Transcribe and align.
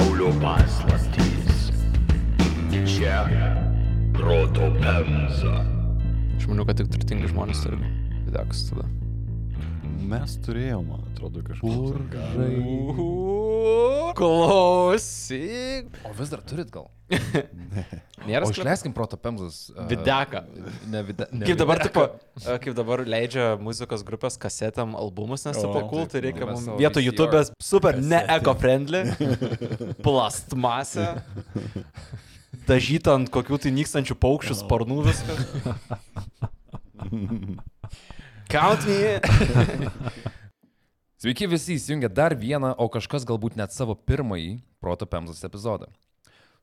pasaulio 0.00 0.32
paslaptys. 0.40 1.72
Čia 2.86 3.26
proto 4.12 4.72
pemza. 4.80 5.64
Aš 6.36 6.46
manau, 6.48 6.64
kad 6.64 6.78
tik 6.80 6.88
turtingi 6.92 7.28
žmonės 7.28 7.60
turi 7.64 7.76
videokus 8.24 8.64
tada. 8.70 8.86
Mes 10.10 10.38
turėjom, 10.46 10.88
man 10.88 11.04
atrodo, 11.12 11.44
kažkur. 11.44 12.00
Klausyk. 14.20 15.86
O 16.04 16.12
vis 16.12 16.28
dar 16.32 16.42
turit 16.44 16.68
gal? 16.72 16.90
Nėra 18.28 18.44
O 18.44 18.50
išleiskim 18.52 18.92
proto 18.94 19.16
pemzus. 19.18 19.70
uh, 19.72 19.86
Videką. 19.88 20.42
Ne, 20.92 21.00
vide, 21.08 21.26
ne 21.32 21.48
Kaip 21.48 21.58
dabar, 21.58 21.80
tipo, 21.82 22.04
e, 22.44 22.56
kaip 22.62 22.74
dabar 22.76 23.02
leidžia 23.08 23.54
muzikos 23.58 24.04
grupės 24.06 24.36
kasetėm 24.40 24.92
albumus, 24.98 25.46
nes 25.48 25.56
tipo 25.58 25.80
cool, 25.90 26.04
tai 26.10 26.22
reikia 26.26 26.44
mums 26.50 26.68
VCR 26.68 27.02
YouTube'ės 27.08 27.52
super 27.64 27.96
ne 27.98 28.20
kasetė. 28.20 28.36
eco-friendly, 28.36 29.02
plastmasė, 30.06 31.08
dažyta 32.68 33.16
ant 33.16 33.32
kokių 33.32 33.58
tai 33.64 33.72
nykstančių 33.80 34.14
paukščių 34.20 34.58
sparnų 34.60 35.00
viskas. 35.08 35.40
Count 38.50 38.84
me. 38.86 39.20
Sveiki 41.20 41.44
visi 41.52 41.74
įsijungę 41.76 42.08
dar 42.08 42.32
vieną, 42.32 42.70
o 42.80 42.86
kažkas 42.88 43.26
galbūt 43.28 43.52
net 43.60 43.74
savo 43.76 43.92
pirmąjį 43.92 44.54
Proto 44.80 45.04
Pemzos 45.04 45.44
epizodą. 45.44 45.90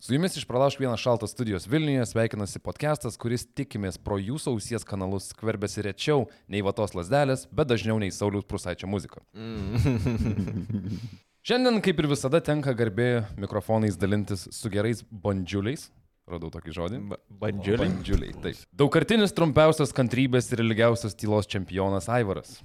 Su 0.02 0.16
jumis 0.16 0.33
iš 0.39 0.47
Pralaušk 0.49 0.80
vieną 0.81 0.95
šaltą 0.97 1.27
studijos 1.30 1.67
Vilniuje 1.70 2.07
sveikinasi 2.09 2.57
podcastas, 2.66 3.20
kuris 3.21 3.43
tikimės 3.45 3.99
pro 4.02 4.16
jūsų 4.17 4.55
ausies 4.55 4.81
kanalus 4.81 5.27
skverbėsi 5.30 5.83
rečiau 5.86 6.23
nei 6.49 6.64
vatos 6.66 6.95
lasdelės, 6.97 7.44
bet 7.53 7.69
dažniau 7.69 7.99
nei 8.02 8.09
Sauliaus 8.09 8.47
Prusaičio 8.49 8.89
muzika. 8.89 9.22
Šiandien, 11.45 11.77
kaip 11.86 12.02
ir 12.02 12.09
visada, 12.16 12.42
tenka 12.42 12.73
garbė 12.80 13.27
mikrofonais 13.38 13.99
dalintis 14.02 14.47
su 14.58 14.71
gerais 14.73 15.03
bandžiuliais. 15.11 15.92
Radau 16.25 16.49
tokį 16.55 16.73
žodį. 16.80 17.03
Bandžiuliai. 17.44 17.92
Bandžiuliai, 17.92 18.33
taip. 18.42 18.66
Daugkartinis 18.73 19.38
trumpiausias 19.38 19.94
kantrybės 19.94 20.49
ir 20.49 20.66
ilgiausias 20.66 21.14
tylos 21.14 21.45
čempionas 21.45 22.09
Aivaras. 22.09 22.58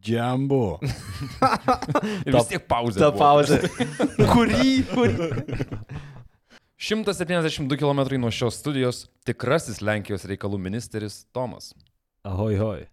Džambu. 0.00 0.78
Ir 2.26 2.36
vis 2.36 2.48
tiek 2.48 2.64
pauzė. 2.68 3.02
Ta 3.02 3.10
pauzė. 3.12 3.60
Kurį? 4.32 4.78
Kurį? 4.94 5.28
172 6.80 7.76
km 7.76 8.00
nuo 8.22 8.30
šios 8.32 8.56
studijos 8.62 9.04
tikrasis 9.28 9.82
Lenkijos 9.84 10.24
reikalų 10.24 10.56
ministeris 10.70 11.26
Tomas. 11.36 11.74
Ahoj, 12.24 12.56
hoj. 12.56 12.86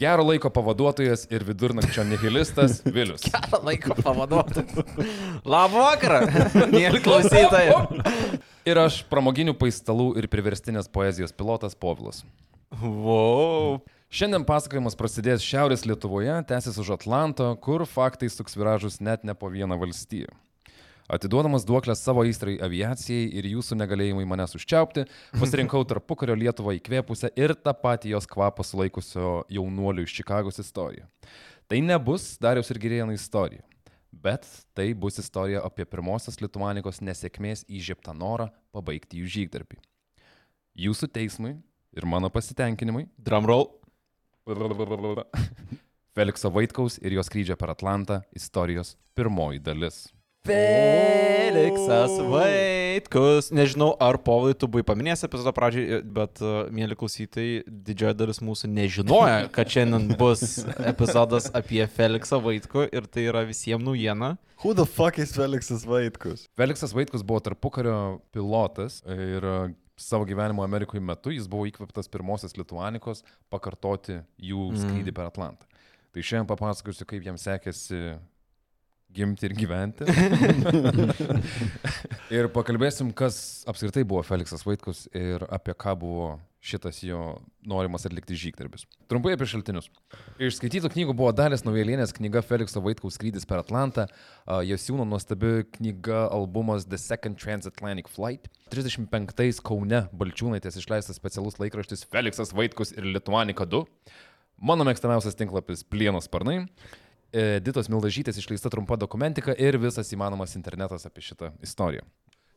Gero 0.00 0.24
laiko 0.24 0.48
pavaduotojas 0.50 1.26
ir 1.30 1.44
vidurnakčio 1.44 2.06
nihilistas 2.08 2.80
Vilius. 2.94 3.26
Gerą 3.28 3.60
laiką 3.68 3.98
pavaduoti. 4.00 4.64
Labą 5.44 5.84
vakarą, 5.84 6.22
mėly 6.72 7.02
klausytojai. 7.04 7.76
Ir 8.64 8.80
aš 8.80 9.02
pramoginių 9.12 9.52
paistalų 9.60 10.14
ir 10.16 10.30
priverstinės 10.32 10.88
poezijos 10.88 11.36
pilotas 11.36 11.76
Povilas. 11.76 12.24
Wow. 12.80 13.82
Šiandien 14.12 14.42
pasakojimas 14.44 14.92
prasidės 14.92 15.40
Šiaurės 15.40 15.86
Lietuvoje, 15.88 16.34
tęsis 16.44 16.76
už 16.82 16.90
Atlanto, 16.98 17.46
kur 17.64 17.80
faktai 17.88 18.28
suks 18.28 18.58
viražus 18.60 18.98
net 19.00 19.22
ne 19.24 19.32
po 19.32 19.48
vieną 19.48 19.78
valstiją. 19.80 20.28
Atiduodamas 21.08 21.64
duoklę 21.64 21.96
savo 21.96 22.26
įstrai 22.28 22.58
aviacijai 22.60 23.30
ir 23.40 23.48
jūsų 23.54 23.80
negalėjimui 23.80 24.28
manęs 24.28 24.52
užčiaupti, 24.60 25.06
pasirinkau 25.40 25.80
tarpukario 25.88 26.36
Lietuvą 26.36 26.76
įkvėpusią 26.76 27.32
ir 27.40 27.56
tą 27.56 27.72
patį 27.72 28.12
jos 28.12 28.28
kvapą 28.28 28.68
sulaikusio 28.68 29.32
jaunuolių 29.48 30.04
iš 30.04 30.20
Čikagos 30.20 30.60
istoriją. 30.60 31.08
Tai 31.64 31.80
nebus 31.80 32.34
Dariaus 32.36 32.68
ir 32.68 32.84
Girėjano 32.84 33.16
istorija, 33.16 33.64
bet 34.12 34.44
tai 34.76 34.90
bus 34.92 35.16
istorija 35.24 35.64
apie 35.64 35.88
pirmosios 35.88 36.36
Lietuvanikos 36.44 37.00
nesėkmės 37.00 37.64
įžieptą 37.64 38.12
norą 38.12 38.52
pabaigti 38.76 39.24
jų 39.24 39.36
žygdarbį. 39.40 39.80
Jūsų 40.84 41.08
teismui 41.16 41.56
ir 41.96 42.04
mano 42.04 42.28
pasitenkinimui 42.28 43.08
Drumroll. 43.16 43.70
Felikso 46.12 46.50
Vaitkaus 46.52 46.98
ir 47.00 47.14
jos 47.16 47.28
skrydžio 47.30 47.56
per 47.56 47.70
Atlantą 47.72 48.20
istorijos 48.36 48.96
pirmoji 49.16 49.62
dalis. 49.62 50.08
Feliksas 50.42 52.16
Vaitkus. 52.26 53.52
Nežinau, 53.54 53.92
ar 54.02 54.18
Povilai 54.18 54.56
tu 54.58 54.66
buvai 54.66 54.82
paminėjęs 54.88 55.22
epizodo 55.28 55.52
pradžiai, 55.54 56.00
bet, 56.02 56.42
uh, 56.42 56.66
mėly 56.74 56.98
klausytojai, 56.98 57.62
didžioji 57.86 58.18
dalis 58.18 58.42
mūsų 58.42 58.72
nežinoja, 58.74 59.46
kad 59.54 59.70
šiandien 59.70 60.16
bus 60.18 60.64
epizodas 60.90 61.46
apie 61.54 61.84
Feliksą 61.86 62.42
Vaitkų 62.42 62.88
ir 62.90 63.06
tai 63.06 63.28
yra 63.30 63.44
visiems 63.46 63.86
naujiena. 63.86 64.34
Who 64.64 64.74
the 64.74 64.86
fuck 64.86 65.22
is 65.22 65.30
Feliksas 65.34 65.86
Vaitkus? 65.86 66.48
Feliksas 66.58 66.92
Vaitkus 66.94 67.22
buvo 67.26 67.40
tarpukario 67.46 68.18
pilotas 68.34 69.00
ir 69.06 69.46
e, 69.46 69.56
savo 70.02 70.26
gyvenimo 70.28 70.64
Amerikoje 70.66 71.02
metu 71.04 71.32
jis 71.34 71.48
buvo 71.50 71.66
įkvėptas 71.70 72.10
pirmosios 72.12 72.56
Lietuvanikos 72.58 73.22
pakartoti 73.52 74.20
jų 74.50 74.68
skrydį 74.82 75.14
per 75.16 75.30
Atlantą. 75.30 75.68
Tai 76.12 76.24
šiandien 76.28 76.50
papasakosiu, 76.50 77.06
kaip 77.08 77.24
jam 77.24 77.38
sekėsi 77.40 78.18
gimti 79.12 79.48
ir 79.48 79.54
gyventi. 79.56 80.06
ir 82.36 82.48
pakalbėsim, 82.52 83.12
kas 83.16 83.62
apskritai 83.68 84.04
buvo 84.08 84.24
Feliksas 84.26 84.64
Vaitkus 84.66 85.06
ir 85.16 85.44
apie 85.52 85.76
ką 85.76 85.96
buvo 86.00 86.32
šitas 86.62 87.00
jo 87.02 87.40
norimas 87.66 88.06
atlikti 88.06 88.36
žygdarbis. 88.38 88.84
Trumpai 89.10 89.34
apie 89.34 89.48
šaltinius. 89.50 89.88
Iš 90.38 90.60
skaitytų 90.60 90.92
knygų 90.94 91.16
buvo 91.18 91.32
Dalės 91.34 91.64
Naujalienės 91.66 92.14
knyga 92.14 92.44
Felikso 92.46 92.80
Vaitkaus 92.84 93.18
skrydis 93.18 93.48
per 93.50 93.64
Atlantą, 93.64 94.06
Jasiūno 94.46 95.02
nuostabi 95.08 95.66
knyga 95.74 96.28
albumas 96.30 96.86
The 96.86 97.00
Second 97.02 97.40
Transatlantic 97.42 98.10
Flight, 98.12 98.46
35-ais 98.70 99.58
Kaune 99.66 100.04
Balčiūnaitės 100.14 100.78
išleistas 100.78 101.18
specialus 101.18 101.58
laikraštis 101.58 102.06
Feliksas 102.14 102.54
Vaitkus 102.54 102.94
ir 102.94 103.10
Lietuanika 103.10 103.66
2, 103.66 103.82
mano 104.62 104.86
mėgstamiausias 104.86 105.38
tinklapis 105.38 105.82
Plienos 105.82 106.30
sparnai, 106.30 106.60
Ditos 107.64 107.88
Mildažytės 107.88 108.38
išleista 108.38 108.70
trumpa 108.70 108.98
dokumentika 109.00 109.54
ir 109.56 109.78
visas 109.80 110.10
įmanomas 110.14 110.54
internetas 110.58 111.08
apie 111.08 111.24
šitą 111.24 111.54
istoriją. 111.64 112.06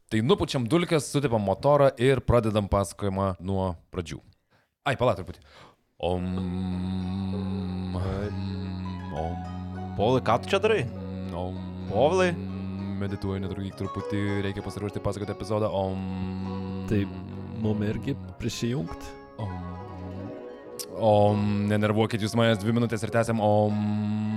Tai 0.05 0.19
nupučiam 0.21 0.67
dulkes, 0.69 1.07
sutipam 1.09 1.41
motorą 1.41 1.88
ir 1.97 2.19
pradedam 2.21 2.67
pasakojimą 2.69 3.31
nuo 3.41 3.71
pradžių. 3.89 4.19
Ai, 4.85 4.93
pala 4.99 5.16
truputį. 5.17 5.41
Om. 6.05 6.27
Om. 9.16 9.39
Povilai, 9.97 10.21
ką 10.27 10.35
tu 10.43 10.51
čia 10.51 10.59
darai? 10.61 10.83
Om. 11.33 11.57
Povilai? 11.89 12.29
Medituoju, 13.01 13.41
netrukdyk 13.47 13.79
truputį, 13.79 14.21
reikia 14.45 14.61
pasiruošti 14.66 15.01
pasakoti 15.01 15.33
epizodą. 15.33 15.71
Om. 15.73 16.05
Tai 16.91 17.01
mum 17.66 17.81
irgi 17.89 18.13
prisijungt. 18.37 19.09
Om. 19.41 19.57
Om. 21.01 21.45
Nenervuokit 21.73 22.22
jūs 22.22 22.37
manęs 22.37 22.61
dvi 22.61 22.77
minutės 22.77 23.07
ir 23.07 23.16
tęsiam. 23.16 23.41
Om. 23.41 24.34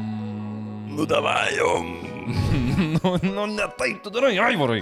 Nu 0.98 1.04
davajom. 1.06 1.86
nu, 3.02 3.18
nu, 3.22 3.46
ne 3.46 3.66
taip 3.78 4.02
tu 4.02 4.10
darai, 4.10 4.32
Aivarai. 4.42 4.80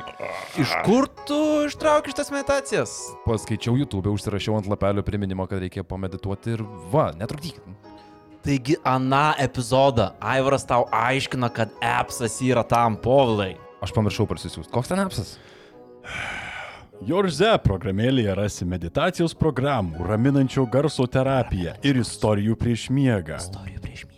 Iš 0.56 0.70
kur 0.86 1.04
tu 1.28 1.36
ištrauki 1.66 2.08
šitas 2.14 2.30
meditacijas? 2.32 2.94
Paskaičiau 3.26 3.76
YouTube, 3.76 4.08
užsirašiau 4.16 4.56
ant 4.56 4.70
lapelio 4.72 5.04
priminimą, 5.04 5.44
kad 5.50 5.60
reikia 5.60 5.84
pamedituoti 5.84 6.54
ir 6.56 6.64
va, 6.92 7.10
netrukdyk. 7.20 7.60
Taigi, 8.46 8.78
aną 8.80 9.34
epizodą 9.44 10.08
Aivaras 10.32 10.64
tau 10.64 10.88
aiškina, 10.88 11.52
kad 11.52 11.76
appsas 11.84 12.40
yra 12.40 12.64
tam 12.64 12.96
Povilai. 12.96 13.52
Aš 13.84 13.92
pamiršau 13.92 14.24
parsisiųsti. 14.32 14.72
Koks 14.72 14.94
ten 14.94 15.04
apsas? 15.04 15.36
Jorze 17.04 17.52
programėlėje 17.68 18.40
rasi 18.40 18.64
meditacijos 18.64 19.36
programų, 19.36 20.08
raminančio 20.08 20.64
garso 20.64 21.04
terapiją 21.04 21.76
ir 21.84 22.00
istorijų 22.00 22.56
prieš 22.56 22.88
miegą. 22.88 23.36
Istorijų 23.36 23.84
prieš 23.84 24.06
miegą. 24.06 24.15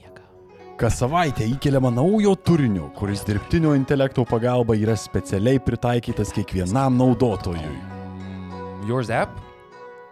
Kas 0.78 0.94
savaitę 1.00 1.42
įkeliama 1.42 1.90
naujo 1.90 2.36
turinio, 2.46 2.84
kuris 2.94 3.24
dirbtinio 3.26 3.72
intelekto 3.74 4.22
pagalba 4.22 4.78
yra 4.78 4.94
specialiai 4.94 5.58
pritaikytas 5.58 6.30
kiekvienam 6.36 6.94
naudotojui. 6.94 7.74
Yours 8.86 9.10
app? 9.10 9.34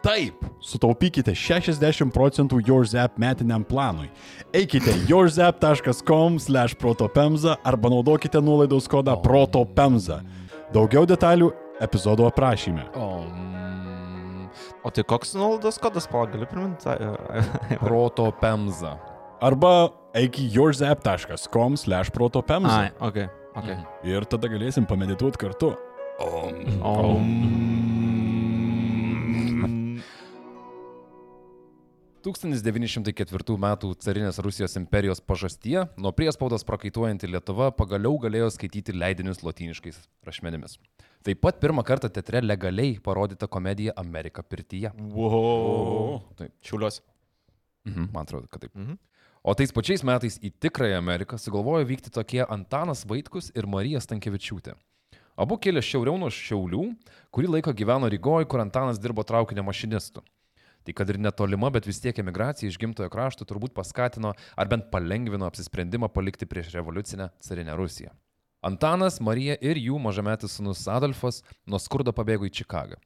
Taip, 0.02 0.34
sutaupykite 0.58 1.30
60 1.38 2.10
procentų 2.14 2.60
YourZap 2.66 3.18
metiniam 3.18 3.64
planui. 3.66 4.10
Eikite 4.50 4.90
yourzap.com/protopemza 5.06 7.56
arba 7.62 7.88
naudokite 7.94 8.40
nuolaidos 8.42 8.88
kodą 8.90 9.16
protopemza. 9.22 10.22
Daugiau 10.74 11.06
detalių 11.06 11.52
epizodo 11.78 12.26
aprašyme. 12.26 12.90
Om. 12.94 13.30
O 14.82 14.90
tai 14.90 15.06
koks 15.06 15.34
nuolaidos 15.38 15.78
kodas, 15.78 16.10
pala, 16.10 16.26
gali 16.26 16.46
priminti? 16.46 16.90
Proto 17.86 18.32
Pemza. 18.40 18.98
Arba 19.40 19.90
eik 20.16 20.40
į 20.40 20.48
yourzap.com/protopemza. 20.56 22.80
Ai, 22.80 22.90
ok. 22.98 23.18
okay. 23.60 23.76
Ir 24.08 24.24
tada 24.30 24.46
galėsim 24.52 24.84
pamedituoti 24.88 25.38
kartu. 25.44 25.68
Om. 26.16 26.56
1904 32.26 33.54
m. 33.54 33.66
carinės 34.02 34.40
Rusijos 34.42 34.72
imperijos 34.80 35.20
pažastyje 35.22 35.84
nuo 36.00 36.10
priespaudos 36.16 36.66
prakaituojanti 36.66 37.28
Lietuva 37.30 37.68
pagaliau 37.70 38.18
galėjo 38.18 38.48
skaityti 38.56 38.96
leidinius 38.96 39.44
lotyniškais 39.46 40.00
rašmenimis. 40.26 40.74
Taip 41.26 41.38
pat 41.44 41.60
pirmą 41.62 41.84
kartą 41.86 42.10
teatre 42.10 42.42
legaliai 42.42 42.98
parodyta 43.02 43.46
komedija 43.46 43.94
Amerika 44.02 44.42
pirtyje. 44.42 44.90
Wow. 45.14 46.18
Taip. 46.40 46.50
Šiuliuos. 46.66 46.98
Mhm, 47.86 48.10
man 48.10 48.26
atrodo, 48.26 48.50
kad 48.50 48.66
taip. 48.66 48.74
Mhm. 48.74 48.98
O 49.46 49.52
tais 49.54 49.70
pačiais 49.70 50.02
metais 50.02 50.40
į 50.42 50.48
tikrąją 50.58 50.96
Ameriką 50.98 51.36
sugalvojo 51.38 51.86
vykti 51.86 52.10
tokie 52.10 52.40
Antanas 52.42 53.04
Vaitkus 53.06 53.52
ir 53.54 53.68
Marija 53.70 54.00
Stankievičiūtė. 54.02 54.72
Abu 55.38 55.54
kilę 55.62 55.78
šiauriau 55.86 56.16
nuo 56.18 56.32
Šiaulių, 56.34 56.80
kurį 57.30 57.52
laiką 57.52 57.70
gyveno 57.78 58.08
Rygoje, 58.10 58.48
kur 58.50 58.64
Antanas 58.64 58.98
dirbo 58.98 59.22
traukinio 59.22 59.62
mašinistu. 59.62 60.24
Tai 60.82 60.94
kad 60.98 61.12
ir 61.14 61.20
netolima, 61.22 61.70
bet 61.70 61.86
vis 61.86 62.02
tiek 62.02 62.18
emigracija 62.18 62.66
iš 62.66 62.78
gimtojo 62.82 63.06
krašto 63.12 63.46
turbūt 63.46 63.70
paskatino 63.76 64.32
ar 64.34 64.70
bent 64.72 64.88
palengvino 64.90 65.46
apsisprendimą 65.46 66.08
palikti 66.10 66.48
prieš 66.50 66.72
revoliucinę 66.74 67.28
carinę 67.46 67.76
Rusiją. 67.78 68.10
Antanas, 68.66 69.20
Marija 69.22 69.54
ir 69.62 69.78
jų 69.78 70.00
mažametis 70.02 70.58
sunus 70.58 70.82
Adolfas 70.90 71.44
nuo 71.70 71.78
skurdo 71.78 72.10
pabėgo 72.10 72.50
į 72.50 72.54
Čikagą. 72.64 72.98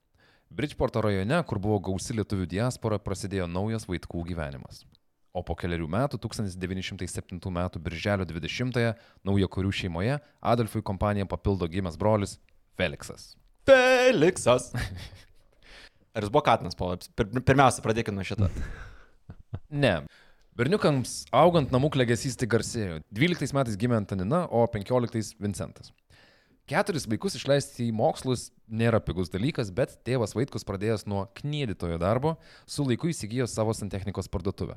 Bridgeporto 0.49 1.05
rajone, 1.05 1.45
kur 1.45 1.61
buvo 1.61 1.83
gausi 1.91 2.17
lietuvių 2.17 2.49
diaspora, 2.57 2.97
prasidėjo 2.97 3.45
naujas 3.45 3.85
vaikų 3.93 4.25
gyvenimas. 4.33 4.87
O 5.31 5.45
po 5.47 5.55
keliarių 5.55 5.87
metų, 5.87 6.19
1907 6.25 7.39
m. 7.39 7.61
birželio 7.79 8.27
20-ąją, 8.27 8.95
naujo 9.27 9.49
karių 9.55 9.71
šeimoje 9.81 10.17
Adolfui 10.43 10.83
kompaniją 10.83 11.29
papildo 11.31 11.69
gimęs 11.71 11.99
brolis 12.01 12.39
Feliksas. 12.81 13.37
Feliksas. 13.69 14.73
Ar 16.15 16.27
jis 16.27 16.33
buvo 16.33 16.43
Katinas, 16.43 16.75
Paula? 16.75 16.99
Pir, 17.15 17.31
pirmiausia, 17.47 17.85
pradėkime 17.85 18.19
nuo 18.19 18.27
šito. 18.27 18.51
Ne. 19.71 20.05
Berniukams 20.59 21.25
augant 21.35 21.73
namų 21.75 21.89
klegesys 21.95 22.37
tik 22.39 22.51
garsėjo. 22.53 23.01
12 23.15 23.55
metais 23.57 23.79
gimė 23.79 23.97
Antanina, 23.99 24.45
o 24.51 24.63
15 24.71 25.39
Vincentas. 25.43 25.91
Keturis 26.71 27.09
vaikus 27.11 27.35
išleisti 27.35 27.89
į 27.89 27.95
mokslus 27.99 28.49
nėra 28.71 29.01
pigus 29.03 29.31
dalykas, 29.33 29.73
bet 29.75 29.97
tėvas 30.07 30.37
Vaitkus 30.37 30.67
pradėjęs 30.67 31.03
nuo 31.11 31.25
knydytojo 31.41 31.97
darbo, 31.99 32.37
su 32.63 32.87
laiku 32.87 33.11
įsigijo 33.11 33.49
savo 33.51 33.75
santechnikos 33.75 34.31
parduotuvę. 34.31 34.77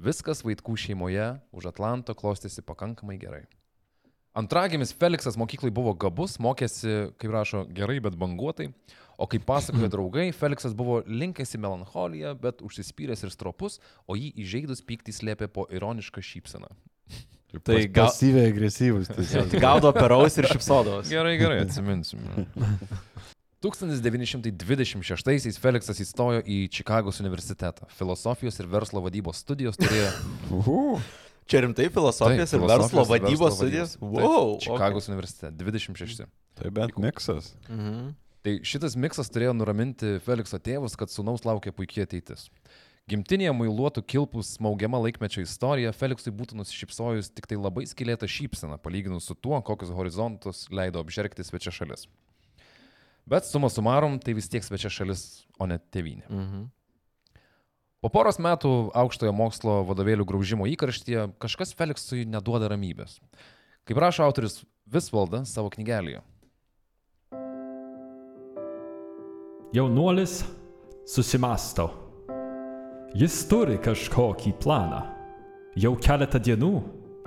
Viskas 0.00 0.40
Vaitkų 0.46 0.76
šeimoje 0.80 1.26
už 1.52 1.66
Atlanto 1.74 2.14
klostėsi 2.16 2.62
pakankamai 2.64 3.18
gerai. 3.20 3.42
Antragimis 4.38 4.92
Feliksas 4.94 5.34
mokyklai 5.36 5.72
buvo 5.74 5.92
gabus, 5.98 6.36
mokėsi, 6.40 7.10
kaip 7.20 7.32
rašo, 7.34 7.64
gerai, 7.74 7.98
bet 8.00 8.14
banguotai, 8.16 8.68
o 9.20 9.26
kaip 9.28 9.42
pasakojo 9.48 9.90
draugai, 9.94 10.28
Feliksas 10.32 10.76
buvo 10.78 11.00
linkęs 11.04 11.56
į 11.58 11.60
melancholiją, 11.66 12.36
bet 12.40 12.62
užsispyręs 12.64 13.26
ir 13.26 13.34
stropus, 13.34 13.80
o 14.08 14.16
jį 14.16 14.30
įžeidus 14.44 14.84
pyktį 14.86 15.16
slėpė 15.18 15.50
po 15.52 15.66
ironišką 15.74 16.22
šypseną. 16.24 16.70
Tai 17.66 17.80
gal- 17.90 18.06
Pasyviai 18.06 18.52
agresyvus. 18.52 19.08
tiesiog. 19.10 19.56
Gaudo 19.60 19.90
peraus 19.96 20.36
ir 20.38 20.46
šipsodavos. 20.46 21.10
Gerai, 21.10 21.34
gerai, 21.40 21.64
atsiminsim. 21.66 22.22
1926-aisiais 23.60 25.58
Feliksas 25.60 25.98
įstojo 26.00 26.40
į 26.48 26.62
Čikagos 26.72 27.20
universitetą. 27.20 27.84
Filosofijos 27.92 28.56
ir 28.62 28.66
verslo 28.72 29.02
vadybos 29.04 29.36
studijos 29.44 29.76
turėjo. 29.76 30.10
Čia 31.50 31.60
rimtai 31.66 31.90
filosofijos 31.92 32.50
Taip, 32.54 32.56
ir 32.56 32.64
verslo 32.64 32.88
filosofijos 32.88 33.10
ir 33.10 33.12
vadybos 33.12 33.50
verslo 33.50 33.58
studijos. 33.58 33.90
vadybos. 34.00 34.22
Wow. 34.24 34.54
Taip, 34.54 34.64
Čikagos 34.64 35.04
universitete, 35.10 35.52
26. 35.60 36.24
Tai 36.60 36.70
bent 36.72 36.96
miksas. 37.04 37.44
Okay. 37.66 37.76
Mhm. 37.76 38.14
Tai 38.40 38.52
šitas 38.64 38.96
miksas 38.96 39.28
turėjo 39.28 39.52
nuraminti 39.52 40.14
Felikso 40.24 40.56
tėvus, 40.56 40.96
kad 40.96 41.12
sunaus 41.12 41.44
laukia 41.44 41.68
puikiai 41.76 42.06
ateitis. 42.08 42.48
Gimtinėje 43.10 43.52
muiluotų 43.52 44.00
kilpų 44.08 44.40
smaugiama 44.46 44.96
laikmečio 45.04 45.42
istorija 45.44 45.92
Feliksui 45.92 46.32
būtų 46.32 46.56
nusišypsojus 46.62 47.28
tik 47.34 47.44
tai 47.50 47.58
labai 47.60 47.84
skilėta 47.90 48.24
šypsena, 48.24 48.78
palyginus 48.80 49.28
su 49.28 49.34
tuo, 49.36 49.60
kokius 49.60 49.92
horizontus 49.92 50.64
leido 50.72 51.02
apžergti 51.04 51.44
svečia 51.44 51.74
šalis. 51.74 52.06
Bet 53.28 53.46
suma 53.46 53.68
sumarum, 53.70 54.18
tai 54.22 54.34
vis 54.34 54.48
tiek 54.50 54.64
svečia 54.64 54.90
šalis, 54.92 55.44
o 55.58 55.68
ne 55.70 55.78
tėvynė. 55.78 56.26
Mhm. 56.28 56.68
Po 58.00 58.08
poros 58.08 58.38
metų 58.40 58.92
aukštojo 58.96 59.32
mokslo 59.36 59.82
vadovėlių 59.84 60.24
graužimo 60.24 60.64
įkarštyje 60.72 61.26
kažkas 61.42 61.74
Feliksui 61.76 62.24
neduoda 62.24 62.70
ramybės. 62.72 63.18
Kaip 63.84 64.00
rašo 64.00 64.24
autoris 64.24 64.62
Visvalda 64.90 65.44
savo 65.44 65.68
knygelėje. 65.70 66.22
Jaunuolis 69.76 70.40
susimasto. 71.06 71.90
Jis 73.14 73.36
turi 73.50 73.76
kažkokį 73.82 74.54
planą. 74.62 75.02
Jau 75.78 75.92
keletą 76.00 76.40
dienų 76.42 76.72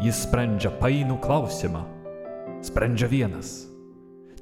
jis 0.04 0.24
sprendžia 0.26 0.74
painų 0.82 1.22
klausimą. 1.24 1.86
Sprendžia 2.66 3.08
vienas. 3.12 3.54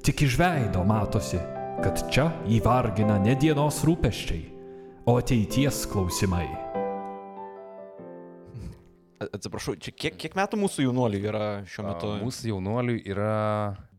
Tik 0.02 0.22
iš 0.22 0.34
veido 0.38 0.82
matosi, 0.82 1.38
kad 1.82 2.00
čia 2.10 2.24
įvargina 2.50 3.20
ne 3.22 3.36
dienos 3.38 3.84
rūpeščiai, 3.86 4.40
o 5.06 5.14
ateities 5.20 5.84
klausimai. 5.92 6.48
Atsiprašau, 9.22 9.76
čia 9.78 9.94
kiek, 9.94 10.16
kiek 10.18 10.34
metų 10.34 10.58
mūsų 10.58 10.88
jaunuolių 10.88 11.20
yra 11.30 11.44
šiuo 11.70 11.86
metu? 11.86 12.10
A, 12.16 12.18
Mūsų 12.24 12.50
jaunuoliui 12.50 13.04
yra 13.14 13.30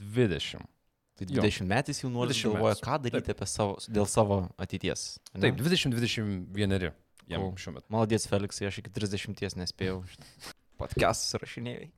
20. 0.04 0.68
Tai 1.16 1.30
jo. 1.30 1.40
20 1.40 1.70
metais 1.72 2.04
jaunuolis 2.04 2.36
20 2.42 2.52
galvoja, 2.52 2.76
ką 2.84 3.00
daryti 3.06 3.32
apie 3.38 3.48
savo, 3.48 3.80
dėl 3.88 4.10
savo 4.12 4.42
ateities. 4.60 5.06
ane? 5.32 5.46
Taip, 5.48 5.64
20-21 5.64 6.90
jam 7.32 7.40
Cool. 7.40 7.56
šiuo 7.56 7.78
metu. 7.78 7.88
Malodės, 7.96 8.28
Feliksai, 8.28 8.68
aš 8.68 8.84
iki 8.84 8.92
30 8.92 9.56
nespėjau. 9.64 10.02
Podcastus 10.84 11.40
rašinėjai. 11.40 11.94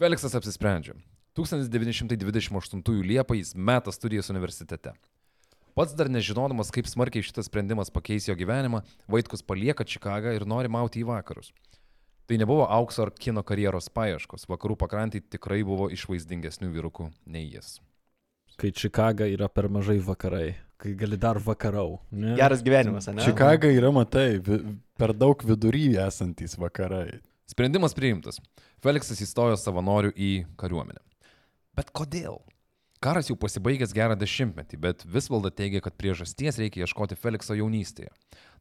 Feliksas 0.00 0.32
apsisprendžia. 0.40 0.96
1928 1.38 3.02
Liepą 3.02 3.34
jis 3.38 3.54
meta 3.54 3.92
studijas 3.92 4.30
universitete. 4.30 4.92
Pats 5.72 5.94
dar 5.96 6.10
nežinodamas, 6.12 6.68
kaip 6.68 6.84
smarkiai 6.88 7.24
šitas 7.24 7.48
sprendimas 7.48 7.88
pakeis 7.90 8.26
jo 8.28 8.34
gyvenimą, 8.36 8.82
Vaitkus 9.08 9.40
palieka 9.40 9.86
Čikagą 9.88 10.34
ir 10.36 10.44
nori 10.44 10.68
mauti 10.68 11.00
į 11.00 11.06
vakarus. 11.08 11.48
Tai 12.28 12.36
nebuvo 12.38 12.66
aukso 12.68 13.06
ar 13.06 13.10
kino 13.16 13.42
karjeros 13.42 13.88
paieškos, 13.92 14.44
vakarų 14.50 14.76
pakrantį 14.84 15.22
tikrai 15.32 15.62
buvo 15.64 15.88
išvaizdingesnių 15.92 16.68
vyrukų 16.74 17.08
nei 17.24 17.48
jis. 17.54 17.78
Kai 18.60 18.68
Čikaga 18.76 19.24
yra 19.32 19.48
per 19.48 19.70
mažai 19.72 19.96
vakarai, 20.04 20.52
kai 20.76 20.92
gali 20.98 21.16
dar 21.16 21.40
vakarau. 21.40 22.02
Ne? 22.12 22.34
Geras 22.36 22.60
gyvenimas, 22.62 23.08
ne? 23.08 23.24
Čikaga 23.24 23.70
yra, 23.72 23.88
matai, 23.96 24.36
vi, 24.44 24.60
per 25.00 25.16
daug 25.16 25.40
vidury 25.48 25.94
esantys 26.04 26.58
vakarai. 26.60 27.22
Sprendimas 27.48 27.96
priimtas. 27.96 28.38
Feliksas 28.84 29.24
įstojo 29.24 29.56
savanorių 29.56 30.12
į 30.12 30.30
kariuomenę. 30.60 31.00
Bet 31.72 31.88
kodėl? 31.96 32.42
Karas 33.02 33.26
jau 33.26 33.34
pasibaigęs 33.34 33.90
gerą 33.96 34.14
dešimtmetį, 34.14 34.78
bet 34.78 35.00
Visvalda 35.08 35.50
teigia, 35.50 35.80
kad 35.82 35.96
priežasties 35.98 36.58
reikia 36.60 36.84
ieškoti 36.84 37.16
Felikso 37.18 37.56
jaunystėje. 37.58 38.12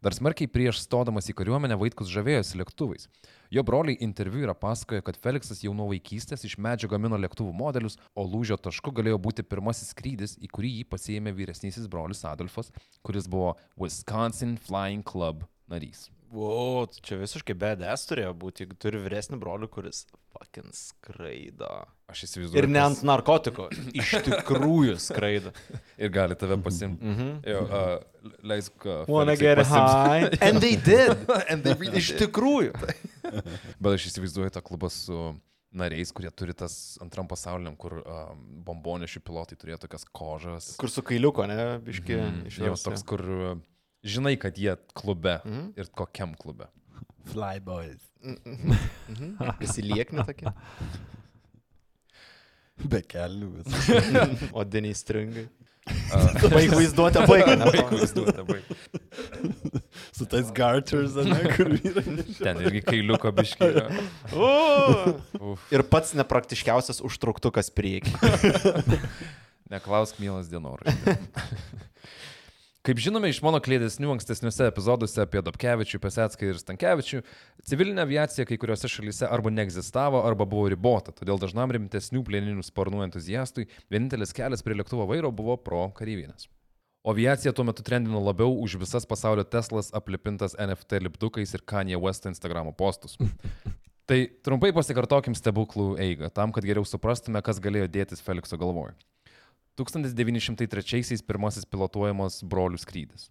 Dar 0.02 0.16
smarkiai 0.18 0.50
prieš 0.50 0.80
stodamas 0.82 1.28
į 1.30 1.36
kariuomenę 1.38 1.76
Vaitkus 1.78 2.10
žavėjosi 2.10 2.58
lėktuvais. 2.58 3.06
Jo 3.54 3.62
broliai 3.68 4.00
interviu 4.02 4.46
yra 4.48 4.56
pasakoję, 4.58 5.04
kad 5.06 5.20
Feliksas 5.22 5.62
jau 5.62 5.76
nuo 5.78 5.90
vaikystės 5.92 6.48
iš 6.48 6.56
medžio 6.58 6.90
gamino 6.90 7.20
lėktuvų 7.22 7.52
modelius, 7.60 8.00
o 8.16 8.26
lūžio 8.26 8.58
tašku 8.58 8.96
galėjo 8.98 9.20
būti 9.28 9.46
pirmasis 9.46 9.92
skrydis, 9.92 10.38
į 10.42 10.50
kurį 10.56 10.74
jį 10.80 10.88
pasiėmė 10.96 11.36
vyresnysis 11.38 11.92
brolis 11.92 12.24
Adolfas, 12.26 12.72
kuris 13.06 13.30
buvo 13.30 13.54
Wisconsin 13.76 14.56
Flying 14.58 15.06
Club 15.06 15.46
narys. 15.70 16.08
Wow, 16.32 16.86
tai 16.88 17.02
čia 17.04 17.18
visiškai 17.20 17.56
BDS 17.60 18.08
turėjo 18.08 18.32
būti, 18.40 18.64
jeigu 18.64 18.78
turi 18.80 19.02
vyresnį 19.04 19.36
brolių, 19.42 19.68
kuris 19.72 20.06
fucking 20.32 20.70
skraido. 20.72 21.70
Aš 22.08 22.24
įsivaizduoju. 22.28 22.62
Ir 22.62 22.68
ne 22.72 22.80
ant 22.86 23.02
narkotikų, 23.08 23.66
iš 24.00 24.14
tikrųjų 24.24 24.96
skraido. 25.04 25.52
Ir 26.00 26.14
gali 26.16 26.38
tave 26.40 26.56
pasimti. 26.64 27.04
Mhm. 27.04 27.34
Jo, 27.52 27.64
uh, 27.68 28.32
leisk. 28.48 28.78
Uh, 28.88 29.04
Wanna 29.12 29.36
get 29.36 29.60
high. 29.68 30.30
And 30.46 30.64
they 30.64 30.78
did. 30.80 31.20
And 31.52 31.68
they 31.68 31.76
really 31.76 32.00
Iš 32.00 32.14
tikrųjų. 32.22 32.78
Bet 33.84 33.98
aš 33.98 34.08
įsivaizduoju 34.14 34.54
tą 34.56 34.64
klubą 34.64 34.88
su 34.94 35.34
nariais, 35.76 36.14
kurie 36.16 36.32
turi 36.32 36.56
tas 36.56 36.96
antram 37.04 37.28
pasauliniam, 37.32 37.76
kur 37.80 37.98
um, 38.02 38.40
bombonešių 38.68 39.22
pilotai 39.28 39.60
turėjo 39.60 39.82
tokias 39.84 40.08
kožas. 40.16 40.72
Kur 40.80 40.92
su 40.92 41.04
kailiuko, 41.04 41.44
ne, 41.52 41.60
biški. 41.84 42.18
Mm, 42.18 42.42
iš 42.48 42.60
jo, 42.60 42.74
toks, 42.88 43.06
kur 43.08 43.24
uh, 43.24 43.54
žinai, 44.04 44.36
kad 44.40 44.58
jie 44.58 44.76
klube 44.98 45.40
Mhm. 45.46 45.72
ir 45.78 45.90
kokiam 45.96 46.36
klube. 46.38 46.68
Flyboys. 47.32 48.02
Mhm. 48.24 49.36
Visi 49.60 49.82
liekni 49.86 50.24
tokie. 50.26 50.54
Be 52.90 53.02
kelių 53.06 53.50
vis. 53.60 53.90
Odiniai 54.58 54.96
stringai. 54.98 55.48
Uh, 56.14 56.50
Baig 56.54 56.70
vaizduotę, 56.74 57.24
baig. 57.30 57.46
Baig 57.62 57.90
vaizduotę, 57.94 58.44
baig. 58.46 58.66
Su 60.14 60.26
tais 60.30 60.50
garters, 60.54 61.16
ne, 61.26 61.40
kur 61.56 61.72
yra. 61.90 62.04
Ten 62.38 62.62
irgi 62.66 62.82
kailiuko 62.86 63.32
biškai. 63.38 63.70
yra. 63.74 63.88
Uf. 65.42 65.66
Ir 65.74 65.84
pats 65.90 66.14
nepraktiškiausias 66.18 67.02
užtruktukas 67.06 67.70
prieki. 67.74 68.14
Neklausk, 69.74 70.18
mielas 70.22 70.50
dienoraštis. 70.52 71.18
Kaip 72.82 72.98
žinome 72.98 73.30
iš 73.30 73.44
mano 73.46 73.60
klėdesnių 73.62 74.10
ankstesniuose 74.16 74.66
epizoduose 74.72 75.22
apie 75.22 75.44
Dobkevičių, 75.46 76.00
Pesetską 76.02 76.48
ir 76.50 76.58
Stankievičių, 76.58 77.20
civilinė 77.70 78.02
aviacija 78.08 78.46
kai 78.50 78.58
kuriuose 78.58 78.90
šalyse 78.90 79.28
arba 79.30 79.52
neegzistavo, 79.54 80.24
arba 80.26 80.48
buvo 80.50 80.72
ribota, 80.74 81.14
todėl 81.14 81.38
dažnam 81.38 81.70
rimtesnių 81.78 82.24
plieninių 82.26 82.66
sparnų 82.66 83.04
entuziastui 83.06 83.68
vienintelis 83.94 84.34
kelias 84.34 84.66
prie 84.66 84.80
lėktuvo 84.80 85.06
vairo 85.12 85.30
buvo 85.30 85.60
pro 85.62 85.84
kareivinės. 86.00 86.50
O 87.06 87.14
aviacija 87.14 87.54
tuo 87.54 87.68
metu 87.70 87.86
trendino 87.86 88.18
labiau 88.26 88.58
už 88.66 88.80
visas 88.82 89.06
pasaulio 89.06 89.46
Teslas 89.46 89.94
aplipintas 89.94 90.58
NFT 90.58 91.04
lipdukais 91.06 91.54
ir 91.54 91.62
Kanye 91.62 92.02
West 92.02 92.26
Instagram 92.26 92.74
postus. 92.74 93.14
tai 94.10 94.24
trumpai 94.42 94.74
pasikartokim 94.74 95.38
stebuklų 95.38 96.00
eigą, 96.02 96.34
tam, 96.34 96.50
kad 96.50 96.66
geriau 96.66 96.86
suprastume, 96.90 97.46
kas 97.46 97.62
galėjo 97.62 97.94
dėtis 97.94 98.26
Felikso 98.26 98.58
galvoje. 98.58 98.98
1903 99.80 101.22
pirmasis 101.28 101.68
pilotuojamas 101.70 102.42
brolių 102.44 102.80
skrydis. 102.82 103.30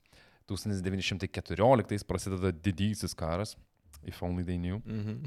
1914 0.51 2.07
prasideda 2.09 2.51
didysis 2.51 3.15
karas, 3.15 3.57
if 4.03 4.23
only 4.23 4.43
they 4.45 4.57
knew, 4.59 4.81
Mhm. 4.87 5.21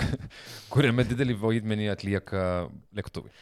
kuriame 0.72 1.04
didelį 1.08 1.38
vaidmenį 1.40 1.90
atlieka 1.94 2.44
lėktuvai. 2.94 3.32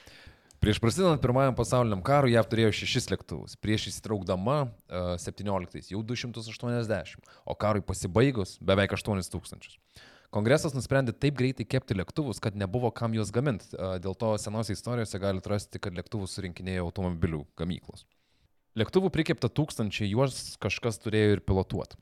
Prieš 0.58 0.80
prasidedant 0.82 1.20
pirmajam 1.22 1.54
pasauliniam 1.54 2.00
karui 2.02 2.32
JAV 2.32 2.48
turėjo 2.50 2.72
šešis 2.80 3.06
lėktuvus, 3.12 3.54
prieš 3.62 3.92
įsitraukdama 3.92 4.56
uh, 4.66 5.12
17 5.22 5.92
jau 5.92 6.00
280, 6.02 7.28
o 7.46 7.54
karui 7.54 7.82
pasibaigus 7.86 8.56
beveik 8.58 8.96
8000. 8.96 9.78
Kongresas 10.34 10.74
nusprendė 10.76 11.14
taip 11.16 11.38
greitai 11.38 11.64
kepti 11.64 11.96
lėktuvus, 11.96 12.36
kad 12.44 12.56
nebuvo 12.58 12.90
kam 12.92 13.14
juos 13.16 13.30
gaminti. 13.32 13.70
Dėl 14.04 14.12
to 14.18 14.34
senose 14.36 14.74
istorijose 14.76 15.20
galite 15.22 15.48
rasti, 15.48 15.80
kad 15.80 15.96
lėktuvus 15.96 16.36
surinkinėjo 16.36 16.84
automobilių 16.84 17.46
gamyklos. 17.56 18.04
Lėktuvų 18.76 19.08
prikepta 19.14 19.48
tūkstančiai, 19.48 20.10
juos 20.12 20.58
kažkas 20.60 21.00
turėjo 21.00 21.38
ir 21.38 21.42
pilotuoti. 21.48 21.96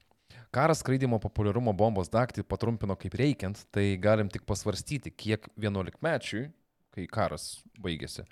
Karas 0.51 0.83
skraidimo 0.83 1.21
populiarumo 1.23 1.73
bombos 1.77 2.11
daktį 2.11 2.43
patrumpino 2.49 2.97
kaip 2.99 3.15
reikiant, 3.19 3.63
tai 3.71 3.95
galim 4.03 4.29
tik 4.33 4.43
pasvarstyti, 4.49 5.13
kiek 5.15 5.47
11-mečiui, 5.55 6.49
kai 6.97 7.07
karas 7.13 7.61
baigėsi, 7.83 8.25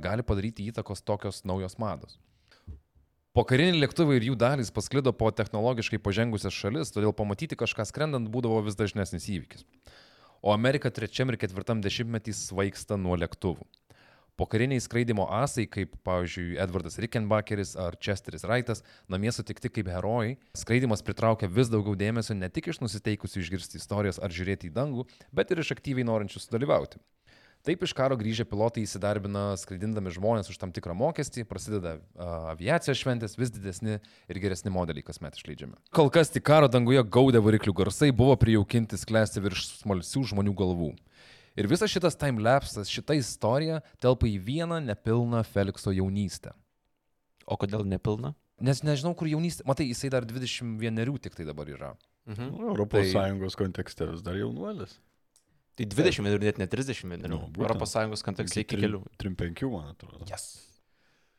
gali 0.00 0.24
padaryti 0.24 0.70
įtakos 0.70 1.04
tokios 1.04 1.42
naujos 1.44 1.76
mados. 1.82 2.16
Pokariniai 3.34 3.80
lėktuvai 3.82 4.20
ir 4.20 4.28
jų 4.28 4.36
dalys 4.38 4.68
pasklido 4.70 5.10
po 5.10 5.26
technologiškai 5.34 5.98
pažengusias 5.98 6.54
šalis, 6.54 6.92
todėl 6.94 7.10
pamatyti 7.18 7.56
kažką 7.58 7.82
skrendant 7.88 8.28
būdavo 8.30 8.60
vis 8.62 8.76
dažnesnis 8.78 9.26
įvykis. 9.26 9.64
O 10.38 10.52
Amerika 10.54 10.92
trečiam 10.94 11.32
ir 11.32 11.40
ketvirtam 11.42 11.80
dešimtmetį 11.82 12.30
svaigsta 12.38 12.94
nuo 12.94 13.16
lėktuvų. 13.18 13.66
Pokariniai 14.38 14.82
skraidimo 14.82 15.26
asai, 15.34 15.64
kaip 15.66 15.96
pavyzdžiui 16.06 16.60
Edvardas 16.62 17.00
Rickenbacheris 17.02 17.74
ar 17.74 17.98
Chesteris 17.98 18.46
Wrightas, 18.46 18.84
namie 19.10 19.34
sutikti 19.34 19.72
kaip 19.80 19.90
herojai, 19.90 20.36
skraidimas 20.54 21.02
pritraukia 21.02 21.50
vis 21.50 21.74
daugiau 21.74 21.98
dėmesio 21.98 22.38
ne 22.38 22.46
tik 22.54 22.70
iš 22.70 22.78
nusiteikusių 22.86 23.42
išgirsti 23.42 23.82
istorijas 23.82 24.22
ar 24.22 24.30
žiūrėti 24.30 24.70
į 24.70 24.76
dangų, 24.78 25.08
bet 25.34 25.50
ir 25.50 25.62
iš 25.62 25.74
aktyviai 25.74 26.06
norinčių 26.06 26.46
sudalyvauti. 26.46 27.02
Taip 27.64 27.80
iš 27.86 27.94
karo 27.96 28.16
grįžę 28.20 28.44
pilotai 28.44 28.82
įsidarbina 28.84 29.54
skraidindami 29.56 30.10
žmonės 30.12 30.50
už 30.52 30.58
tam 30.60 30.72
tikrą 30.74 30.92
mokestį, 31.00 31.46
prasideda 31.48 31.94
uh, 31.96 32.50
aviacijos 32.52 32.98
šventės, 33.00 33.38
vis 33.40 33.52
didesni 33.54 33.94
ir 34.28 34.40
geresni 34.42 34.68
modeliai 34.72 35.04
kasmet 35.06 35.38
išleidžiami. 35.38 35.78
Kol 35.96 36.10
kas 36.12 36.28
tik 36.34 36.44
karo 36.44 36.68
danguje 36.68 37.00
gaudė 37.08 37.40
variklių 37.40 37.72
garsai 37.78 38.10
buvo 38.12 38.36
prijaukinti 38.36 39.00
sklęsti 39.00 39.40
virš 39.46 39.64
smalsių 39.78 40.26
žmonių 40.34 40.52
galvų. 40.60 40.90
Ir 41.56 41.70
visas 41.70 41.88
šitas 41.88 42.18
timelapsas, 42.20 42.90
šita 42.92 43.16
istorija 43.16 43.80
telpa 44.02 44.28
į 44.28 44.36
vieną 44.44 44.82
nepilną 44.84 45.40
Felikso 45.48 45.94
jaunystę. 45.94 46.52
O 47.48 47.56
kodėl 47.60 47.86
nepilna? 47.88 48.34
Nes 48.60 48.84
nežinau, 48.84 49.14
kur 49.16 49.30
jaunystė. 49.30 49.64
Matai, 49.66 49.88
jisai 49.88 50.12
dar 50.12 50.26
21 50.28 51.16
tik 51.22 51.34
tai 51.38 51.48
dabar 51.48 51.72
yra. 51.72 51.94
Mhm. 52.28 52.52
Europos 52.68 53.00
Tai- 53.08 53.12
Sąjungos 53.16 53.56
kontekste 53.56 54.12
vis 54.12 54.20
dar 54.20 54.36
jaunuolis. 54.36 54.98
Tai 55.74 55.88
20 55.90 56.30
ir 56.30 56.44
net 56.44 56.60
ne 56.62 56.68
30 56.70 57.02
vienerių. 57.02 57.32
Nu, 57.32 57.40
būtent. 57.48 57.66
Europos 57.66 57.96
Sąjungos 57.96 58.22
kontekste 58.26 58.62
iki 58.62 58.78
kelių. 58.78 59.02
35, 59.18 59.66
man 59.72 59.90
atrodo. 59.90 60.22
Yes. 60.30 60.52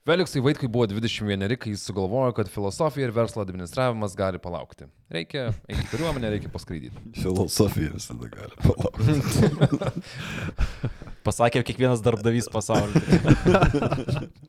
Feliksui 0.05 0.41
Vaitkui 0.45 0.67
buvo 0.69 0.85
21, 0.85 1.55
kai 1.57 1.71
jis 1.71 1.81
sugalvojo, 1.87 2.35
kad 2.37 2.49
filosofija 2.53 3.07
ir 3.07 3.13
verslo 3.15 3.41
administravimas 3.41 4.13
gali 4.13 4.37
palaukti. 4.37 4.85
Reikia 5.09 5.47
eiti 5.65 5.81
į 5.81 5.87
kariuomenę, 5.89 6.29
reikia 6.35 6.51
paskraidyti. 6.53 7.01
Filosofija 7.23 7.89
visada 7.95 8.29
gali 8.29 8.53
palaukti. 8.61 9.15
Pasakė 11.25 11.63
kiekvienas 11.65 12.05
darbdavys 12.05 12.51
pasaulyje. 12.53 13.01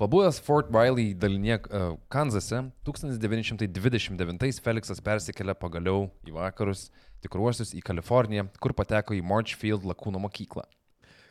Pabuvęs 0.00 0.38
Fort 0.40 0.70
Riley 0.72 1.10
dalinė 1.12 1.58
uh, 1.60 1.90
Kanzase, 2.08 2.62
1929 2.88 4.60
Feliksas 4.64 5.02
persikėlė 5.04 5.52
pagaliau 5.60 6.06
į 6.24 6.32
vakarus, 6.38 6.86
tikruosius 7.20 7.74
į 7.76 7.82
Kaliforniją, 7.84 8.46
kur 8.64 8.72
pateko 8.72 9.12
į 9.12 9.20
Marchfield 9.20 9.84
lakūno 9.84 10.22
mokyklą. 10.24 10.64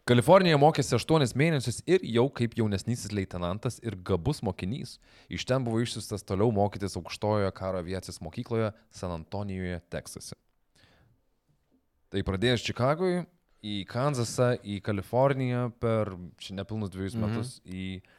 Kalifornijoje 0.06 0.60
mokėsi 0.62 0.94
8 1.00 1.34
mėnesius 1.42 1.82
ir 1.90 2.06
jau 2.06 2.28
kaip 2.30 2.54
jaunesnysis 2.62 3.10
leitenantas 3.10 3.80
ir 3.82 3.98
gabus 4.06 4.44
mokinys. 4.46 5.00
Iš 5.34 5.48
ten 5.50 5.66
buvo 5.66 5.82
išsiustas 5.82 6.22
toliau 6.22 6.54
mokytis 6.54 6.94
aukštojoje 7.02 7.50
karo 7.58 7.82
aviacijos 7.82 8.22
mokykloje 8.22 8.70
San 8.94 9.18
Antonijoje, 9.18 9.82
Teksase. 9.90 10.38
Tai 12.14 12.26
pradėjęs 12.26 12.70
Čikagoje, 12.70 13.26
į 13.66 13.82
Kanzasą, 13.90 14.54
į 14.62 14.78
Kaliforniją 14.86 15.72
per 15.82 16.14
nepilnus 16.54 16.94
dviejus 16.94 17.18
Mhm. 17.18 17.26
metus 17.26 17.58
į, 17.66 17.98
uh, 17.98 18.16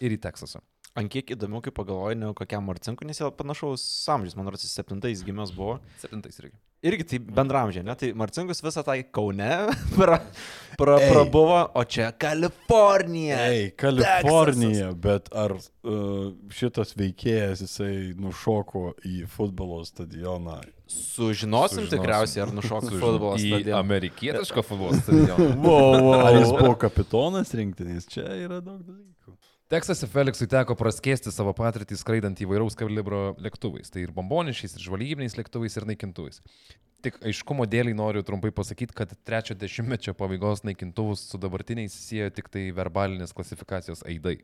ir 0.00 0.14
į 0.16 0.20
Teksasą. 0.22 0.62
Ant 0.92 1.08
kiek 1.08 1.30
įdomiau, 1.32 1.62
kai 1.64 1.72
pagalvoju, 1.72 2.18
negu 2.20 2.34
kokiam 2.36 2.66
Marcinkui, 2.68 3.06
nes 3.08 3.16
jau 3.16 3.30
panašaus 3.32 3.80
amžius, 4.12 4.34
man 4.36 4.50
rodos, 4.52 4.66
septintais 4.68 5.22
gimęs 5.24 5.54
buvo. 5.56 5.78
Septintais 6.02 6.36
irgi. 6.42 6.52
Irgi 6.84 7.04
tai 7.06 7.18
bendramžiai, 7.22 7.84
ne? 7.86 7.94
Tai 7.96 8.08
Marcinkus 8.18 8.58
visą 8.60 8.82
tai 8.84 8.98
Kaune 9.14 9.46
pra, 9.96 10.18
pra, 10.76 10.96
Ei. 11.00 11.08
prabuvo, 11.14 11.60
o 11.78 11.84
čia 11.88 12.10
Kalifornija. 12.12 13.38
Ei, 13.54 13.70
Kalifornija, 13.78 14.90
bet 15.06 15.30
ar 15.32 15.54
uh, 15.56 16.34
šitas 16.52 16.92
veikėjas 16.98 17.62
jisai 17.64 17.94
nušoko 18.18 18.84
į 19.08 19.22
futbolo 19.32 19.80
stadioną? 19.88 20.58
Sužinosim 20.92 21.86
Sužinosim. 21.86 21.88
tikriausiai, 21.94 22.42
ar 22.44 22.52
nušoko 22.52 22.90
futbolo 22.98 23.38
Į 23.40 23.46
stadioną. 23.46 23.78
amerikietišką 23.80 24.66
futbolo 24.66 24.98
stadioną. 25.00 25.48
Wow, 25.62 25.96
wow. 26.02 26.18
Ar 26.26 26.36
jis 26.42 26.52
buvo 26.52 26.74
kapitonas 26.84 27.54
rinktinės? 27.56 28.10
Čia 28.12 28.26
yra 28.44 28.58
daug 28.60 28.82
dalykų. 28.84 29.38
Teksase 29.72 30.04
Feliksui 30.04 30.44
teko 30.52 30.74
praskėsti 30.76 31.30
savo 31.32 31.54
patirtį 31.56 31.96
skraidant 31.96 32.40
įvairaus 32.44 32.74
kalibro 32.76 33.30
lėktuvais. 33.40 33.88
Tai 33.88 34.02
ir 34.02 34.10
bombonišiais, 34.12 34.74
ir 34.76 34.84
žvalgybiniais 34.84 35.38
lėktuvais, 35.38 35.76
ir 35.78 35.86
naikintuvais. 35.88 36.42
Tik 37.00 37.16
aiškumo 37.24 37.64
dėliai 37.64 37.96
noriu 37.96 38.20
trumpai 38.20 38.52
pasakyti, 38.52 38.92
kad 38.98 39.14
trečio 39.24 39.56
dešimtmečio 39.56 40.12
pabaigos 40.18 40.60
naikintuvus 40.68 41.24
su 41.30 41.40
dabartiniais 41.40 41.96
siejo 41.96 42.28
tik 42.36 42.52
tai 42.52 42.66
verbalinės 42.76 43.32
klasifikacijos 43.32 44.04
aidai. 44.12 44.42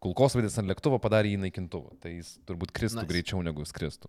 Kulkosvaidis 0.00 0.56
ant 0.56 0.72
lėktuvo 0.72 1.02
padarė 1.04 1.34
jį 1.34 1.42
naikintuvą, 1.44 1.92
tai 2.00 2.16
jis 2.16 2.38
turbūt 2.48 2.72
kristų 2.72 3.02
Nice. 3.04 3.12
greičiau 3.12 3.44
negu 3.44 3.60
jis 3.60 3.76
kristų. 3.76 4.08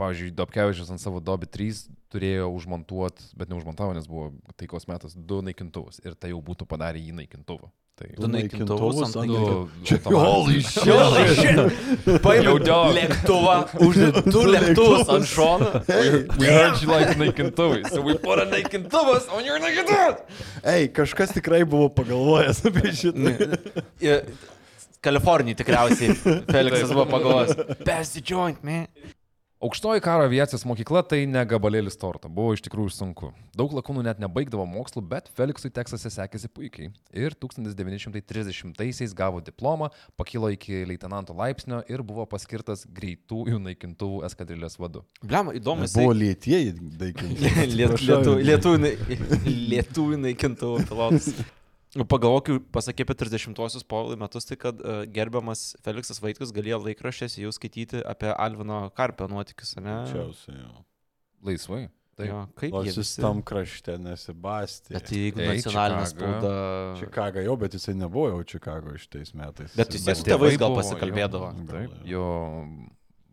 Pavyzdžiui, 0.00 0.32
Dobkevičius 0.32 0.88
ant 0.94 1.02
savo 1.02 1.20
Dobi 1.20 1.44
3 1.44 1.82
turėjo 2.10 2.48
užmontuoti, 2.56 3.26
bet 3.36 3.50
neužmontavo, 3.52 3.92
nes 3.96 4.08
buvo 4.08 4.30
taikos 4.56 4.88
metas, 4.88 5.12
du 5.14 5.42
naikintuvus 5.44 6.00
ir 6.06 6.16
tai 6.16 6.32
jau 6.32 6.40
būtų 6.44 6.64
padarę 6.70 7.02
jį 7.02 7.12
naikintuvą. 7.18 7.68
Tai 8.00 8.08
Du 8.16 8.30
naikintuvus 8.32 9.02
ant 9.04 9.28
du 9.28 9.34
naikintuvų. 9.36 10.14
Holy 10.16 10.62
Holy 10.88 11.34
shit! 11.36 12.14
Paėmiau 12.24 12.56
lėktuvą, 12.96 13.56
uždėt 13.84 14.30
du 14.32 14.44
lėktuvus 14.48 15.12
ant 15.12 15.28
šono. 15.28 15.68
We 16.40 16.48
heard 16.48 16.80
you 16.80 16.88
like 16.88 17.18
naikintuvai, 17.20 17.82
so 17.92 18.00
we 18.00 18.16
put 18.16 18.40
a 18.40 18.48
naikintuvas 18.48 19.28
on 19.36 19.44
your 19.44 19.60
naikintuvas. 19.60 20.24
Ei, 20.64 20.88
kažkas 20.88 21.36
tikrai 21.36 21.60
buvo 21.68 21.90
pagalvojęs 22.00 22.64
apie 22.72 22.96
šitą. 23.02 23.36
Kalifornijai 25.04 25.60
tikriausiai 25.60 26.16
Feliksas 26.54 26.96
buvo 26.96 27.04
pagalvojęs. 27.12 27.84
Best 27.84 28.16
joint, 28.24 28.64
man. 28.64 28.88
Aukštoji 29.60 30.00
karo 30.00 30.24
aviacijos 30.24 30.62
mokykla 30.64 31.02
tai 31.04 31.26
ne 31.28 31.40
gabalėlis 31.44 31.98
torto, 32.00 32.30
buvo 32.32 32.54
iš 32.56 32.62
tikrųjų 32.64 32.94
sunku. 32.96 33.28
Daug 33.52 33.74
lakūnų 33.76 34.06
net 34.06 34.22
nebaigdavo 34.22 34.64
mokslų, 34.64 35.02
bet 35.10 35.28
Feliksui 35.36 35.68
Teksase 35.76 36.08
sekėsi 36.14 36.48
puikiai. 36.48 36.88
Ir 37.12 37.36
1930-aisiais 37.44 39.12
gavo 39.18 39.42
diplomą, 39.44 39.90
pakilo 40.16 40.48
iki 40.48 40.80
leitenanto 40.88 41.36
laipsnio 41.36 41.82
ir 41.92 42.00
buvo 42.00 42.24
paskirtas 42.32 42.86
greitųjų 42.88 43.60
naikintuvų 43.66 44.24
eskadrilės 44.30 44.80
vadu. 44.80 45.04
Bliam, 45.20 45.52
įdomu. 45.52 45.92
Buvo 45.92 46.16
lietieji 46.16 46.72
daikinti. 47.04 47.52
Lietuvių 49.68 50.24
naikintuvų 50.24 50.88
pilotas. 50.88 51.34
Nu, 51.98 52.04
Pagalvokiu, 52.06 52.60
pasakė 52.70 53.02
apie 53.02 53.16
30-osius 53.18 53.82
povilai 53.90 54.18
metus, 54.20 54.44
tai 54.46 54.54
kad 54.60 54.78
uh, 54.84 55.00
gerbiamas 55.10 55.72
Feliksas 55.82 56.20
Vaitkus 56.22 56.52
galėjo 56.54 56.78
laikraščiuose 56.84 57.42
jau 57.42 57.50
skaityti 57.56 58.02
apie 58.06 58.30
Alvino 58.30 58.84
Karpio 58.94 59.26
nuotykius, 59.32 59.74
ne? 59.82 59.96
Čiausiai, 60.12 60.60
jo. 60.60 60.84
Laisvai. 61.48 61.88
Taip. 62.20 62.28
Jo, 62.28 62.40
kaip 62.60 62.74
jie 62.76 62.90
jis 62.90 62.98
visi- 63.00 63.22
tam 63.24 63.40
krašte 63.42 63.94
nesibasti. 63.98 64.92
Bet 64.92 65.10
jeigu 65.14 65.40
Ei, 65.40 65.48
nacionalinė 65.56 66.06
spauda. 66.10 66.54
Čikaga 67.00 67.42
jau, 67.46 67.56
bet 67.58 67.74
jisai 67.78 67.94
nebuvo 67.96 68.28
jau 68.34 68.40
Čikago 68.54 68.94
šitais 69.00 69.32
metais. 69.34 69.74
Bet 69.78 69.94
Jisai 69.96 70.14
su 70.18 70.26
tėvais 70.28 70.58
gal 70.60 70.76
pasikalbėdavo. 70.76 71.50
jo. 71.56 71.64
Gal, 71.64 71.88
Taip, 71.88 71.94
jo. 72.12 72.26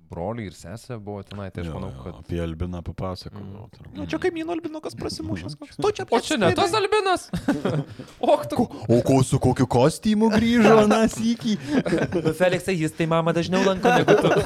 Jo 0.07 0.13
broliai 0.13 0.47
ir 0.49 0.55
sesė 0.55 0.97
buvo 1.03 1.23
tenai, 1.27 1.49
tai 1.51 1.63
aš 1.63 1.69
Jo, 1.69 1.73
manau, 1.75 1.91
jo, 1.91 2.03
kad... 2.03 2.19
Apie 2.23 2.39
Albiną 2.43 2.81
papasakojau. 2.85 3.45
Mm. 3.45 3.71
turbūt. 3.75 3.95
Nu, 3.97 4.05
čia 4.09 4.19
kaimyno 4.23 4.55
albinukas 4.55 4.95
prasimušęs. 4.99 5.57
koks. 5.59 5.79
Tu 5.81 5.91
čia 5.99 6.05
O 6.09 6.19
čia 6.23 6.37
ne 6.41 6.53
tas 6.55 6.73
albinas? 6.77 7.27
O, 8.27 8.37
tu. 8.49 8.67
O 8.89 9.01
ko 9.05 9.19
su 9.23 9.39
kokiu 9.39 9.67
kostiumu 9.67 10.29
grįžo, 10.33 10.87
nas 10.91 11.17
iki? 11.19 11.57
Feliksai, 12.37 12.77
jis 12.79 12.95
tai 12.95 13.07
mama 13.09 13.33
dažniau 13.35 13.63
lanko 13.65 13.93
negu 13.93 14.17
tu. 14.21 14.29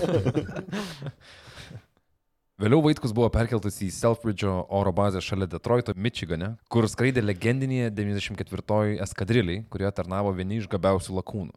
Vėliau 2.62 2.84
Vaitkus 2.86 3.10
buvo 3.10 3.26
perkeltas 3.34 3.80
į 3.82 3.88
Selfridge'o 3.90 4.68
oro 4.78 4.92
bazę 4.94 5.18
šalia 5.26 5.48
Detroito, 5.50 5.96
Michigane, 5.98 6.52
kur 6.70 6.86
skraidė 6.86 7.24
legendinėje 7.24 7.90
94-oji 7.98 9.00
eskadriliai, 9.02 9.64
kurioje 9.74 9.96
tarnavo 9.98 10.30
vieni 10.38 10.60
iš 10.62 10.68
gabiausių 10.70 11.16
lakūnų. 11.18 11.56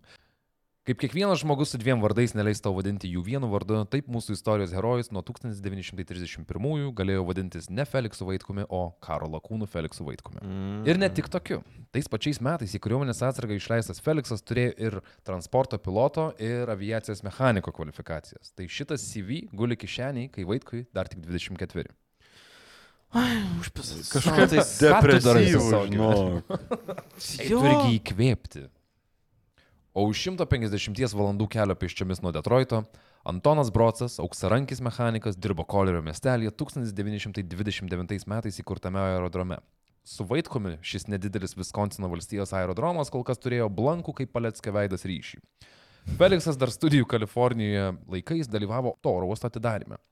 Kaip 0.84 0.98
kiekvienas 1.00 1.40
žmogus 1.40 1.70
su 1.72 1.78
dviem 1.80 2.02
vardais 2.04 2.34
neleis 2.36 2.58
tau 2.60 2.74
vadinti 2.76 3.08
jų 3.08 3.22
vienu 3.24 3.48
vardu, 3.48 3.78
taip 3.88 4.04
mūsų 4.12 4.34
istorijos 4.36 4.74
herojus 4.76 5.08
nuo 5.16 5.22
1931 5.24 6.90
galėjo 6.98 7.22
vadintis 7.24 7.70
ne 7.72 7.86
Feliksu 7.88 8.26
Vaitkumi, 8.28 8.66
o 8.68 8.90
karo 9.00 9.30
lakūnu 9.32 9.64
Feliksu 9.64 10.04
Vaitkumi. 10.04 10.42
Mm. 10.44 10.82
Ir 10.84 11.00
ne 11.00 11.08
tik 11.08 11.30
tokiu. 11.32 11.62
Tais 11.88 12.04
pačiais 12.12 12.42
metais 12.44 12.76
į 12.76 12.82
kariuomenės 12.84 13.24
atsargą 13.24 13.56
išleistas 13.56 14.04
Feliksas 14.04 14.44
turėjo 14.44 14.76
ir 14.90 14.98
transporto 15.24 15.80
piloto, 15.80 16.28
ir 16.36 16.68
aviacijos 16.76 17.24
mechaniko 17.24 17.72
kvalifikacijas. 17.72 18.52
Tai 18.52 18.68
šitas 18.68 19.08
CV 19.08 19.46
guli 19.56 19.80
kišeniai, 19.80 20.28
kai 20.36 20.44
Vaitkui 20.44 20.84
dar 20.92 21.08
tik 21.08 21.24
24. 21.24 21.88
Užpisas. 23.64 24.12
Kažkaip 24.12 24.52
tai 24.52 24.68
savo 24.68 25.84
žinok. 25.88 25.92
Jo. 25.96 26.56
Turgi 27.16 28.00
įkvėpti. 28.02 28.68
O 29.94 30.08
už 30.10 30.24
150 30.26 31.14
valandų 31.14 31.46
kelio 31.54 31.74
pėsčiomis 31.78 32.18
nuo 32.18 32.32
Detroito 32.34 32.80
Antonas 33.24 33.70
Brocas, 33.70 34.16
auksarankis 34.18 34.80
mechanikas, 34.82 35.38
dirbo 35.38 35.62
Kolerio 35.62 36.00
miestelėje 36.02 36.50
1929 36.50 38.26
metais 38.26 38.58
įkurtame 38.58 38.98
aerodrome. 38.98 39.60
Su 40.02 40.26
Vaitkumi 40.26 40.74
šis 40.82 41.06
nedidelis 41.06 41.54
Viskonsino 41.54 42.10
valstijos 42.10 42.52
aerodromas 42.58 43.08
kol 43.14 43.22
kas 43.22 43.38
turėjo 43.38 43.70
blankų 43.70 44.18
kaip 44.18 44.34
Paleckio 44.34 44.74
veidas 44.74 45.06
ryšį. 45.06 45.38
Feliksas 46.18 46.58
dar 46.58 46.74
studijų 46.74 47.06
Kalifornijoje 47.14 47.94
laikais 48.18 48.50
dalyvavo 48.50 48.96
to 49.00 49.14
oro 49.14 49.30
uosto 49.30 49.46
atidarime. 49.46 50.02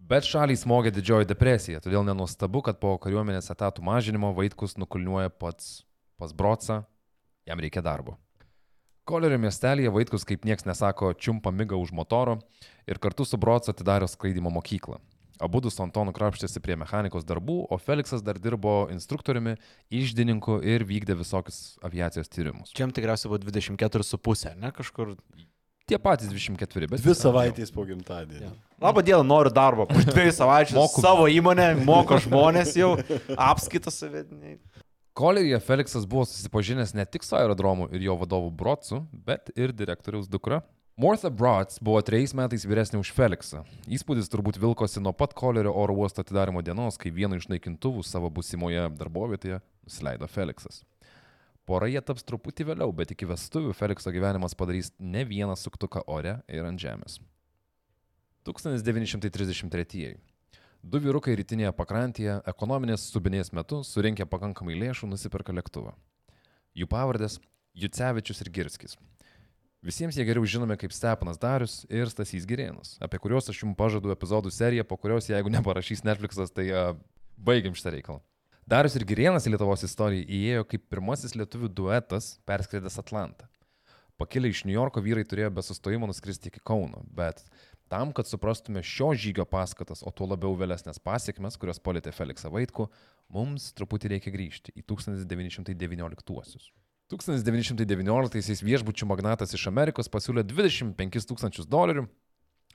Bet 0.00 0.24
šaliai 0.24 0.56
smogė 0.56 0.96
didžioji 0.96 1.28
depresija, 1.28 1.84
todėl 1.84 2.08
nenuostabu, 2.08 2.64
kad 2.64 2.80
po 2.80 2.96
kariuomenės 3.04 3.52
etatų 3.52 3.84
mažinimo 3.84 4.32
Vaitkus 4.32 4.78
nukulniuoja 4.80 5.28
pats 5.28 5.84
pas 6.16 6.32
Brocą, 6.32 6.86
jam 7.44 7.60
reikia 7.60 7.84
darbo. 7.84 8.16
Kolerio 9.06 9.38
miestelėje 9.38 9.92
Vaitkus 9.94 10.24
kaip 10.26 10.42
nieks 10.48 10.66
nesako 10.66 11.12
čiumpa 11.14 11.52
migą 11.54 11.78
už 11.78 11.92
motoro 11.94 12.40
ir 12.90 12.98
kartu 12.98 13.22
su 13.22 13.38
Brocu 13.38 13.70
atidarė 13.70 14.08
skraidimo 14.10 14.50
mokyklą. 14.50 14.98
Abu 15.38 15.60
su 15.70 15.82
Antonu 15.84 16.14
krapštėsi 16.16 16.62
prie 16.64 16.74
mechanikos 16.80 17.26
darbų, 17.28 17.58
o 17.70 17.76
Feliksas 17.78 18.24
dar 18.24 18.40
dirbo 18.40 18.88
instruktoriumi, 18.90 19.58
išdininku 19.92 20.58
ir 20.64 20.82
vykdė 20.88 21.14
visokius 21.20 21.76
aviacijos 21.84 22.32
tyrimus. 22.32 22.72
Čia 22.72 22.86
jam 22.86 22.94
tikriausiai 22.96 23.30
buvo 23.30 23.42
24,5, 23.44 24.56
ne 24.62 24.72
kažkur. 24.74 25.12
Tie 25.86 25.98
patys 26.02 26.32
24, 26.32 26.88
bet... 26.90 27.04
Dvi 27.04 27.14
savaitės 27.14 27.70
po 27.70 27.84
gimtadienio. 27.86 28.48
Labą 28.82 29.04
dieną, 29.06 29.20
noriu 29.28 29.52
darbo. 29.54 29.86
Po 29.86 30.00
dviejų 30.08 30.32
savaičių 30.34 30.80
Moku. 30.80 31.04
savo 31.04 31.28
įmonę, 31.30 31.68
moko 31.86 32.18
žmonės 32.24 32.72
jau, 32.80 32.96
apskaitas 33.36 34.00
savediniai. 34.02 34.56
Koleryje 35.16 35.60
Feliksas 35.60 36.06
buvo 36.06 36.24
susipažinęs 36.24 36.94
ne 36.94 37.04
tik 37.04 37.24
su 37.24 37.36
aerodromu 37.36 37.88
ir 37.92 38.02
jo 38.02 38.14
vadovu 38.20 38.50
Brotsu, 38.50 38.98
bet 39.12 39.48
ir 39.56 39.72
direktoriaus 39.72 40.28
dukra. 40.28 40.60
Martha 40.96 41.30
Brots 41.30 41.80
buvo 41.80 42.02
trejais 42.04 42.34
metais 42.36 42.66
vyresnė 42.68 43.00
už 43.00 43.14
Feliksą. 43.16 43.62
Įspūdis 43.88 44.28
turbūt 44.28 44.60
vilkosi 44.60 45.00
nuo 45.00 45.14
pat 45.16 45.32
Kolerio 45.32 45.72
oro 45.72 45.96
uosto 45.96 46.20
atidarimo 46.20 46.60
dienos, 46.60 47.00
kai 47.00 47.14
vienu 47.16 47.40
iš 47.40 47.48
naikintuvų 47.48 48.04
savo 48.04 48.28
busimoje 48.28 48.84
darbovietėje 49.00 49.62
nusileido 49.88 50.28
Feliksas. 50.28 50.82
Pora 51.64 51.88
jie 51.88 52.04
taps 52.04 52.28
truputį 52.28 52.68
vėliau, 52.74 52.92
bet 52.92 53.16
iki 53.16 53.32
vestuvių 53.32 53.72
Felikso 53.72 54.12
gyvenimas 54.12 54.52
padarys 54.52 54.92
ne 55.00 55.24
vieną 55.24 55.56
suktuką 55.56 56.04
ore 56.12 56.42
ir 56.44 56.68
ant 56.68 56.84
žemės. 56.84 57.22
1933. 58.44 60.35
Du 60.86 61.00
vyrukai 61.02 61.32
rytinėje 61.34 61.72
pakrantėje 61.74 62.36
ekonominės 62.46 63.08
subinės 63.10 63.48
metu 63.56 63.80
surinkę 63.82 64.22
pakankamai 64.30 64.76
lėšų 64.78 65.08
nusipirka 65.10 65.50
lėktuvą. 65.56 65.96
Jų 66.78 66.86
pavardės- 66.92 67.40
Jucevičius 67.82 68.42
ir 68.44 68.50
Girskis. 68.54 68.94
Visiems 69.82 70.14
jie 70.14 70.22
geriau 70.28 70.46
žinomi 70.46 70.76
kaip 70.78 70.94
Stepanas 70.94 71.40
Darius 71.42 71.74
ir 71.90 72.06
Stasys 72.06 72.46
Girėnus, 72.46 73.00
apie 73.02 73.18
kuriuos 73.18 73.50
aš 73.50 73.64
jums 73.64 73.74
pažadu 73.74 74.14
epizodų 74.14 74.52
seriją, 74.54 74.86
po 74.86 74.96
kurios 74.96 75.26
jeigu 75.26 75.50
neparašys 75.50 76.04
Netflixas, 76.06 76.54
tai 76.54 76.70
uh, 76.70 76.94
baigiam 77.36 77.74
šitą 77.74 77.90
reikalą. 77.96 78.22
Darius 78.64 78.94
ir 78.94 79.02
Girėnas 79.10 79.46
į 79.46 79.56
Lietuvos 79.56 79.82
istoriją 79.82 80.22
įėjo 80.22 80.68
kaip 80.70 80.86
pirmasis 80.88 81.34
lietuvių 81.34 81.68
duetas 81.68 82.38
perskridęs 82.46 83.02
Atlantą. 83.02 83.50
Pakilę 84.16 84.48
iš 84.48 84.64
New 84.64 84.72
Yorko 84.78 85.02
vyrai 85.02 85.26
turėjo 85.26 85.50
be 85.50 85.62
sustojimo 85.66 86.06
nuskristi 86.06 86.48
iki 86.48 86.62
Kauno, 86.64 87.02
bet 87.10 87.42
tam, 87.92 88.12
kad 88.16 88.28
suprastume 88.28 88.82
šio 88.82 89.12
žygio 89.14 89.46
paskatas, 89.48 90.02
o 90.06 90.10
tuo 90.10 90.28
labiau 90.30 90.56
vėlesnės 90.58 91.00
pasiekmes, 91.02 91.58
kurios 91.60 91.80
palėtė 91.82 92.12
Feliksą 92.14 92.50
Vaitku, 92.52 92.88
mums 93.32 93.70
truputį 93.78 94.16
reikia 94.16 94.34
grįžti 94.34 94.74
į 94.76 94.84
1919-uosius. 94.90 96.70
1919-aisiais 97.12 98.64
viešbučių 98.66 99.06
magnatas 99.06 99.54
iš 99.54 99.68
Amerikos 99.70 100.10
pasiūlė 100.10 100.42
25 100.42 101.28
tūkstančius 101.30 101.68
dolerių, 101.70 102.08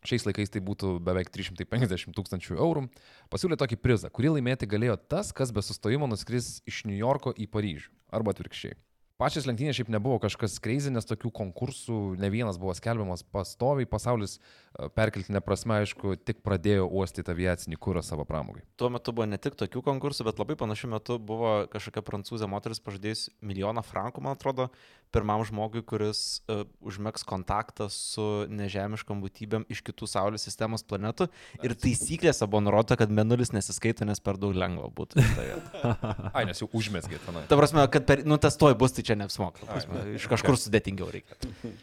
šiais 0.08 0.24
laikais 0.26 0.54
tai 0.54 0.62
būtų 0.64 0.96
beveik 1.04 1.30
350 1.34 2.16
tūkstančių 2.16 2.56
eurų, 2.56 2.86
pasiūlė 3.34 3.58
tokį 3.60 3.78
prizą, 3.84 4.12
kurį 4.14 4.38
laimėti 4.38 4.70
galėjo 4.72 4.96
tas, 5.12 5.34
kas 5.36 5.52
be 5.52 5.64
sustojimo 5.66 6.08
nuskris 6.10 6.62
iš 6.70 6.86
New 6.88 6.96
Yorko 6.98 7.36
į 7.36 7.50
Paryžių, 7.52 7.92
arba 8.16 8.34
atvirkščiai. 8.34 8.80
Pačias 9.22 9.46
lenktynės 9.46 9.78
šiaip 9.78 9.90
nebuvo 9.94 10.16
kažkas 10.18 10.56
kreizį, 10.66 10.96
nes 10.96 11.06
tokių 11.06 11.30
konkursų 11.38 11.98
ne 12.18 12.30
vienas 12.34 12.58
buvo 12.58 12.74
skelbiamas 12.74 13.22
pastoviai, 13.30 13.86
pasaulis 13.86 14.40
e, 14.40 14.88
perkeltinė 14.98 15.44
prasme, 15.46 15.76
aišku, 15.84 16.16
tik 16.26 16.40
pradėjo 16.42 16.88
uostyti 16.90 17.30
aviacinį 17.30 17.78
kūrą 17.78 18.02
savo 18.02 18.26
pramogai. 18.26 18.64
Tuo 18.82 18.90
metu 18.90 19.14
buvo 19.14 19.28
ne 19.30 19.38
tik 19.38 19.60
tokių 19.60 19.84
konkursų, 19.86 20.26
bet 20.26 20.42
labai 20.42 20.58
panašiu 20.58 20.90
metu 20.96 21.20
buvo 21.22 21.52
kažkokia 21.70 22.02
prancūzė 22.08 22.50
moteris 22.50 22.82
pažadėjus 22.82 23.28
milijoną 23.46 23.86
frankų, 23.86 24.26
man 24.26 24.40
atrodo, 24.40 24.72
pirmam 25.14 25.44
žmogui, 25.48 25.84
kuris 25.88 26.42
uh, 26.48 26.64
užmėgs 26.84 27.24
kontaktą 27.28 27.88
su 27.92 28.46
nežemiškom 28.52 29.22
būtybėm 29.24 29.64
iš 29.72 29.84
kitų 29.88 30.10
Saulės 30.10 30.46
sistemos 30.48 30.84
planetų. 30.88 31.30
Ir 31.66 31.76
taisyklėse 31.76 32.48
buvo 32.48 32.62
nurodyta, 32.66 32.96
kad 33.02 33.10
menulis 33.14 33.54
nesiskaito, 33.56 34.08
nes 34.08 34.20
per 34.24 34.36
daug 34.42 34.56
lengva 34.58 34.88
būtų. 34.96 35.14
Ai, 36.36 36.44
nes 36.50 36.64
jau 36.64 36.70
užmesgė 36.78 37.18
tenai. 37.28 37.44
Ta 37.52 37.60
prasme, 37.60 37.82
kad 37.92 38.04
per, 38.08 38.18
nu, 38.28 38.36
testuoji 38.42 38.80
bus, 38.80 38.92
tai 38.98 39.04
čia 39.08 39.16
neapsimoka. 39.20 39.60
Iš 40.16 40.26
kažkur 40.32 40.56
sudėtingiau 40.60 41.10
reikia. 41.14 41.36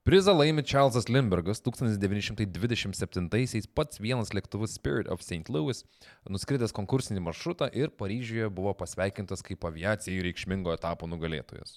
Prizą 0.00 0.32
laimi 0.32 0.64
Čarlzas 0.64 1.12
Lindbergas 1.12 1.60
1927-aisiais 1.60 3.68
pats 3.76 4.00
vienas 4.00 4.32
lėktuvas 4.32 4.72
Spirit 4.78 5.10
of 5.12 5.20
St. 5.20 5.52
Louis, 5.52 5.84
nuskridęs 6.24 6.72
konkursinį 6.72 7.20
maršrutą 7.26 7.68
ir 7.76 7.92
Paryžiuje 8.00 8.48
buvo 8.48 8.72
pasveikintas 8.80 9.44
kaip 9.44 9.60
aviacijai 9.68 10.24
reikšmingo 10.24 10.72
etapo 10.72 11.04
nugalėtojas. 11.10 11.76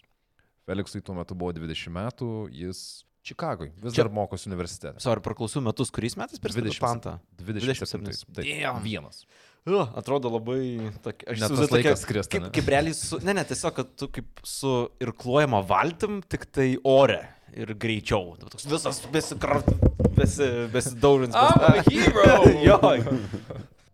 Feliksui 0.68 1.02
tuo 1.04 1.16
metu 1.18 1.36
buvo 1.36 1.52
20 1.56 1.92
metų, 1.92 2.30
jis 2.56 3.04
Čikagoje 3.24 3.72
vis 3.80 3.94
Čia- 3.96 4.04
dar 4.04 4.12
mokosi 4.12 4.50
universitete. 4.50 5.00
Sorry, 5.00 5.22
praklausiu 5.24 5.62
metus, 5.64 5.88
kuriais 5.96 6.18
metais 6.20 6.42
per 6.44 6.52
27. 6.52 6.80
Pantą. 6.84 7.14
27. 7.40 8.04
27. 8.04 8.36
Taip, 8.36 8.82
vienas. 8.84 9.22
Uh, 9.64 9.88
atrodo 9.96 10.28
labai... 10.28 10.92
Tokia, 11.06 11.30
aš 11.32 11.46
tokia- 11.48 11.70
laikas 11.72 12.04
skristi, 12.04 12.34
Kaip, 12.36 12.44
ne? 12.44 12.50
kaip 12.52 12.68
realiai 12.74 12.98
su... 12.98 13.22
Ne, 13.24 13.32
ne, 13.38 13.46
tiesiog, 13.48 13.78
kad 13.78 13.94
tu 13.96 14.10
kaip 14.12 14.44
su 14.44 14.74
irkluojama 15.00 15.62
valtim, 15.70 16.20
tik 16.28 16.50
tai 16.52 16.74
ore 16.84 17.22
ir 17.56 17.72
greičiau. 17.80 18.36
Toks 18.44 18.68
visas 18.68 19.00
besikart, 19.14 19.72
besi, 20.20 20.50
besidaužins. 20.76 21.32
I'm 21.32 21.64
a 21.64 21.80
hero! 21.88 22.28
jo. 22.68 22.78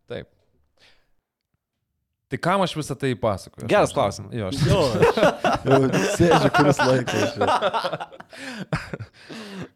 Taip. 0.09 0.33
Tai 2.29 2.37
kam 2.37 2.61
aš 2.61 2.75
visą 2.77 2.93
tai 2.97 3.13
pasakoju? 3.17 3.65
Geras 3.69 3.93
klausimas. 3.93 4.33
Jo, 4.37 4.49
aš 4.49 4.57
Jo, 4.65 4.81
aš 4.89 5.05
jau 5.65 5.81
sėdžiu 6.15 6.53
kuris 6.55 6.79
laikas. 6.83 7.35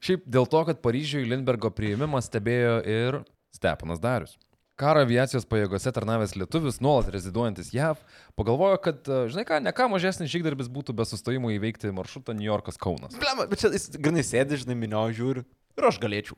Šiaip 0.04 0.26
dėl 0.28 0.48
to, 0.50 0.64
kad 0.70 0.82
Paryžiuje 0.84 1.28
Lindbergo 1.30 1.72
priėmimą 1.74 2.22
stebėjo 2.24 2.80
ir 2.88 3.22
Stepanas 3.56 4.02
Darius. 4.04 4.36
Karo 4.80 5.04
aviacijos 5.06 5.46
pajėgose 5.46 5.92
tarnavęs 5.94 6.32
lietuvis, 6.34 6.80
nuolat 6.82 7.12
reziduojantis 7.14 7.70
JAV, 7.76 8.00
pagalvojo, 8.40 8.80
kad, 8.82 9.04
e, 9.06 9.20
žinai 9.30 9.44
ką, 9.46 9.60
ne 9.62 9.74
ką 9.76 9.86
mažesnis 9.92 10.32
žygdarbis 10.34 10.72
būtų 10.74 10.96
be 10.98 11.06
sustojimo 11.06 11.52
įveikti 11.54 11.94
maršrutą 11.94 12.34
New 12.34 12.48
Yorkas 12.48 12.80
Kaunas. 12.82 13.14
Blema, 13.22 13.46
bet 13.52 13.62
čia 13.62 13.70
jis 13.76 13.92
grinai 13.94 14.26
sėdi, 14.26 14.58
žinai, 14.64 14.80
minio 14.80 15.04
žiūri. 15.14 15.46
Ir 15.74 15.88
aš 15.90 15.98
galėčiau. 15.98 16.36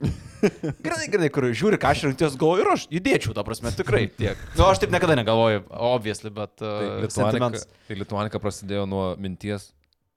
Gerai, 0.86 1.08
gerai, 1.12 1.28
kur 1.34 1.50
žiūri, 1.52 1.76
ką 1.82 1.90
aš 1.92 2.06
rinkties 2.08 2.38
galvoju, 2.40 2.64
ir 2.64 2.70
aš 2.72 2.86
judėčiau, 2.94 3.34
ta 3.36 3.44
prasme, 3.44 3.72
tikrai 3.76 4.06
tiek. 4.08 4.40
Na, 4.54 4.62
nu, 4.62 4.68
aš 4.70 4.80
taip 4.80 4.94
niekada 4.96 5.18
negalvoju, 5.20 5.66
obviously, 5.76 6.32
bet... 6.32 6.54
Tai 6.62 6.72
Uh, 6.76 7.02
Lituanika, 7.04 7.16
sentiments. 7.18 7.66
tai 7.90 7.98
Lituanika 8.00 8.40
prasidėjo 8.40 8.86
nuo 8.88 9.10
minties. 9.20 9.74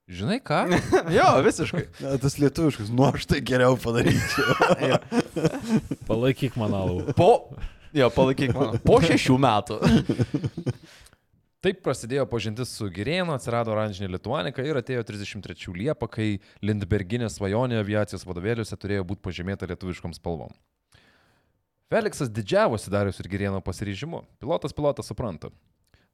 Žinai 0.09 0.39
ką? 0.41 0.61
jo, 1.17 1.27
visiškai. 1.45 1.83
Na, 2.01 2.15
tas 2.21 2.39
lietuviškas, 2.41 2.93
nu 2.95 3.09
aš 3.11 3.27
tai 3.29 3.41
geriau 3.45 3.75
padaryčiau. 3.77 4.55
Palaikyk 6.09 6.55
manau. 6.59 7.03
Po... 7.17 7.51
Jo, 7.93 8.11
palaikyk 8.13 8.53
man. 8.53 8.75
Po 8.85 8.99
šešių 9.01 9.35
metų. 9.41 9.79
Taip 11.59 11.81
prasidėjo 11.83 12.23
pažintis 12.31 12.69
su 12.71 12.85
Girėnu, 12.87 13.33
atsirado 13.35 13.73
oranžinė 13.73 14.13
Lituanika 14.13 14.63
ir 14.63 14.77
atėjo 14.79 15.01
33 15.03 15.73
Liepa, 15.75 16.07
kai 16.07 16.37
Lindberginė 16.63 17.27
svajonė 17.27 17.81
aviacijos 17.81 18.23
vadovėliuose 18.23 18.77
turėjo 18.79 19.03
būti 19.09 19.25
pažymėta 19.25 19.67
lietuviškom 19.67 20.13
spalvom. 20.15 20.53
Feliksas 21.91 22.31
didžiavosi 22.31 22.93
Darius 22.93 23.19
ir 23.19 23.27
Girėno 23.27 23.59
pasiryžimu. 23.65 24.21
Pilotas 24.39 24.77
pilotą 24.77 25.03
supranta. 25.03 25.51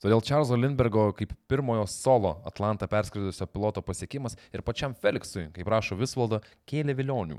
Todėl 0.01 0.25
Čarlzo 0.25 0.57
Lindbergo 0.57 1.11
kaip 1.13 1.37
pirmojo 1.45 1.85
solo 1.93 2.39
Atlantą 2.49 2.89
perskridusio 2.89 3.45
piloto 3.45 3.85
pasiekimas 3.85 4.39
ir 4.49 4.65
pačiam 4.65 4.97
Feliksui, 4.97 5.51
kaip 5.53 5.69
rašo 5.69 5.99
Visvaldo, 5.99 6.41
kėlė 6.65 6.97
vilionių. 6.97 7.37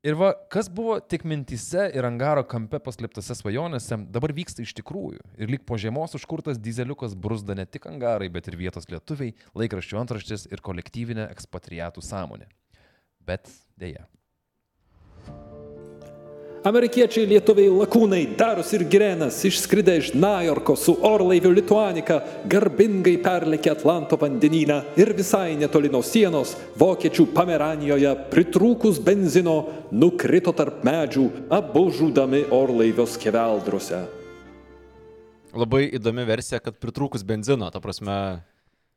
Ir 0.00 0.16
va, 0.16 0.30
kas 0.48 0.70
buvo 0.72 0.94
tik 1.04 1.26
mintise 1.28 1.82
ir 1.92 2.06
angaro 2.08 2.40
kampe 2.48 2.78
paslėptose 2.80 3.34
svajonėse, 3.36 3.98
dabar 4.08 4.32
vyksta 4.32 4.64
iš 4.64 4.72
tikrųjų. 4.78 5.20
Ir 5.36 5.52
lyg 5.52 5.66
po 5.68 5.76
žiemos 5.76 6.16
užkurtas 6.16 6.56
dizeliukas 6.56 7.12
brusda 7.12 7.52
ne 7.58 7.66
tik 7.68 7.84
angarai, 7.90 8.30
bet 8.32 8.48
ir 8.48 8.56
vietos 8.56 8.88
lietuviai, 8.88 9.34
laikraščių 9.60 10.00
antraštės 10.00 10.46
ir 10.48 10.64
kolektyvinė 10.64 11.28
ekspatriatų 11.34 12.04
sąmonė. 12.06 12.48
Bet 13.28 13.52
dėja. 13.76 14.06
Amerikiečiai 16.60 17.24
lietuviai 17.24 17.70
lakūnai 17.72 18.34
Darius 18.36 18.74
ir 18.76 18.82
Girenas 18.92 19.38
išskridę 19.48 19.94
iš 19.96 20.10
Najorko 20.12 20.74
su 20.76 20.92
orlaiviu 21.08 21.54
Lituanika 21.56 22.18
garbingai 22.52 23.14
perlėkė 23.24 23.70
Atlanto 23.72 24.18
vandenyną 24.20 24.76
ir 25.00 25.14
visai 25.16 25.54
netoli 25.56 25.88
nuo 25.88 26.02
sienos 26.04 26.52
vokiečių 26.76 27.30
Pomeranijoje 27.32 28.12
pritrūkus 28.34 29.00
benzino 29.00 29.56
nukrito 29.88 30.52
tarp 30.52 30.84
medžių, 30.84 31.24
abu 31.48 31.86
žudami 31.96 32.42
orlaivio 32.52 33.08
skeveldrose. 33.08 34.04
Labai 35.56 35.86
įdomi 35.96 36.28
versija, 36.28 36.60
kad 36.60 36.76
pritrūkus 36.76 37.24
benzino, 37.24 37.72
ta 37.72 37.80
prasme. 37.80 38.20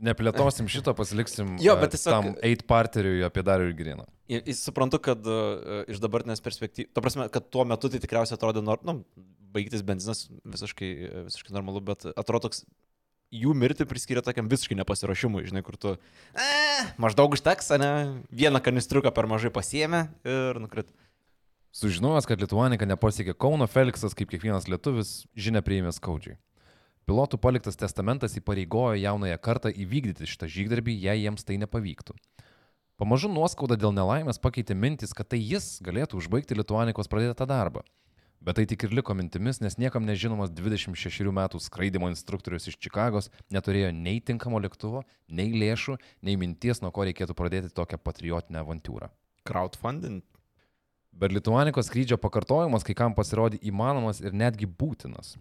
Neplėtosim 0.04 0.68
šito, 0.72 0.94
pasiliksim 0.98 1.58
Jo, 1.62 1.76
bet 1.80 1.94
tiesiog- 1.94 2.12
tam 2.12 2.38
8 2.42 2.66
parteriui 2.68 3.22
apie 3.24 3.44
Darių 3.46 3.70
ir 3.70 3.76
ir 4.50 4.56
suprantu, 4.58 5.00
kad 5.00 5.22
uh, 5.28 5.84
iš 5.88 6.02
dabartinės 6.02 6.42
perspektyvos, 6.42 6.90
ta 6.94 7.02
prasme, 7.02 7.30
kad 7.30 7.50
tuo 7.54 7.66
metu 7.66 7.90
tai 7.92 8.00
tikriausiai 8.00 8.38
atrodė, 8.40 8.64
nor, 8.66 8.82
nu, 8.84 9.04
baigtis 9.54 9.84
benzinas 9.86 10.26
visiškai, 10.44 10.90
visiškai 11.30 11.54
normalu, 11.54 11.84
bet 11.86 12.08
atrodo 12.18 12.50
toks, 12.50 12.64
jų 13.34 13.54
mirti 13.58 13.86
priskiria 13.90 14.24
tokiam 14.26 14.50
visiškai 14.50 14.78
nepasirašymui, 14.82 15.46
žinai, 15.50 15.64
kur 15.66 15.78
tu, 15.78 15.96
e, 16.34 16.50
maždaug 17.02 17.34
užteks, 17.38 17.72
ne, 17.82 17.92
vieną 18.34 18.62
kanistriuką 18.64 19.14
per 19.14 19.30
mažai 19.30 19.54
pasiemė 19.54 20.08
ir 20.26 20.62
nukrit. 20.62 20.90
Sužinojęs, 21.74 22.28
kad 22.30 22.42
Lietuvanika 22.42 22.86
nepasiekė 22.86 23.34
Kauno, 23.34 23.66
Feliksas, 23.66 24.14
kaip 24.14 24.30
kiekvienas 24.30 24.68
lietuvis, 24.70 25.24
žinia 25.34 25.64
priėmė 25.66 25.90
skaudžiai. 25.96 26.38
Pilotų 27.04 27.40
paliktas 27.44 27.76
testamentas 27.76 28.38
įpareigojo 28.40 28.96
jaunąją 28.96 29.40
kartą 29.44 29.72
įvykdyti 29.74 30.28
šitą 30.30 30.48
žygdarbį, 30.48 30.96
jei 31.04 31.26
jiems 31.26 31.44
tai 31.44 31.58
nepavyktų. 31.60 32.16
Pamažu 33.02 33.28
nuoskauda 33.28 33.76
dėl 33.76 33.92
nelaimės 33.92 34.40
pakeitė 34.40 34.78
mintis, 34.78 35.12
kad 35.18 35.28
tai 35.34 35.42
jis 35.42 35.82
galėtų 35.84 36.22
užbaigti 36.22 36.56
Lietuvanikos 36.56 37.10
pradėtą 37.12 37.48
darbą. 37.50 37.84
Bet 38.44 38.58
tai 38.60 38.66
tik 38.68 38.84
ir 38.84 38.94
liko 38.96 39.16
mintimis, 39.16 39.62
nes 39.64 39.78
niekam 39.80 40.04
nežinomas 40.04 40.52
26 40.52 41.32
metų 41.32 41.60
skraidimo 41.64 42.10
instruktorius 42.12 42.68
iš 42.68 42.76
Čikagos 42.76 43.30
neturėjo 43.56 43.94
nei 43.96 44.20
tinkamo 44.20 44.60
lėktuvo, 44.64 45.06
nei 45.32 45.52
lėšų, 45.56 45.96
nei 46.28 46.36
minties, 46.40 46.82
nuo 46.84 46.92
ko 46.92 47.08
reikėtų 47.08 47.36
pradėti 47.40 47.72
tokią 47.72 48.00
patriotinę 48.04 48.60
avantūrą. 48.64 49.08
Crowdfunding. 49.48 50.22
Bet 51.16 51.32
Lietuvanikos 51.32 51.88
skrydžio 51.88 52.20
pakartojimas 52.20 52.84
kai 52.84 52.96
kam 53.00 53.16
pasirodė 53.16 53.60
įmanomas 53.64 54.20
ir 54.20 54.36
netgi 54.36 54.68
būtinas. 54.68 55.38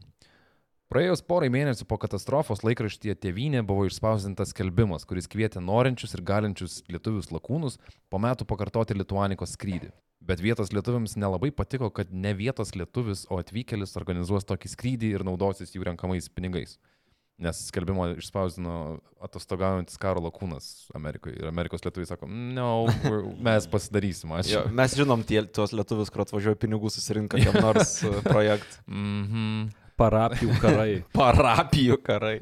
Praėjus 0.93 1.23
porai 1.25 1.47
mėnesių 1.49 1.87
po 1.89 1.97
katastrofos 1.97 2.61
laikraštyje 2.67 3.15
Tevinė 3.25 3.63
buvo 3.65 3.87
išspausdintas 3.89 4.51
skelbimas, 4.53 5.07
kuris 5.09 5.25
kvietė 5.33 5.63
norinčius 5.65 6.13
ir 6.13 6.21
galinčius 6.29 6.83
lietuvius 6.93 7.31
lakūnus 7.33 7.79
po 8.13 8.21
metų 8.21 8.45
pakartoti 8.51 8.99
Lietuvanikos 8.99 9.55
skrydį. 9.57 9.89
Bet 10.21 10.45
vietos 10.45 10.69
lietuviams 10.77 11.17
nelabai 11.17 11.49
patiko, 11.49 11.89
kad 11.89 12.13
ne 12.13 12.35
vietos 12.37 12.75
lietuvis, 12.77 13.25
o 13.33 13.41
atvykėlis 13.41 13.97
organizuos 13.97 14.45
tokį 14.45 14.75
skrydį 14.75 15.15
ir 15.17 15.25
naudosis 15.25 15.73
jų 15.73 15.89
renkamais 15.89 16.29
pinigais. 16.29 16.77
Nes 17.41 17.65
skelbimo 17.73 18.11
išspausdino 18.21 18.77
atostogaujantis 19.25 19.97
karo 19.99 20.21
lakūnas 20.29 20.91
Amerikoje. 20.93 21.41
Ir 21.41 21.49
Amerikos 21.49 21.89
lietuviai 21.89 22.13
sako, 22.13 22.29
no, 22.29 22.85
mes 23.49 23.65
pasidarysim, 23.73 24.37
aš. 24.37 24.53
Jo, 24.59 24.67
mes 24.77 25.01
žinom 25.01 25.25
tie, 25.25 25.41
tuos 25.49 25.73
lietuvius, 25.73 26.13
kur 26.13 26.29
atvažiuoja 26.29 26.61
pinigų 26.61 26.93
susirinka 26.93 27.41
kam 27.41 27.63
nors 27.65 28.03
uh, 28.05 28.21
projektą. 28.29 28.85
Mhm. 28.93 29.71
Parapijų 30.03 30.57
karai. 30.63 30.89
Parapijų 31.19 32.01
karai. 32.05 32.39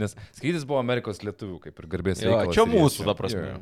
Nes 0.00 0.16
skrydis 0.34 0.64
buvo 0.66 0.80
Amerikos 0.82 1.20
lietuvių, 1.22 1.60
kaip 1.68 1.78
ir 1.78 1.86
garbės 1.92 2.20
Jo, 2.22 2.32
reikalas. 2.32 2.56
čia 2.56 2.64
mūsų, 2.66 3.04
ta 3.06 3.14
prasme. 3.18 3.44
Jo. 3.52 3.58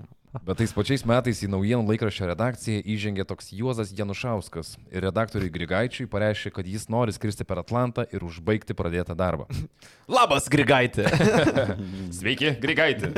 Bet 0.47 0.57
tais 0.63 0.71
pačiais 0.73 1.03
metais 1.05 1.43
į 1.45 1.51
naujienų 1.53 1.85
laikraščio 1.91 2.25
redakciją 2.31 2.81
įžengė 2.89 3.27
toks 3.29 3.51
Juozas 3.53 3.91
Janušauskas 3.93 4.71
ir 4.89 5.05
redaktoriui 5.05 5.51
Grigaičiui 5.53 6.07
pareiškė, 6.09 6.55
kad 6.57 6.71
jis 6.73 6.87
nori 6.89 7.13
skristi 7.13 7.45
per 7.45 7.61
Atlantą 7.61 8.07
ir 8.17 8.25
užbaigti 8.25 8.73
pradėtą 8.73 9.13
darbą. 9.13 9.45
Labas, 10.17 10.49
Grigaitė. 10.49 11.05
Sveiki, 12.17 12.55
Grigaitė. 12.65 13.13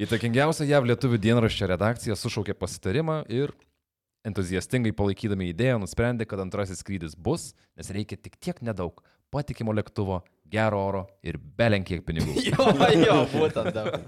Įtakingiausia 0.00 0.64
JAV 0.72 0.88
lietuvių 0.94 1.20
dienraščio 1.22 1.68
redakcija 1.70 2.16
sušaukė 2.18 2.56
pasitarimą 2.58 3.20
ir 3.28 3.52
entuziastingai 4.28 4.94
palaikydami 4.96 5.50
idėją 5.52 5.80
nusprendė, 5.82 6.26
kad 6.28 6.42
antrasis 6.42 6.80
skrydis 6.82 7.16
bus, 7.16 7.52
nes 7.78 7.90
reikia 7.94 8.18
tik 8.20 8.38
tiek 8.42 8.60
nedaug 8.64 9.02
patikimo 9.34 9.74
lėktuvo, 9.74 10.22
gero 10.50 10.80
oro 10.88 11.06
ir 11.26 11.38
belenkiek 11.58 12.04
pinigų. 12.06 12.36
jo, 12.50 12.68
jo, 13.04 13.18
būtent. 13.34 13.74
da. 13.74 13.98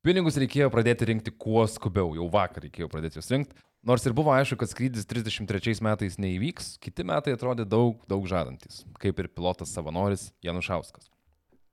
Pinigus 0.00 0.38
reikėjo 0.40 0.70
pradėti 0.72 1.10
rinkti 1.10 1.32
kuo 1.36 1.66
skubiau, 1.68 2.14
jau 2.16 2.28
vakar 2.32 2.64
reikėjo 2.64 2.88
pradėti 2.88 3.20
juos 3.20 3.28
rinkti. 3.32 3.58
Nors 3.84 4.04
ir 4.04 4.14
buvo 4.16 4.32
aišku, 4.32 4.58
kad 4.60 4.68
skrydis 4.68 5.08
33 5.08 5.80
metais 5.84 6.18
neįvyks, 6.20 6.74
kiti 6.84 7.04
metai 7.08 7.32
atrodė 7.36 7.64
daug, 7.68 8.00
daug 8.08 8.26
žadantis, 8.28 8.82
kaip 9.00 9.20
ir 9.20 9.28
pilotas 9.32 9.72
savanoris 9.72 10.30
Janušauskas. 10.44 11.08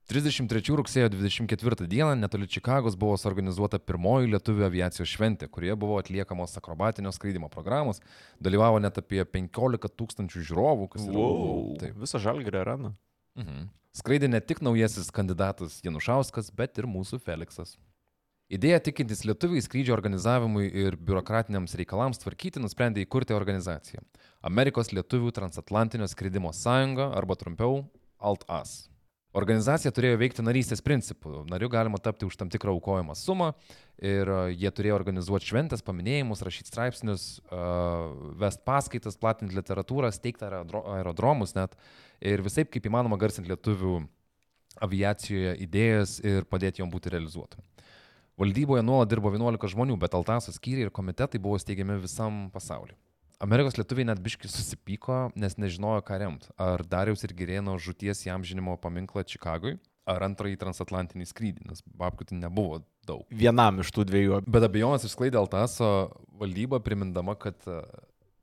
33 0.08 0.72
rugsėjo 0.72 1.10
24 1.12 1.84
dieną 1.84 2.14
netoli 2.16 2.46
Čikagos 2.48 2.94
buvo 2.96 3.18
suorganizuota 3.20 3.76
pirmoji 3.76 4.30
lietuvių 4.32 4.64
aviacijos 4.64 5.10
šventė, 5.12 5.50
kurioje 5.52 5.76
buvo 5.76 5.98
atliekamos 6.00 6.56
akrobatinio 6.56 7.12
skraidimo 7.12 7.50
programos, 7.52 8.00
dalyvavo 8.40 8.80
net 8.80 8.96
apie 9.02 9.20
15 9.20 9.92
tūkstančių 10.00 10.46
žiūrovų, 10.48 10.88
kas 10.94 11.04
yra... 11.04 11.18
Wow. 11.18 11.76
Taip. 11.82 12.00
Visą 12.00 12.22
žalgirį 12.24 12.62
areną. 12.62 12.94
Mhm. 13.36 13.68
Skraidė 14.00 14.32
ne 14.32 14.40
tik 14.40 14.64
naujasis 14.64 15.12
kandidatas 15.12 15.82
Janušauskas, 15.84 16.48
bet 16.56 16.80
ir 16.80 16.88
mūsų 16.88 17.20
Feliksas. 17.28 17.76
Idėja 18.48 18.80
tikintis 18.80 19.26
lietuviai 19.28 19.60
skrydžio 19.60 19.92
organizavimui 19.92 20.70
ir 20.72 20.96
biurokratiniams 20.96 21.76
reikalams 21.76 22.22
tvarkyti 22.22 22.62
nusprendė 22.64 23.04
įkurti 23.04 23.36
organizaciją- 23.36 24.00
Amerikos 24.50 24.88
lietuvių 24.88 25.36
transatlantinio 25.36 26.08
skridimo 26.08 26.56
sąjunga 26.56 27.12
arba 27.12 27.36
trumpiau 27.36 27.82
ALTAS. 28.16 28.88
Organizacija 29.38 29.92
turėjo 29.94 30.18
veikti 30.18 30.42
narystės 30.42 30.82
principų. 30.82 31.44
Nariu 31.50 31.68
galima 31.70 32.00
tapti 32.02 32.26
už 32.26 32.36
tam 32.40 32.50
tikrą 32.50 32.72
aukojimą 32.74 33.14
sumą 33.18 33.52
ir 34.02 34.30
a, 34.32 34.38
jie 34.50 34.70
turėjo 34.74 34.96
organizuoti 34.98 35.50
šventės, 35.50 35.84
paminėjimus, 35.86 36.42
rašyti 36.46 36.72
straipsnius, 36.72 37.26
a, 37.46 37.62
vest 38.40 38.64
paskaitas, 38.66 39.18
platinti 39.20 39.56
literatūrą, 39.58 40.10
steigti 40.14 40.46
aerodro- 40.48 40.84
aerodromus 40.96 41.54
net 41.58 41.76
ir 42.18 42.42
visai 42.42 42.66
kaip 42.66 42.88
įmanoma 42.90 43.20
garsinti 43.20 43.52
lietuvių 43.52 44.00
aviacijoje 44.84 45.56
idėjas 45.64 46.18
ir 46.24 46.46
padėti 46.50 46.82
jom 46.82 46.90
būti 46.90 47.12
realizuotam. 47.14 47.62
Valdyboje 48.38 48.84
nuolat 48.86 49.10
dirbo 49.10 49.32
11 49.34 49.74
žmonių, 49.74 49.96
bet 49.98 50.14
Altaso 50.14 50.54
skyriai 50.54 50.86
ir 50.86 50.94
komitetai 50.94 51.40
buvo 51.42 51.58
steigiami 51.58 51.98
visam 52.02 52.46
pasauliu. 52.54 52.94
Amerikos 53.38 53.76
lietuviai 53.78 54.08
net 54.08 54.18
biški 54.22 54.50
susipyko, 54.50 55.28
nes 55.38 55.54
nežinojo, 55.62 56.02
ką 56.06 56.16
remt. 56.18 56.48
Ar 56.58 56.82
Dariaus 56.82 57.22
ir 57.22 57.34
Gerėno 57.38 57.76
žuties 57.78 58.24
jam 58.26 58.42
žinimo 58.42 58.74
paminklą 58.82 59.22
Čikagui, 59.30 59.76
ar 60.08 60.24
antrąjį 60.26 60.58
transatlantinį 60.58 61.28
skrydį, 61.28 61.68
nes 61.68 61.84
tai 61.84 62.38
nebuvo 62.40 62.80
daug. 63.06 63.22
Vienam 63.30 63.78
iš 63.84 63.92
tų 63.94 64.08
dviejų. 64.08 64.40
Bet 64.48 64.66
abejonės 64.66 65.06
išsklaidė 65.06 65.38
Altaso 65.38 65.90
valdyba, 66.40 66.80
primindama, 66.82 67.36
kad 67.38 67.62
e, 67.68 67.78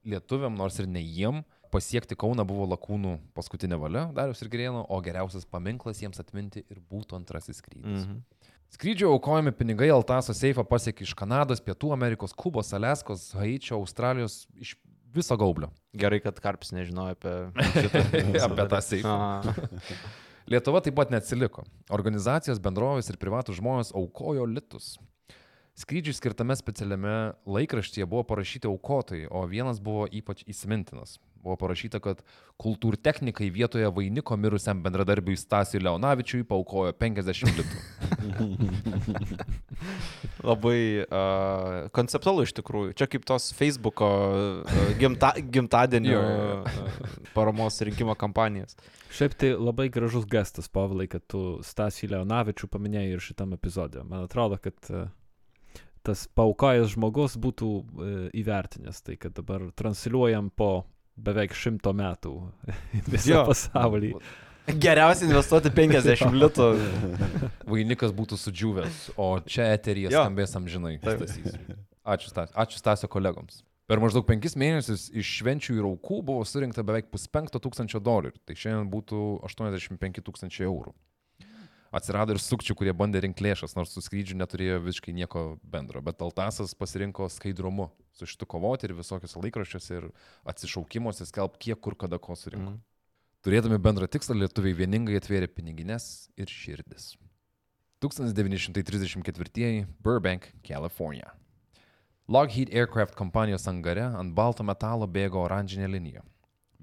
lietuviam, 0.08 0.56
nors 0.56 0.80
ir 0.80 0.88
ne 0.88 1.04
jiem, 1.04 1.44
pasiekti 1.74 2.16
Kauną 2.16 2.46
buvo 2.48 2.70
lakūnų 2.72 3.18
paskutinė 3.36 3.80
valia, 3.82 4.08
Darius 4.16 4.46
ir 4.46 4.52
Gerėno, 4.54 4.86
o 4.88 5.02
geriausias 5.04 5.44
paminklas 5.50 6.00
jiems 6.04 6.22
atminti 6.24 6.64
ir 6.70 6.80
būtų 6.80 7.20
antrasis 7.20 7.60
skrydis. 7.60 8.06
Mhm. 8.06 8.24
Skrydžio 8.76 9.12
aukojami 9.14 9.54
pinigai 9.56 9.88
Altaso 9.94 10.34
seifą 10.36 10.66
pasiekė 10.68 11.06
iš 11.06 11.14
Kanados, 11.16 11.62
Pietų 11.64 11.92
Amerikos, 11.96 12.34
Kubos, 12.36 12.74
Aleskos, 12.76 13.30
Haičio, 13.38 13.78
Australijos, 13.78 14.42
iš 14.60 14.74
viso 15.16 15.38
gaublio. 15.40 15.72
Gerai, 15.98 16.20
kad 16.24 16.40
Karpis 16.44 16.74
nežinojo 16.76 17.16
apie 17.16 17.34
šitą. 17.86 18.04
Apie 18.48 18.68
tą 18.72 18.82
seifą. 18.84 19.16
Lietuva 20.52 20.82
taip 20.86 20.96
pat 20.98 21.12
neatsiliko. 21.14 21.66
Organizacijos, 21.96 22.62
bendrovės 22.62 23.10
ir 23.10 23.18
privatų 23.22 23.56
žmonės 23.58 23.94
aukojo 23.98 24.46
litus. 24.50 24.96
Skrydžiui 25.76 26.16
skirtame 26.16 26.56
specialiame 26.56 27.34
laikraštyje 27.46 28.06
buvo 28.08 28.24
parašyti 28.24 28.68
aukotojai, 28.68 29.28
o 29.28 29.44
vienas 29.52 29.82
buvo 29.84 30.06
ypač 30.08 30.46
įsimintinas. 30.48 31.18
Buvo 31.44 31.58
parašyta, 31.62 32.00
kad 32.02 32.22
kultūrtechnikai 32.58 33.52
vietoje 33.54 33.90
vainiko 33.94 34.38
mirusiam 34.40 34.80
bendradarbiui 34.82 35.36
Stasiui 35.38 35.84
Leonavičiui 35.84 36.46
paukojo 36.48 36.94
50 36.98 37.60
litų. 37.60 37.66
Labai 40.50 40.80
uh, 41.04 41.92
konceptualu 41.94 42.48
iš 42.48 42.56
tikrųjų. 42.58 42.96
Čia 42.98 43.10
kaip 43.12 43.28
tos 43.28 43.52
Facebook'o 43.58 44.10
uh, 44.64 44.80
gimta, 44.98 45.34
gimtadienio 45.38 46.24
uh, 46.24 46.80
paramos 47.36 47.78
rinkimo 47.84 48.16
kampanijas. 48.18 48.80
Šiaip 49.16 49.36
tai 49.44 49.52
labai 49.60 49.90
gražus 49.94 50.26
gestas, 50.32 50.72
Pavlai, 50.72 51.06
kad 51.12 51.28
tu 51.28 51.60
Stasį 51.68 52.10
Leonavičių 52.16 52.72
paminėjai 52.72 53.14
ir 53.20 53.28
šitam 53.28 53.54
epizodė. 53.60 54.02
Man 54.08 54.26
atrodo, 54.26 54.58
kad 54.60 54.90
e, 54.90 55.06
tas 56.06 56.26
paukojęs 56.38 56.94
žmogus 56.96 57.36
būtų 57.42 57.70
e, 57.76 58.16
įvertinęs 58.42 59.02
tai, 59.06 59.18
kad 59.22 59.36
dabar 59.38 59.68
transliuojam 59.78 60.52
po 60.56 60.86
beveik 61.16 61.56
šimto 61.56 61.94
metų 61.96 62.34
visą 63.14 63.32
Jo. 63.32 63.44
pasaulį. 63.50 64.16
Geriausia 64.82 65.28
investuoti 65.28 65.70
50 65.78 66.34
litų. 66.42 66.66
Vainikas 67.70 68.14
būtų 68.18 68.38
sudžiūvęs, 68.42 69.04
o 69.22 69.30
čia 69.46 69.70
eterija 69.76 70.10
Jo. 70.14 70.24
skambės 70.26 70.56
amžinai. 70.58 70.96
Ačiū, 72.06 72.30
Stas. 72.30 72.52
Ačiū 72.54 72.82
Stasio 72.82 73.10
kolegoms. 73.10 73.64
Per 73.86 74.02
maždaug 74.02 74.26
penkis 74.26 74.56
mėnesius 74.58 75.12
iš 75.14 75.30
švenčių 75.40 75.76
ir 75.78 75.86
aukų 75.86 76.24
buvo 76.26 76.46
surinkta 76.50 76.82
beveik 76.86 77.12
puspenkto 77.14 77.62
tūkstančio 77.62 78.02
dolerių. 78.02 78.40
Tai 78.46 78.56
šiandien 78.58 78.90
būtų 78.90 79.20
85 79.46 80.24
tūkstančiai 80.26 80.66
eurų. 80.66 80.94
Atsirado 81.94 82.34
ir 82.34 82.42
sukčių, 82.42 82.76
kurie 82.78 82.94
bandė 82.98 83.22
rinkti 83.24 83.46
lėšas, 83.46 83.76
nors 83.78 83.94
su 83.94 84.02
skrydžiu 84.04 84.38
neturėjo 84.40 84.80
visiškai 84.84 85.14
nieko 85.16 85.44
bendro. 85.62 86.02
Bet 86.06 86.24
Altasas 86.26 86.74
pasirinko 86.78 87.30
skaidrumu 87.32 87.90
su 88.16 88.28
šitu 88.30 88.48
kovoti 88.50 88.90
ir 88.90 88.96
visokiuose 88.98 89.42
laikraščiuose 89.44 90.00
ir 90.00 90.10
atsišaukimuose 90.50 91.28
skelb, 91.30 91.60
kiek 91.62 91.80
kur 91.80 91.96
kada 92.00 92.20
ko 92.20 92.36
surinko. 92.40 92.76
Mm. 92.76 92.84
Turėdami 93.46 93.78
bendrą 93.78 94.10
tikslą, 94.10 94.40
lietuviai 94.42 94.74
vieningai 94.74 95.20
atvėrė 95.20 95.48
pinigines 95.54 96.28
ir 96.36 96.50
širdis. 96.50 97.14
1934 98.02 99.86
Burbank, 100.04 100.50
Kalifornija. 100.66 101.32
Lockheed 102.28 102.74
Aircraft 102.74 103.14
kompanijos 103.16 103.68
angare 103.70 104.08
ant 104.18 104.34
balto 104.34 104.66
metalo 104.66 105.06
bėgo 105.06 105.44
oranžinė 105.46 105.92
linija. 105.94 106.24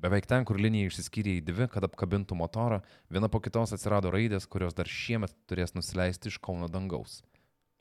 Beveik 0.03 0.27
ten, 0.27 0.43
kur 0.43 0.59
linija 0.59 0.91
išsiskyrė 0.91 1.37
į 1.39 1.43
dvi, 1.47 1.69
kad 1.71 1.85
apkabintų 1.87 2.35
motorą, 2.35 2.81
viena 3.13 3.29
po 3.31 3.39
kitos 3.43 3.71
atsirado 3.77 4.11
raidės, 4.11 4.49
kurios 4.51 4.75
dar 4.75 4.91
šiemet 4.91 5.31
turės 5.47 5.77
nusileisti 5.77 6.33
iš 6.33 6.41
Kauno 6.43 6.67
dangaus. 6.71 7.21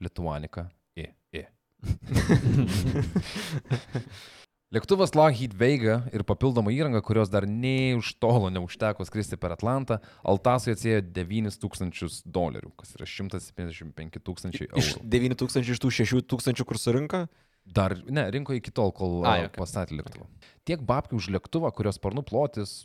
Lituanika 0.02 0.68
I. 0.94 1.10
I. 1.34 1.48
Lėktuvas 4.72 5.12
Lockheed 5.18 5.52
Veiga 5.60 5.98
ir 6.16 6.24
papildoma 6.24 6.72
įranga, 6.72 7.02
kurios 7.04 7.28
dar 7.28 7.44
nei 7.50 7.92
už 7.98 8.14
tolo 8.24 8.48
neužteko 8.54 9.04
skristi 9.04 9.36
per 9.36 9.52
Atlantą, 9.58 9.98
Altasui 10.24 10.78
atsėjo 10.78 11.02
9000 11.18 12.22
dolerių, 12.24 12.72
kas 12.80 12.96
yra 12.96 13.10
175 13.10 14.22
tūkstančiai 14.22 14.70
Iš 14.70 14.94
eurų. 14.94 15.10
9 15.18 15.36
tūkstančių 15.42 15.76
iš 15.76 15.82
tų 15.84 15.92
6 15.98 16.24
tūkstančių, 16.32 16.68
kur 16.70 16.80
surinka? 16.80 17.26
Dar, 17.72 17.96
ne, 18.12 18.26
rinko 18.34 18.56
iki 18.58 18.72
tol, 18.76 18.92
kol 18.96 19.22
Ai, 19.24 19.46
Ai, 19.46 19.46
okei. 19.48 19.62
pastatė 19.62 19.96
lėktuvą. 20.00 20.26
Tiek 20.68 20.82
babkių 20.84 21.16
už 21.22 21.30
lėktuvą, 21.38 21.72
kurios 21.78 21.96
sparnų 22.00 22.26
plotis, 22.28 22.82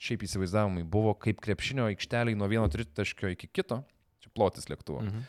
šiaip 0.00 0.22
įsivaizdavimai, 0.24 0.86
buvo 0.88 1.12
kaip 1.20 1.42
krepšinio 1.44 1.90
aikšteliai 1.90 2.38
nuo 2.40 2.48
vieno 2.48 2.64
tritaškio 2.72 3.34
iki 3.34 3.50
kito, 3.52 3.82
čia 4.24 4.32
plotis 4.32 4.70
lėktuvo. 4.72 5.02
Mhm. 5.04 5.26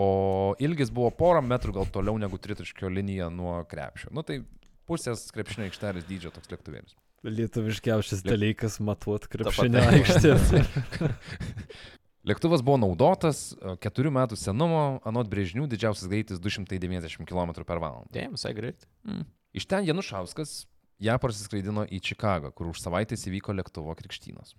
O 0.00 0.06
ilgis 0.64 0.88
buvo 0.90 1.12
porą 1.14 1.42
metrų 1.46 1.76
gal 1.76 1.86
toliau 1.94 2.16
negu 2.18 2.40
tritaškio 2.42 2.88
linija 2.90 3.28
nuo 3.30 3.60
krepšio. 3.70 4.08
Nu 4.16 4.24
tai 4.26 4.40
pusės 4.88 5.28
krepšinio 5.30 5.68
aikštelės 5.68 6.08
dydžio 6.08 6.32
toks 6.34 6.50
lėktuvėlis. 6.50 6.96
Lietuviškiausias 7.24 8.24
Liet- 8.24 8.32
dalykas 8.34 8.80
matuot 8.84 9.28
krepšinio 9.32 9.84
aikštės. 9.92 10.50
Lėktuvas 12.24 12.62
buvo 12.64 12.78
naudotas 12.80 13.50
e, 13.52 13.74
keturių 13.84 14.14
metų 14.16 14.38
senumo, 14.40 14.84
anot 15.04 15.28
brėžinių 15.28 15.66
didžiausias 15.68 16.08
greitis 16.08 16.40
290 16.40 17.28
km 17.28 17.52
per 17.60 17.82
valandą. 17.82 18.08
Dėm, 18.14 18.38
visai 18.38 18.54
greit. 18.56 18.86
Iš 19.52 19.68
ten 19.68 19.84
Janušauskas 19.84 20.62
ją 21.04 21.16
prasiskraidino 21.20 21.84
į 21.84 22.00
Čikagą, 22.08 22.54
kur 22.56 22.70
už 22.72 22.80
savaitės 22.80 23.26
įvyko 23.28 23.52
lėktuvo 23.58 23.92
krikštynas. 23.98 24.54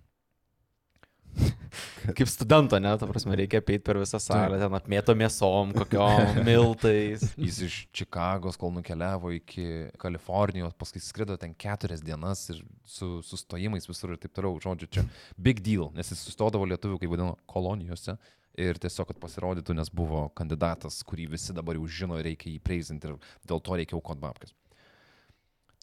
Kaip 2.05 2.29
studento, 2.29 2.77
ne, 2.79 2.91
ta 2.99 3.07
prasme, 3.09 3.35
reikia 3.37 3.61
peiti 3.65 3.83
per 3.85 3.97
visą 3.99 4.19
salę, 4.21 4.59
ten 4.61 4.77
apmėto 4.77 5.15
mėsom, 5.17 5.73
kokiom 5.75 6.37
miltais. 6.47 7.25
Jis 7.41 7.59
iš 7.65 7.77
Čikagos, 7.95 8.59
kol 8.61 8.73
nukeliavo 8.75 9.33
iki 9.35 9.89
Kalifornijos, 10.01 10.75
paskui 10.79 11.01
skrido 11.03 11.37
ten 11.41 11.55
keturias 11.57 12.03
dienas 12.05 12.45
ir 12.53 12.61
su 12.85 13.19
sustojimais 13.25 13.89
visur 13.89 14.13
ir 14.13 14.21
taip 14.21 14.35
toliau. 14.37 14.59
Žodžiu, 14.61 14.91
čia 14.97 15.05
big 15.37 15.63
deal, 15.65 15.89
nes 15.97 16.13
jis 16.13 16.23
sustodavo 16.29 16.67
lietuvių, 16.69 16.99
kaip 17.01 17.15
vadino, 17.15 17.35
kolonijose. 17.49 18.17
Ir 18.61 18.77
tiesiog, 18.79 19.09
kad 19.09 19.17
pasirodytų, 19.19 19.73
nes 19.75 19.89
buvo 19.91 20.29
kandidatas, 20.37 21.01
kurį 21.03 21.25
visi 21.33 21.51
dabar 21.55 21.75
jau 21.75 21.89
žino, 21.91 22.21
reikia 22.23 22.53
jį 22.53 22.61
preizinti 22.63 23.09
ir 23.09 23.17
dėl 23.49 23.59
to 23.59 23.75
reikia 23.75 23.97
aukot 23.97 24.21
babkės. 24.21 24.55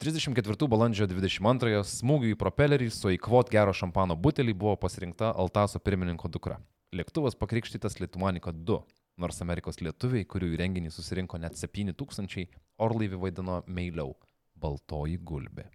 34 0.01 0.69
balandžio 0.71 1.07
22 1.11 1.83
smūgių 1.87 2.33
į 2.33 2.39
propelerį 2.41 2.89
su 2.95 3.11
eikvot 3.13 3.51
gero 3.53 3.75
šampano 3.77 4.17
butelį 4.17 4.55
buvo 4.57 4.77
pasirinkta 4.81 5.33
Altaso 5.37 5.81
pirmininko 5.83 6.31
dukra. 6.33 6.59
Lėktuvas 6.93 7.37
pakrikštytas 7.41 7.99
Lietuvanika 8.01 8.53
2, 8.53 8.79
nors 9.23 9.41
Amerikos 9.45 9.81
lietuviai, 9.81 10.27
kurių 10.29 10.53
į 10.53 10.59
renginį 10.61 10.93
susirinko 10.93 11.41
net 11.41 11.57
7000, 11.61 12.49
orlaivį 12.83 13.21
vaidino 13.23 13.63
meiliau- 13.67 14.17
baltoji 14.63 15.19
gulbė. 15.19 15.69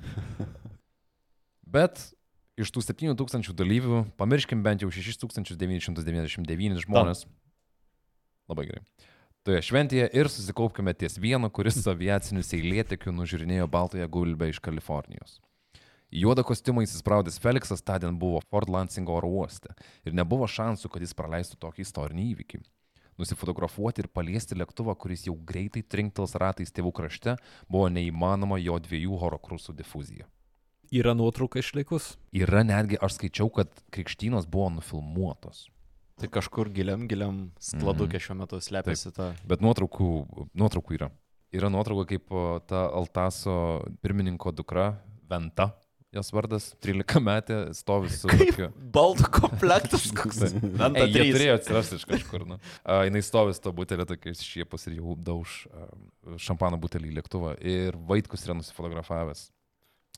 Bet 1.76 2.00
iš 2.60 2.72
tų 2.72 2.82
7000 2.84 3.54
dalyvių, 3.56 4.04
pamirškim 4.20 4.62
bent 4.62 4.82
jau 4.82 4.90
6999 4.90 6.84
žmonės. 6.84 7.26
Labai 8.50 8.66
gerai. 8.66 8.82
Toje 9.40 9.62
šventėje 9.64 10.04
ir 10.20 10.28
susikaupkime 10.28 10.92
ties 10.92 11.14
vienu, 11.16 11.48
kuris 11.48 11.78
su 11.80 11.88
aviaciniu 11.88 12.42
seilėtekiu 12.44 13.14
nužiūrinėjo 13.16 13.70
baltąją 13.72 14.08
gulbę 14.12 14.50
iš 14.50 14.58
Kalifornijos. 14.60 15.38
Į 16.12 16.26
juodą 16.26 16.44
kostiumą 16.44 16.84
įsispraudęs 16.84 17.40
Feliksas 17.40 17.80
tądien 17.80 18.18
buvo 18.20 18.42
Fort 18.50 18.68
Lansingo 18.68 19.16
oro 19.16 19.30
uoste 19.38 19.72
ir 20.04 20.12
nebuvo 20.12 20.44
šansų, 20.44 20.90
kad 20.92 21.00
jis 21.00 21.16
praleistų 21.16 21.56
tokį 21.64 21.86
istorinį 21.86 22.26
įvykį. 22.34 22.60
Nusifotografuoti 23.16 24.04
ir 24.04 24.10
paliesti 24.12 24.60
lėktuvą, 24.60 24.92
kuris 25.00 25.24
jau 25.30 25.38
greitai 25.48 25.86
trinktels 25.88 26.36
ratais 26.36 26.76
tėvų 26.76 26.92
krašte, 27.00 27.38
buvo 27.64 27.88
neįmanoma 27.96 28.60
jo 28.60 28.76
dviejų 28.76 29.24
horokrusų 29.24 29.72
difuzija. 29.80 30.28
Yra 30.92 31.16
nuotrauka 31.16 31.64
išlikus? 31.64 32.18
Yra 32.36 32.60
netgi, 32.60 33.00
aš 33.00 33.16
skaičiau, 33.16 33.48
kad 33.48 33.72
krikštynos 33.88 34.44
buvo 34.52 34.68
nufilmuotos. 34.76 35.70
Tai 36.20 36.28
kažkur 36.28 36.68
giliam, 36.74 37.06
giliam 37.08 37.44
skladukė 37.64 38.20
šiuo 38.20 38.36
metu 38.42 38.60
slepiasi 38.60 39.12
ta. 39.16 39.30
Bet 39.48 39.62
nuotraukų, 39.64 40.10
nuotraukų 40.52 40.98
yra. 40.98 41.08
Yra 41.56 41.70
nuotrauka, 41.72 42.04
kaip 42.12 42.34
ta 42.70 42.84
Altaso 42.94 43.54
pirmininko 44.04 44.52
dukra 44.54 44.92
Venta, 45.30 45.70
jos 46.14 46.28
vardas, 46.34 46.68
13 46.82 47.22
metė, 47.22 47.58
stovi 47.78 48.10
su 48.12 48.28
tokiu. 48.30 48.68
Baldų 48.94 49.30
komplektas 49.34 50.08
koks. 50.14 50.42
Venta 50.80 51.06
3. 51.06 51.24
turėjo 51.34 51.56
atsirasti 51.58 52.00
iš 52.00 52.06
kažkur. 52.10 52.44
Nu. 52.50 52.58
A, 52.82 53.04
jinai 53.08 53.22
stovi 53.26 53.54
su 53.56 53.62
to 53.64 53.72
butelio 53.74 54.06
tokiais 54.10 54.42
šiepus 54.44 54.88
ir 54.90 54.98
jau 54.98 55.16
dauž 55.30 55.64
a, 55.70 55.88
šampano 56.42 56.78
butelį 56.82 57.12
į 57.12 57.16
lėktuvą. 57.20 57.56
Ir 57.62 57.98
Vaitkus 58.10 58.46
yra 58.46 58.58
nusifotografavęs. 58.58 59.48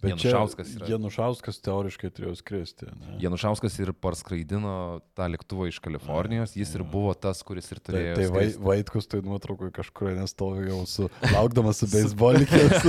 Bet 0.02 0.16
Janušauskas 0.16 0.70
yra. 0.76 0.86
Janušauskas 0.90 1.60
teoriškai 1.62 2.08
turėjo 2.10 2.32
skristi. 2.40 2.88
ne? 2.90 3.12
Janušauskas 3.22 3.76
ir 3.84 3.92
parskraidino 3.94 4.72
tą 5.14 5.28
lėktuvą 5.30 5.68
iš 5.70 5.78
Kalifornijos. 5.84 6.56
Jis 6.58 6.74
ir 6.74 6.82
buvo 6.82 7.12
tas, 7.14 7.38
kuris 7.46 7.70
ir 7.70 7.78
Tai, 7.78 7.92
turėjo. 7.92 8.16
tai 8.18 8.26
vai, 8.26 8.42
skristi. 8.48 8.62
Vaitkus 8.66 9.06
tai 9.12 9.20
nuotraukoje 9.22 9.74
kažkur 9.78 10.10
nestovi 10.18 10.66
jau 10.72 10.80
su, 10.90 11.06
laukdamas 11.30 11.78
su 11.84 11.90
beisbolikės. 11.94 12.82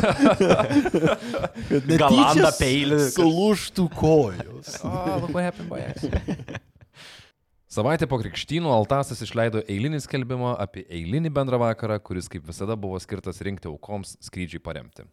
Galanda 2.01 2.51
peilį. 2.59 2.99
Sulūštų 3.15 3.87
kojos. 3.97 4.73
Oh, 4.83 5.27
happened 5.37 5.69
by 5.69 5.81
accident. 5.85 6.57
Savaitę 7.73 8.05
po 8.09 8.19
krikštynų 8.21 8.69
Altasas 8.69 9.21
išleido 9.25 9.63
eilinį 9.71 9.99
skelbimą 10.03 10.51
apie 10.61 10.83
eilinį 10.93 11.31
bendrą 11.33 11.57
vakarą, 11.61 11.97
kuris 12.05 12.29
kaip 12.29 12.45
visada 12.45 12.75
buvo 12.77 12.99
skirtas 13.01 13.41
rinkti 13.45 13.69
aukoms 13.71 14.15
skrydžiui 14.27 14.61
paremti. 14.63 15.05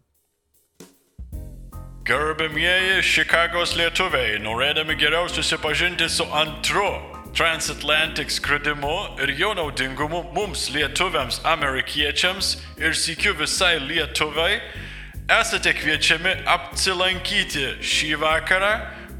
Gerbimieji 2.11 3.05
Čikagos 3.07 3.77
lietuviai, 3.79 4.41
norėdami 4.43 4.97
geriau 4.99 5.29
susipažinti 5.31 6.09
su 6.11 6.25
antru 6.35 6.89
transatlantic 7.39 8.33
skridimu 8.35 8.97
ir 9.23 9.31
jo 9.39 9.53
naudingumu 9.55 10.25
mums 10.35 10.65
lietuviams, 10.75 11.39
amerikiečiams 11.47 12.57
ir 12.83 12.99
sikiu 12.99 13.37
visai 13.39 13.77
Lietuvai, 13.85 14.59
esate 15.39 15.71
kviečiami 15.79 16.35
apsilankyti 16.51 17.77
šį 17.79 18.17
vakarą, 18.25 18.73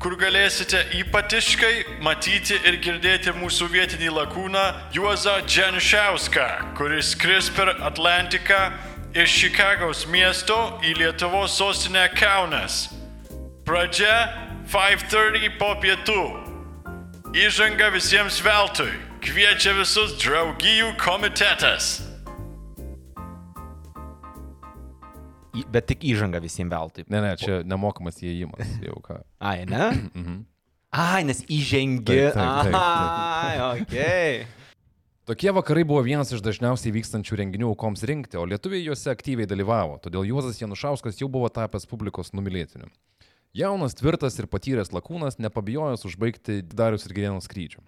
kur 0.03 0.19
galėsite 0.19 0.83
ypatiškai 1.05 2.03
matyti 2.03 2.59
ir 2.67 2.83
girdėti 2.83 3.37
mūsų 3.39 3.71
vietinį 3.71 4.11
lakūną 4.19 4.67
Juozą 4.99 5.39
Dženšiauską, 5.47 6.75
kuris 6.75 7.15
skris 7.15 7.55
per 7.55 7.77
Atlantiką 7.79 8.65
iš 9.15 9.31
Čikagos 9.41 10.05
miesto 10.11 10.57
į 10.87 10.95
Lietuvos 11.01 11.57
sostinę 11.59 12.07
Kaunas. 12.15 12.89
Pradžia 13.67 14.31
5.30 14.71 15.59
po 15.59 15.75
pietų. 15.83 16.21
Įžanga 17.37 17.91
visiems 17.95 18.41
veltui. 18.43 18.91
Kviečia 19.23 19.75
visus 19.77 20.15
draugijų 20.19 20.95
komitetas. 20.99 22.01
Į- 25.55 25.67
Bet 25.71 25.87
tik 25.91 26.07
įžanga 26.07 26.41
visiems 26.43 26.71
veltui. 26.73 27.05
Ne, 27.11 27.21
ne, 27.25 27.35
čia 27.39 27.61
nemokamas 27.67 28.19
įėjimas. 28.23 28.71
Jau 28.87 28.99
ką. 29.05 29.21
Ai, 29.43 29.65
ne? 29.69 29.91
Ai, 30.91 31.23
nes 31.27 31.43
įžengi. 31.47 32.07
Taip, 32.07 32.35
taip, 32.35 32.71
taip, 32.71 32.73
taip. 32.73 32.81
Ai, 32.81 33.55
okei. 33.83 34.47
Tokie 35.31 35.53
vakarai 35.55 35.85
buvo 35.87 36.01
vienas 36.03 36.33
iš 36.35 36.41
dažniausiai 36.43 36.91
vykstančių 36.91 37.37
renginių 37.39 37.69
aukoms 37.71 38.01
rinkti, 38.03 38.35
o 38.35 38.43
lietuviai 38.51 38.83
juose 38.83 39.13
aktyviai 39.13 39.47
dalyvavo, 39.47 40.01
todėl 40.03 40.25
Juozas 40.27 40.59
Janušauskas 40.59 41.21
jau 41.21 41.29
buvo 41.31 41.47
tapęs 41.55 41.87
publikos 41.87 42.33
numylėtiniu. 42.35 42.89
Jaunas, 43.55 43.95
tvirtas 43.95 44.41
ir 44.43 44.49
patyręs 44.51 44.91
lakūnas 44.91 45.39
nepabijojęs 45.39 46.03
užbaigti 46.11 46.65
Darius 46.75 47.07
ir 47.07 47.15
Gerėno 47.15 47.39
skrydžių. 47.47 47.79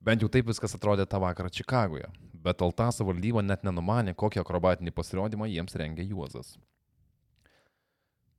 Bent 0.00 0.24
jau 0.24 0.32
taip 0.32 0.48
viskas 0.48 0.78
atrodė 0.80 1.04
tą 1.04 1.20
vakarą 1.20 1.52
Čikagoje, 1.52 2.08
bet 2.32 2.64
Altaso 2.64 3.04
valdyba 3.04 3.44
net 3.44 3.68
nenumanė, 3.68 4.16
kokį 4.16 4.40
akrobatinį 4.40 4.96
pasirodymą 4.96 5.52
jiems 5.52 5.76
rengė 5.76 6.08
Juozas. 6.08 6.56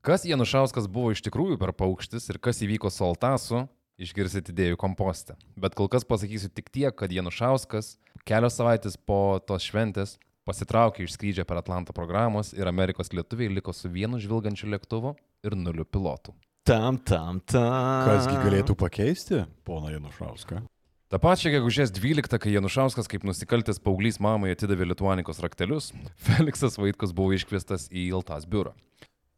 Kas 0.01 0.25
Janušauskas 0.25 0.89
buvo 0.89 1.13
iš 1.13 1.21
tikrųjų 1.29 1.61
per 1.61 1.77
paukštis 1.77 2.25
ir 2.33 2.41
kas 2.41 2.65
įvyko 2.65 2.89
su 2.89 3.05
Altasu, 3.05 3.67
išgirsit 4.01 4.49
idėjų 4.49 4.79
kompostę. 4.79 5.37
Bet 5.59 5.77
kol 5.77 5.89
kas 5.91 6.07
pasakysiu 6.07 6.49
tik 6.49 6.73
tiek, 6.73 6.95
kad 6.95 7.11
Janušauskas 7.13 7.99
kelios 8.27 8.57
savaitės 8.59 8.97
po 8.97 9.39
tos 9.45 9.67
šventės 9.67 10.17
pasitraukė 10.49 11.05
iš 11.05 11.15
skrydžio 11.15 11.45
per 11.45 11.61
Atlanto 11.61 11.93
programos 11.95 12.53
ir 12.57 12.69
Amerikos 12.69 13.13
lietuviai 13.13 13.51
liko 13.53 13.73
su 13.75 13.91
vienu 13.91 14.19
žvilgančiu 14.21 14.71
lėktuvu 14.73 15.13
ir 15.45 15.55
nuliu 15.57 15.85
pilotų. 15.85 16.33
Tam, 16.67 16.99
tam, 17.01 17.39
tam. 17.49 18.09
Kasgi 18.09 18.35
galėtų 18.43 18.75
pakeisti 18.77 19.45
poną 19.65 19.93
Janušauską? 19.95 20.61
Ta 21.09 21.17
pačia 21.17 21.49
gegužės 21.49 21.89
12, 21.89 22.37
kai 22.37 22.51
Janušauskas 22.53 23.07
kaip 23.09 23.23
nusikaltęs 23.25 23.79
paauglys 23.81 24.19
mamai 24.21 24.51
atidavė 24.53 24.91
Lietuanikos 24.91 25.41
raktelius, 25.41 25.89
Feliksas 26.27 26.77
Vaitkus 26.77 27.15
buvo 27.17 27.33
iškviestas 27.33 27.87
į 27.89 28.11
Iltas 28.11 28.45
biurą. 28.49 28.75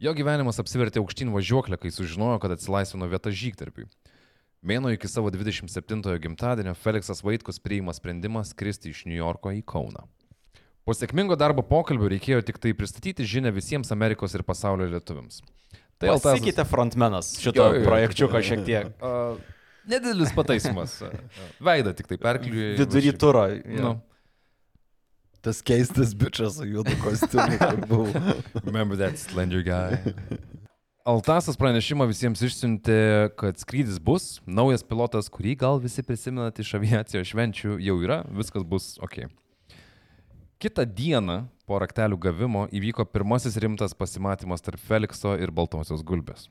Jo 0.01 0.11
gyvenimas 0.17 0.57
apsivertė 0.59 0.99
aukštyn 0.99 1.31
važiuoklę, 1.31 1.77
kai 1.79 1.93
sužinojo, 1.93 2.41
kad 2.43 2.55
atsilaisvino 2.57 3.07
vieta 3.07 3.31
žygdarbiui. 3.31 3.85
Mėno 4.61 4.91
iki 4.93 5.09
savo 5.09 5.31
27-ojo 5.33 6.19
gimtadienio 6.21 6.75
Feliksas 6.77 7.23
Vaitkus 7.25 7.57
priima 7.59 7.93
sprendimą 7.97 8.43
skristi 8.45 8.91
iš 8.93 9.05
New 9.09 9.17
Yorko 9.17 9.49
į 9.57 9.63
Kauną. 9.65 10.03
Po 10.85 10.93
sėkmingo 10.97 11.33
darbo 11.37 11.63
pokalbio 11.65 12.09
reikėjo 12.13 12.43
tik 12.45 12.59
tai 12.61 12.73
pristatyti 12.77 13.25
žinę 13.25 13.49
visiems 13.55 13.89
Amerikos 13.93 14.35
ir 14.37 14.43
pasaulio 14.45 14.85
lietuviams. 14.91 15.41
Tai 16.01 16.11
Altasas- 16.13 16.37
Pasikeitė 16.41 16.65
frontmenas 16.69 17.33
šito 17.41 17.57
Jo, 17.57 17.73
jo, 17.79 17.83
projekčiuko 17.89 18.41
šiek 18.45 18.63
tiek. 18.65 18.93
A, 19.01 19.35
Nedidelis 19.89 20.29
pataisimas. 20.37 20.99
Veidą 21.61 21.95
tik 21.97 22.09
tai 22.09 22.17
perkliuoja. 22.21 22.77
Vidury 22.83 23.13
turo. 23.17 23.47
Nu, 23.65 23.95
Tas 25.41 25.57
keistas 25.65 26.11
bičias 26.13 26.59
su 26.59 26.67
juodu 26.69 26.93
kostiumu 27.01 28.03
remember 28.63 28.93
that 28.97 29.17
slender 29.17 29.63
guy. 29.65 29.97
Altasas 31.01 31.57
pranešimą 31.57 32.05
visiems 32.05 32.43
išsiuntė, 32.45 33.31
kad 33.33 33.57
skrydis 33.57 33.97
bus, 33.97 34.35
naujas 34.45 34.83
pilotas, 34.85 35.31
kurį 35.33 35.55
gal 35.57 35.79
visi 35.81 36.03
prisimenat 36.05 36.59
iš 36.61 36.75
aviacijos 36.77 37.31
švenčių, 37.31 37.79
jau 37.81 37.95
yra, 38.05 38.19
viskas 38.29 38.61
bus 38.61 38.91
ok. 39.01 39.23
Kita 40.61 40.85
diena 40.85 41.47
po 41.65 41.79
raktelių 41.81 42.19
gavimo 42.21 42.67
įvyko 42.69 43.07
pirmasis 43.09 43.57
rimtas 43.57 43.97
pasimatymas 43.97 44.61
tarp 44.61 44.77
Felikso 44.77 45.33
ir 45.41 45.49
Baltosios 45.49 46.05
gulbės. 46.05 46.45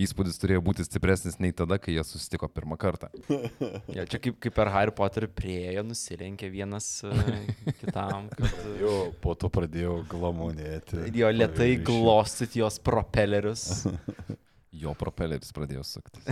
Įspūdis 0.00 0.38
turėjo 0.40 0.62
būti 0.64 0.84
stipresnis 0.86 1.36
nei 1.42 1.52
tada, 1.56 1.76
kai 1.82 1.92
jie 1.96 2.04
susitiko 2.06 2.48
pirmą 2.48 2.78
kartą. 2.80 3.10
Ja, 3.90 4.04
čia 4.08 4.20
kaip, 4.22 4.36
kaip 4.40 4.54
per 4.54 4.70
Harry 4.72 4.92
Potter 4.94 5.26
priejo, 5.28 5.82
nusilenkė 5.84 6.48
vienas 6.52 6.86
e, 7.04 7.10
kitam, 7.80 8.28
kad 8.32 8.54
e, 8.64 8.76
Jo, 8.80 8.94
po 9.20 9.34
to 9.38 9.50
pradėjau 9.52 9.98
glamonėti. 10.08 11.02
jo 11.18 11.30
lietai 11.34 11.72
glostyti 11.84 12.62
jos 12.62 12.78
propelerius. 12.82 13.66
Jo 14.80 14.92
propeleris 14.94 15.50
pradėjo 15.52 15.82
suktis. 15.82 16.22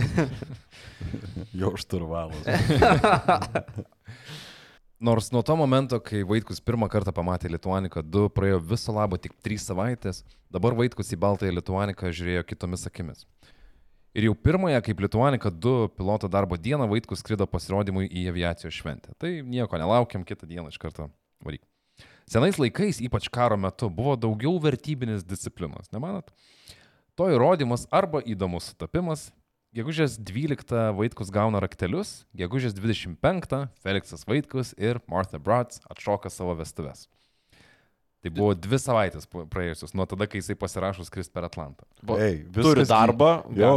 Jo 1.51 1.73
šturvalas. 1.77 2.47
Nors 4.99 5.27
nuo 5.31 5.41
to 5.43 5.55
momento, 5.59 5.99
kai 6.03 6.23
Vaitkus 6.27 6.59
pirmą 6.63 6.87
kartą 6.91 7.11
pamatė 7.15 7.51
Lietuaniką 7.51 8.01
2, 8.03 8.29
praėjo 8.35 8.57
viso 8.71 8.95
labo 8.95 9.19
tik 9.21 9.35
3 9.43 9.59
savaitės, 9.63 10.23
dabar 10.51 10.75
Vaitkus 10.75 11.11
į 11.15 11.19
Baltąją 11.23 11.53
Lietuaniką 11.55 12.11
žiūrėjo 12.15 12.43
kitomis 12.49 12.83
akimis. 12.89 13.23
Ir 14.17 14.25
jau 14.25 14.33
pirmąją, 14.33 14.81
kaip 14.81 15.01
Lietuanika 15.03 15.51
2 15.51 15.89
piloto 15.93 16.29
darbo 16.29 16.57
dieną, 16.57 16.87
Vaitkus 16.89 17.21
skrido 17.21 17.45
pasirodymui 17.45 18.07
į 18.09 18.23
aviacijos 18.31 18.73
šventę. 18.73 19.13
Tai 19.21 19.29
nieko 19.45 19.77
nelaukiam, 19.77 20.23
kitą 20.25 20.49
dieną 20.49 20.71
iš 20.71 20.79
karto 20.81 21.11
varyk. 21.45 21.61
Senais 22.29 22.57
laikais, 22.57 23.01
ypač 23.05 23.29
karo 23.29 23.57
metu, 23.57 23.89
buvo 23.89 24.15
daugiau 24.17 24.57
vertybinės 24.61 25.25
disciplinos, 25.25 25.91
nemanot? 25.93 26.33
To 27.17 27.29
įrodymas 27.29 27.85
arba 27.93 28.23
įdomus 28.25 28.71
sutapimas. 28.71 29.29
Gegužės 29.77 30.17
12 30.17 30.95
Vaitkus 30.97 31.29
gauna 31.29 31.61
raktelius, 31.61 32.23
gegužės 32.33 32.73
25 32.73 33.67
Feliksas 33.83 34.25
Vaitkus 34.25 34.73
ir 34.81 34.97
Martha 35.05 35.37
Brats 35.37 35.83
atšoka 35.85 36.33
savo 36.33 36.57
vestuves. 36.57 37.05
Tai 38.19 38.31
buvo 38.35 38.51
dvi 38.53 38.75
savaitės 38.83 39.27
praėjusios 39.31 39.93
nuo 39.95 40.03
tada, 40.09 40.27
kai 40.27 40.41
jisai 40.41 40.55
pasirašo 40.59 41.05
skristi 41.07 41.31
per 41.31 41.45
Atlantą. 41.47 41.85
Ei, 42.19 42.41
Turi 42.51 42.83
darbą, 42.89 43.29
jo. 43.55 43.69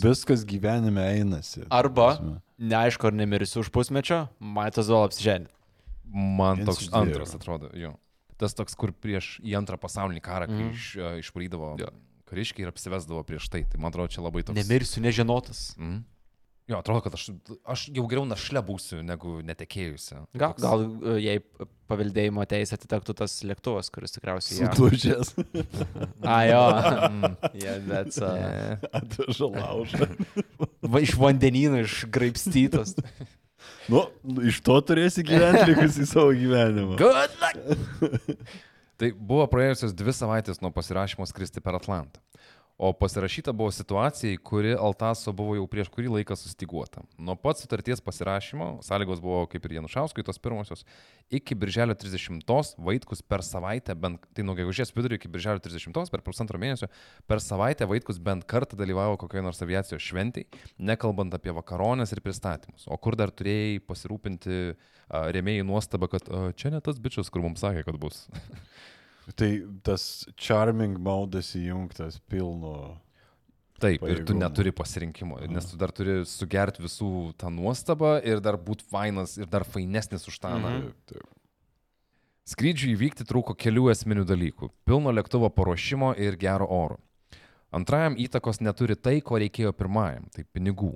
Viskas 0.00 0.44
gyvenime 0.48 1.04
einasi. 1.18 1.66
Arba, 1.68 2.14
Prasme. 2.16 2.38
neaišku, 2.58 3.10
ar 3.10 3.12
nemirsiu 3.12 3.60
už 3.60 3.68
pusmečio, 3.74 4.22
maitas 4.40 4.88
vėl 4.88 5.04
apsiženė. 5.04 5.50
Man 6.14 6.64
toks 6.64 6.88
antras 6.96 7.34
atrodo, 7.36 7.68
jo. 7.76 7.92
Tas 8.40 8.54
toks, 8.56 8.74
kur 8.74 8.90
prieš 8.92 9.36
į 9.44 9.52
antrą 9.60 9.76
pasaulinį 9.78 10.20
karą, 10.24 10.48
kai 10.48 10.64
Mhm. 10.64 10.72
iš, 10.72 10.96
e, 10.96 11.12
išvarydavo 11.20 11.76
kariškiai 12.26 12.64
ir 12.64 12.72
apsivesdavo 12.72 13.22
prieš 13.26 13.48
tai. 13.52 13.62
Tai 13.68 13.78
man 13.80 13.92
atrodo, 13.92 14.08
čia 14.08 14.22
labai 14.24 14.42
toks. 14.42 14.56
Nemirsiu 14.56 15.02
nežinotas. 15.04 15.76
Mhm. 15.78 16.04
Jo, 16.64 16.78
atrodo, 16.80 17.02
kad 17.04 17.12
aš, 17.12 17.26
aš 17.68 17.80
jau 17.92 18.06
geriau 18.08 18.24
našle 18.24 18.60
būsiu, 18.64 19.02
negu 19.04 19.36
netekėjusi. 19.44 20.16
Gal, 20.32 20.54
Toks- 20.54 20.62
gal 20.64 20.84
e, 21.12 21.16
jei 21.20 21.42
paveldėjimo 21.92 22.46
teisė 22.48 22.78
atitektų 22.78 23.16
tas 23.18 23.34
lėktuvas, 23.44 23.90
kuris 23.92 24.16
tikriausiai... 24.16 24.70
Sudužęs. 24.72 25.34
A, 26.24 26.38
jo. 26.48 26.62
yeah, 27.60 27.76
that's, 27.84 28.16
uh, 28.16 28.32
Ne. 28.40 28.90
Atveža 28.96 29.50
laužą. 29.58 30.08
va, 30.94 31.04
iš 31.04 31.12
vandenynų 31.20 31.84
išgraipstytas. 31.84 32.96
Nu, 33.92 34.06
iš 34.48 34.62
to 34.64 34.78
turėsi 34.88 35.24
gyventi 35.26 35.66
likusį 35.68 36.08
savo 36.08 36.32
gyvenimą. 36.32 36.96
Good 36.96 37.36
luck. 37.44 38.56
Tai 39.00 39.10
buvo 39.18 39.44
praėjusios 39.52 39.92
dvi 39.96 40.12
savaitės 40.16 40.60
nuo 40.64 40.70
pasirašymo 40.72 41.26
skristi 41.28 41.60
per 41.60 41.76
Atlantą. 41.76 42.22
O 42.78 42.92
pasirašyta 42.92 43.52
buvo 43.52 43.70
situacijai, 43.70 44.36
kuri 44.36 44.72
Altaso 44.74 45.32
buvo 45.32 45.54
jau 45.54 45.66
prieš 45.70 45.86
kurį 45.94 46.08
laiką 46.16 46.34
sustiguota. 46.34 47.04
Nuo 47.22 47.36
pat 47.38 47.60
sutarties 47.62 48.00
pasirašymo, 48.02 48.80
sąlygos 48.82 49.20
buvo 49.22 49.44
kaip 49.52 49.68
ir 49.68 49.76
Janušauskui 49.76 50.24
tos 50.26 50.40
pirmosios, 50.42 50.82
iki 51.30 51.54
birželio 51.54 51.94
30 51.94 52.74
Vaitkus 52.82 53.22
per 53.22 53.44
savaitę, 53.46 53.94
bent, 53.94 54.26
tai 54.34 54.42
nuo 54.42 54.56
gegužės 54.58 54.90
vidurio 54.96 55.20
iki 55.20 55.30
birželio 55.30 55.62
30 55.62 56.10
per 56.10 56.24
pusantro 56.26 56.58
mėnesio, 56.58 56.88
per 57.30 57.38
savaitę 57.38 57.86
Vaitkus 57.86 58.18
bent 58.18 58.42
kartą 58.50 58.74
dalyvavo 58.80 59.20
kokioje 59.22 59.46
nors 59.46 59.62
aviacijos 59.62 60.02
šventėje, 60.02 60.50
nekalbant 60.82 61.38
apie 61.38 61.54
vakaronės 61.54 62.10
ir 62.10 62.24
pristatymus. 62.26 62.88
O 62.90 62.98
kur 62.98 63.14
dar 63.14 63.30
turėjai 63.30 63.78
pasirūpinti 63.86 64.58
a, 64.74 65.28
rėmėjai 65.30 65.62
nuostabą, 65.70 66.10
kad 66.10 66.26
a, 66.26 66.50
čia 66.58 66.74
ne 66.74 66.82
tas 66.82 66.98
bičias, 66.98 67.30
kur 67.30 67.46
mums 67.46 67.62
sakė, 67.62 67.86
kad 67.86 68.02
bus. 68.02 68.26
Tai 69.32 69.48
tas 69.86 70.26
charming 70.36 70.98
maudas 71.00 71.54
įjungtas 71.56 72.20
pilnu. 72.28 72.74
Taip, 73.80 74.04
ir 74.06 74.20
tu 74.24 74.36
neturi 74.38 74.70
pasirinkimo, 74.72 75.40
nes 75.50 75.66
tu 75.66 75.76
dar 75.76 75.90
turi 75.92 76.20
sugerti 76.28 76.84
visų 76.84 77.32
tą 77.40 77.50
nuostabą 77.52 78.14
ir 78.22 78.38
dar 78.40 78.54
būti 78.60 78.86
fainas 78.86 79.34
ir 79.40 79.48
dar 79.50 79.64
fainesnis 79.66 80.28
už 80.30 80.38
tą. 80.40 80.52
Mhm. 80.60 80.84
Taip, 80.84 81.16
taip. 81.16 81.32
Skrydžiui 82.44 82.92
įvykti 82.92 83.24
trūko 83.24 83.56
kelių 83.56 83.88
esminių 83.94 84.26
dalykų- 84.28 84.68
pilno 84.86 85.12
lėktuvo 85.16 85.48
paruošimo 85.48 86.12
ir 86.20 86.36
gero 86.36 86.68
oro. 86.68 86.98
Antrajam 87.72 88.14
įtakos 88.20 88.60
neturi 88.60 88.94
tai, 88.94 89.20
ko 89.20 89.40
reikėjo 89.40 89.72
pirmajam- 89.72 90.28
tai 90.34 90.44
pinigų. 90.44 90.94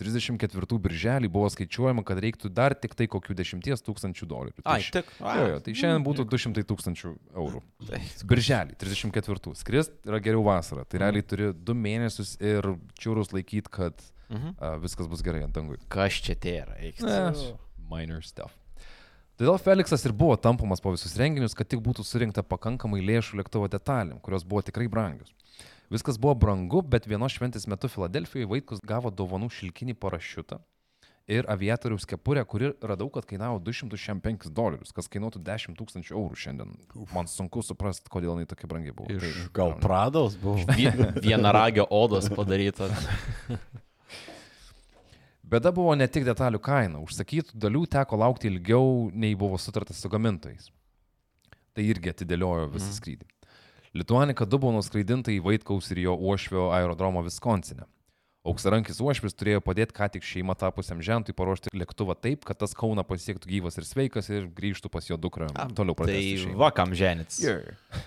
34 0.00 0.78
birželį 0.86 1.30
buvo 1.32 1.48
skaičiuojama, 1.52 2.04
kad 2.06 2.18
reiktų 2.22 2.50
dar 2.52 2.74
tik 2.76 2.94
tai 2.98 3.06
kokių 3.10 3.36
10 3.38 3.84
tūkstančių 3.86 4.28
dolerių. 4.28 4.62
Tai 4.62 4.74
Ai, 4.76 4.82
tik. 4.82 5.08
Jo, 5.20 5.46
jo, 5.54 5.60
tai 5.64 5.76
šiandien 5.76 6.04
būtų 6.06 6.26
200 6.28 6.66
tūkstančių 6.68 7.14
eurų. 7.34 7.62
Birželį, 8.32 8.76
34. 8.82 9.54
Skrist 9.62 9.96
yra 10.06 10.20
geriau 10.20 10.44
vasarą. 10.46 10.84
Tai 10.84 11.00
realiai 11.04 11.24
turi 11.24 11.52
2 11.56 11.78
mėnesius 11.80 12.36
ir 12.42 12.74
čiūrus 13.00 13.32
laikyti, 13.36 13.72
kad 13.80 14.04
Mhm. 14.26 14.56
a, 14.58 14.72
viskas 14.82 15.06
bus 15.06 15.20
gerai 15.22 15.44
ant 15.46 15.54
dangų. 15.54 15.76
Kas 15.86 16.16
čia 16.18 16.34
tai 16.34 16.56
yra? 16.64 16.74
eik. 16.82 16.98
Minor 17.86 18.24
stuff. 18.26 18.50
Todėl 19.38 19.58
Felixas 19.60 20.02
ir 20.08 20.14
buvo 20.16 20.34
tampomas 20.40 20.80
po 20.82 20.90
visus 20.94 21.12
renginius, 21.20 21.54
kad 21.54 21.68
tik 21.68 21.78
būtų 21.84 22.02
surinkta 22.02 22.42
pakankamai 22.42 23.02
lėšų 23.04 23.36
lėktuvo 23.38 23.68
detalėm, 23.70 24.18
kurios 24.24 24.42
buvo 24.48 24.62
tikrai 24.66 24.88
brangios. 24.90 25.30
Viskas 25.90 26.18
buvo 26.18 26.34
brangu, 26.34 26.80
bet 26.82 27.06
vienos 27.06 27.32
šventės 27.36 27.66
metu 27.70 27.88
Filadelfijoje 27.88 28.48
Vaitkus 28.50 28.80
gavo 28.86 29.10
dovanų 29.14 29.48
šilkinį 29.54 29.94
parašiutą 30.02 30.58
ir 31.30 31.46
aviatoriaus 31.50 32.04
kepurę, 32.06 32.44
kuri 32.46 32.68
radau, 32.86 33.08
kad 33.10 33.24
kainavo 33.26 33.58
205 33.58 34.46
dolerius, 34.54 34.92
kas 34.94 35.08
kainuotų 35.10 35.40
10 35.42 35.74
tūkstančių 35.78 36.14
eurų 36.14 36.36
šiandien. 36.38 36.74
Man 37.14 37.26
sunku 37.30 37.62
suprasti, 37.66 38.06
kodėl 38.10 38.36
jinai 38.36 38.46
tokia 38.46 38.68
brangi 38.70 38.94
buvo. 38.94 39.10
Iš 39.10 39.22
Tai- 39.24 39.48
Gal 39.58 39.74
Prados 39.82 40.36
buvo? 40.38 40.62
Vie- 40.78 40.94
Vienaragio 41.24 41.86
odos 41.90 42.28
padaryta. 42.30 42.86
Bėda 45.46 45.70
buvo 45.74 45.94
ne 45.94 46.06
tik 46.10 46.24
detalių 46.26 46.58
kaina, 46.62 46.98
užsakytų 47.02 47.54
dalių 47.62 47.84
teko 47.94 48.18
laukti 48.18 48.48
ilgiau 48.50 49.10
nei 49.14 49.34
buvo 49.38 49.58
sutartas 49.62 50.00
su 50.02 50.10
gamintojais. 50.10 50.70
Tai 51.76 51.84
irgi 51.86 52.10
atidėliojo 52.14 52.70
visą 52.72 52.86
Mhm. 52.90 52.96
skrydį. 52.98 53.26
Lituanika 53.96 54.44
2 54.44 54.60
buvo 54.60 54.76
nuskraidinta 54.76 55.32
į 55.32 55.42
Vaitkaus 55.44 55.88
ir 55.94 56.02
jo 56.04 56.16
uošvio 56.28 56.70
aerodromo 56.76 57.22
Viskonsine. 57.24 57.86
Auksarankis 58.46 59.00
uošvis 59.02 59.34
turėjo 59.34 59.62
padėti 59.64 59.94
ką 59.96 60.06
tik 60.14 60.26
šeima 60.26 60.54
tapusiam 60.58 61.00
žentui 61.02 61.34
paruošti 61.34 61.72
lėktuvą 61.74 62.14
taip, 62.22 62.44
kad 62.46 62.60
tas 62.60 62.76
Kauna 62.78 63.02
pasiektų 63.06 63.50
gyvas 63.50 63.78
ir 63.80 63.86
sveikas 63.88 64.28
ir 64.30 64.46
grįžtų 64.54 64.90
pas 64.92 65.08
jo 65.08 65.18
dukrą. 65.18 65.48
Toliau 65.74 65.96
pradėti. 65.98 66.44
Tai 66.44 66.58
vakam 66.60 66.94
ženits. 66.94 67.40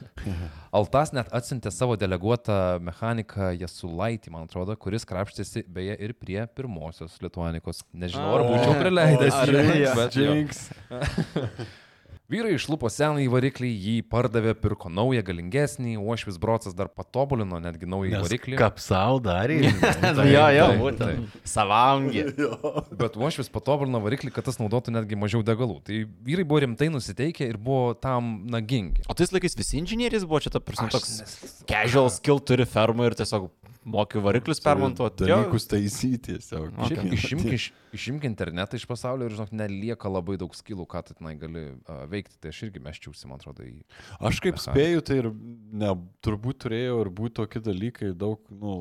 Altas 0.80 1.12
net 1.18 1.34
atsintė 1.36 1.74
savo 1.76 1.98
deleguotą 2.00 2.78
mechaniką 2.86 3.52
Jasulaitį, 3.58 4.32
man 4.38 4.48
atrodo, 4.48 4.78
kuris 4.80 5.08
krapštėsi 5.10 5.66
beje 5.68 6.00
ir 6.00 6.16
prie 6.16 6.40
pirmosios 6.56 7.20
Lietuanikos. 7.26 7.84
Nežinau, 7.92 8.32
ar 8.38 8.48
būčiau 8.48 8.80
prileidęs. 8.80 9.42
ar 9.44 9.54
jį, 9.58 9.78
jo. 9.84 9.94
bet 10.00 10.20
jo. 10.22 10.32
Jinx. 10.40 10.66
Vyrai 12.30 12.52
išlupo 12.54 12.86
senąjį 12.94 13.26
variklį, 13.34 13.70
jį 13.74 13.94
pardavė, 14.06 14.52
pirko 14.62 14.86
naują, 14.94 15.24
galingesnį, 15.26 15.96
Uošvis 15.98 16.36
Brocas 16.38 16.76
dar 16.78 16.86
patobulino 16.94 17.58
netgi 17.58 17.88
naują 17.90 18.20
variklį. 18.22 18.54
Kapsau 18.60 19.18
darė. 19.26 19.58
Jo, 20.30 20.44
jo, 20.54 20.66
taip, 20.70 20.80
būtent. 20.84 21.40
Savangi. 21.50 22.22
Bet 23.02 23.18
Uošvis 23.18 23.50
patobulino 23.50 23.98
variklį, 24.04 24.30
kad 24.36 24.46
tas 24.46 24.60
naudotų 24.62 24.94
netgi 24.94 25.18
mažiau 25.18 25.42
degalų. 25.48 25.80
Tai 25.90 26.04
vyrai 26.28 26.46
buvo 26.46 26.62
rimtai 26.68 26.92
nusiteikę 26.94 27.50
ir 27.50 27.58
buvo 27.58 27.96
tam 27.98 28.44
nagingi. 28.54 29.02
O 29.10 29.18
tais 29.18 29.34
laikais 29.34 29.58
visi 29.58 29.80
inžinieriai 29.82 30.22
buvo 30.30 30.44
čia 30.46 30.54
ta 30.54 30.62
prasme 30.62 30.92
toks 30.94 31.16
nes- 31.24 31.64
casual 31.70 32.12
skill 32.14 32.38
turi 32.46 32.70
fermą 32.70 33.10
ir 33.10 33.18
tiesiog 33.18 33.50
moki 33.90 34.22
variklius 34.24 34.62
permontuoti. 34.64 35.28
Jo. 35.30 35.40
Dalykus 35.42 35.68
taisyti 35.70 36.34
tiesiog. 36.34 36.72
Šiaip 36.86 37.00
Okay. 37.00 37.16
išimk, 37.16 37.46
iš, 37.56 37.66
išimk 37.96 38.26
internetą 38.28 38.78
iš 38.80 38.86
pasaulio 38.90 39.30
ir, 39.30 39.36
žinok, 39.38 39.52
nelieka 39.56 40.12
labai 40.12 40.38
daug 40.42 40.56
skilų, 40.58 40.86
ką 40.90 41.04
tu 41.08 41.16
tenai 41.18 41.36
gali 41.40 41.66
uh, 41.72 42.04
veikti. 42.12 42.38
Tai 42.42 42.54
aš 42.54 42.64
irgi 42.68 42.84
meščiausi, 42.86 43.28
man 43.30 43.40
atrodo, 43.40 43.66
į... 43.66 43.82
Aš 44.30 44.42
kaip 44.44 44.60
spėju, 44.62 45.04
tai 45.08 45.22
ir 45.24 45.30
ne, 45.32 45.94
turbūt 46.26 46.66
turėjo 46.66 47.00
ir 47.06 47.12
būti 47.22 47.40
tokie 47.42 47.64
dalykai, 47.64 48.12
daug, 48.18 48.44
nu, 48.52 48.76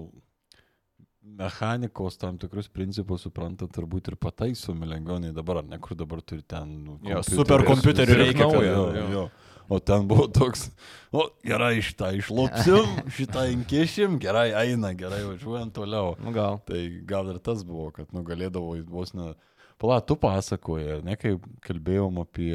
mechanikos 1.37 2.17
tam 2.19 2.39
tikrus 2.41 2.69
principus 2.73 3.27
suprantant, 3.27 3.71
turbūt 3.75 4.13
ir 4.13 4.17
pataisomi 4.21 4.89
lengviau 4.89 5.21
dabar, 5.35 5.63
ar 5.63 5.69
ne, 5.69 5.79
kur 5.83 5.97
dabar 5.99 6.23
turi 6.23 6.43
ten... 6.43 6.71
Nu, 6.87 6.99
Jo, 7.07 7.23
superkompiuterių 7.27 8.19
reikia, 8.23 8.47
naujo, 8.47 8.65
jo, 8.67 8.89
jo, 8.97 9.07
jo. 9.15 9.29
O 9.69 9.77
ten 9.85 10.07
buvo 10.09 10.25
toks, 10.33 10.71
o 11.13 11.27
gerai, 11.45 11.83
šitą 11.85 12.15
išlopsim, 12.17 12.95
šitą 13.19 13.45
inkešim, 13.53 14.17
gerai 14.23 14.49
eina, 14.57 14.95
gerai 14.97 15.21
važiuojam 15.27 15.69
toliau. 15.77 16.15
Nu 16.25 16.33
gal. 16.33 16.57
Tai 16.65 16.81
gal 17.09 17.29
ir 17.35 17.41
tas 17.45 17.61
buvo, 17.69 17.91
kad 17.93 18.09
nugalėdavo 18.17 18.79
į 18.81 18.87
vos 18.89 19.13
ne... 19.13 19.35
Pala, 19.79 20.01
tu 20.03 20.17
pasakoji, 20.19 21.03
ne, 21.07 21.15
kai 21.21 21.37
kalbėjom 21.63 22.17
apie, 22.25 22.55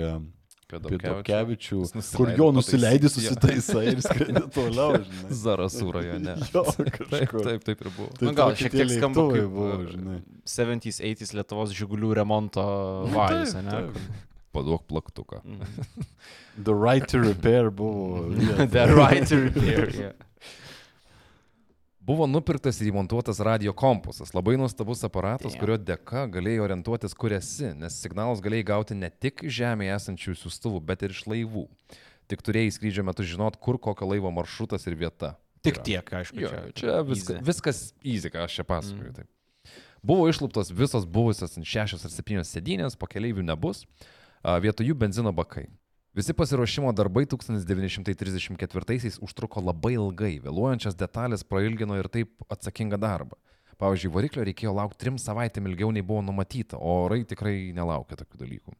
apie 0.80 0.98
Dobkevičių, 1.02 1.80
kur 2.18 2.32
jo 2.38 2.48
nusileidai, 2.56 3.10
susitaisai 3.14 3.84
ir 3.94 4.02
skrendi 4.06 4.44
toliau. 4.58 5.00
Zarasų 5.44 5.88
rajone. 5.98 6.36
Jo, 6.54 6.64
Taip, 6.74 7.32
taip, 7.34 7.64
taip 7.66 7.82
ir 7.86 7.90
buvo. 7.96 8.10
Tai 8.18 8.28
Nu, 8.28 8.34
gal 8.38 8.54
šiek 8.60 8.74
tie 8.74 8.84
tiek 8.84 8.98
skamba 9.00 9.26
kaip, 9.32 9.48
buvo, 9.54 9.70
uh, 9.78 9.88
žinai. 9.90 10.18
70s, 10.50 11.00
80s 11.02 11.34
Lietuvos 11.38 11.74
žigulių 11.78 12.12
remonto 12.22 12.66
vajus, 13.14 13.56
ne? 13.66 13.82
Paduok 14.54 14.84
plaktuką. 14.90 15.42
Mhm. 15.46 16.06
The 16.68 16.76
right 16.78 17.08
to 17.10 17.18
repair 17.24 17.72
buvo. 17.74 18.28
The 18.76 18.86
right 18.94 19.26
to 19.32 19.40
repair. 19.48 19.90
Yeah. 19.90 20.14
Buvo 22.04 22.26
nupirktas 22.28 22.82
ir 22.82 22.90
įmontuotas 22.90 23.38
radio 23.48 23.72
kompasas. 23.72 24.34
Labai 24.36 24.58
nuostabus 24.60 25.06
aparatas, 25.08 25.54
Damn. 25.54 25.60
kurio 25.62 25.78
dėka 25.80 26.26
galėjai 26.34 26.64
orientuotis, 26.66 27.14
kur 27.16 27.32
esi, 27.32 27.70
nes 27.80 27.96
signalus 28.04 28.42
galėjai 28.44 28.66
gauti 28.74 28.98
ne 29.00 29.08
tik 29.08 29.46
iš 29.48 29.62
žemėje 29.62 29.94
esančių 29.96 30.36
siūstuvų, 30.42 30.82
bet 30.90 31.06
ir 31.08 31.14
iš 31.16 31.22
laivų. 31.32 31.64
Tik 32.28 32.44
turėjai 32.44 32.74
skrydžio 32.76 33.06
metu 33.08 33.24
žinot, 33.24 33.56
kur 33.56 33.80
kokio 33.80 34.10
laivo 34.10 34.34
maršrutas 34.36 34.84
ir 34.92 34.98
vieta. 35.00 35.38
Tik 35.64 35.80
yra. 35.80 35.86
tiek, 35.88 36.12
aišku. 36.20 36.42
Jo, 36.44 36.52
čia 36.76 36.98
viskas, 37.08 37.38
easy. 37.38 37.46
viskas 37.48 37.80
easy, 38.04 38.34
ką 38.34 38.44
aš 38.50 38.60
čia 38.60 38.68
pasakoju. 38.68 39.14
Mm. 39.24 39.32
Buvo 40.04 40.28
išluptos 40.28 40.74
visos 40.76 41.08
buvusios 41.08 41.56
ant 41.56 41.68
šešios 41.72 42.04
ar 42.04 42.12
septynios 42.12 42.52
sėdynės, 42.52 43.00
po 43.00 43.08
keleivių 43.08 43.48
nebus, 43.48 43.86
vietoj 44.44 44.92
jų 44.92 45.00
benzino 45.06 45.32
bakai. 45.32 45.70
Visi 46.14 46.34
pasiruošimo 46.38 46.92
darbai 46.94 47.26
1934-aisiais 47.26 49.16
užtruko 49.26 49.64
labai 49.66 49.96
ilgai, 49.96 50.36
vėluojančias 50.44 50.94
detalės 50.94 51.42
prailgino 51.42 51.98
ir 51.98 52.06
taip 52.14 52.46
atsakingą 52.54 53.00
darbą. 53.02 53.40
Pavyzdžiui, 53.82 54.12
variklio 54.14 54.46
reikėjo 54.46 54.76
laukti 54.78 55.02
trim 55.02 55.18
savaitėm 55.18 55.72
ilgiau 55.72 55.90
nei 55.90 56.06
buvo 56.06 56.22
numatyta, 56.22 56.78
o 56.78 57.00
orai 57.08 57.24
tikrai 57.26 57.74
nelaukia 57.74 58.20
tokių 58.20 58.44
dalykų. 58.44 58.76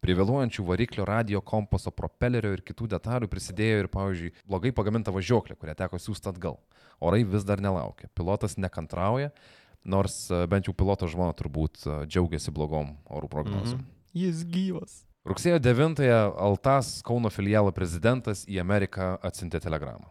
Prie 0.00 0.16
vėluojančių 0.16 0.64
variklio, 0.64 1.04
radio, 1.10 1.42
kompaso, 1.42 1.90
propelerio 1.90 2.54
ir 2.54 2.62
kitų 2.62 2.86
detalių 2.94 3.26
prisidėjo 3.34 3.82
ir, 3.82 3.90
pavyzdžiui, 3.92 4.32
blogai 4.46 4.70
pagaminta 4.72 5.12
važiuoklė, 5.12 5.58
kurią 5.58 5.74
teko 5.82 5.98
siūsti 6.00 6.30
atgal. 6.30 6.56
Orai 7.02 7.24
vis 7.26 7.44
dar 7.44 7.60
nelaukia. 7.60 8.08
Pilotas 8.14 8.54
nekantrauja, 8.56 9.34
nors 9.82 10.22
e, 10.30 10.46
bent 10.46 10.70
jau 10.70 10.78
piloto 10.78 11.10
žmona 11.10 11.34
turbūt 11.36 11.82
e, 11.82 12.00
džiaugiasi 12.06 12.54
blogom 12.54 12.94
orų 13.10 13.28
prognozėm. 13.34 13.82
Mhm. 13.82 13.94
Jis 14.22 14.46
gyvas. 14.46 15.00
Rugsėjo 15.30 15.60
9-ąją 15.62 16.34
Altas 16.42 17.02
Kauno 17.06 17.30
filialo 17.30 17.70
prezidentas 17.70 18.40
į 18.50 18.56
Ameriką 18.58 19.12
atsintė 19.22 19.60
telegramą. 19.62 20.08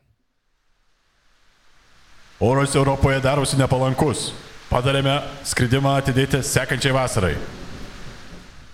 Oras 2.39 2.75
Europoje 2.79 3.19
darosi 3.19 3.59
nepalankus. 3.59 4.29
Padarėme 4.69 5.17
skridimą 5.43 5.97
atidėti 5.99 6.39
sekančiai 6.39 6.95
vasarai. 6.95 7.33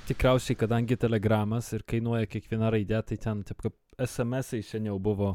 Tikriausiai, 0.05 0.53
kadangi 0.59 0.99
telegramas 1.01 1.71
ir 1.73 1.81
kainuoja 1.81 2.29
kiekviena 2.29 2.69
raidė, 2.75 3.01
tai 3.09 3.17
ten 3.25 3.41
taip 3.47 3.65
kaip 3.65 4.05
SMS-ai 4.05 4.61
seniau 4.61 4.99
buvo 5.01 5.31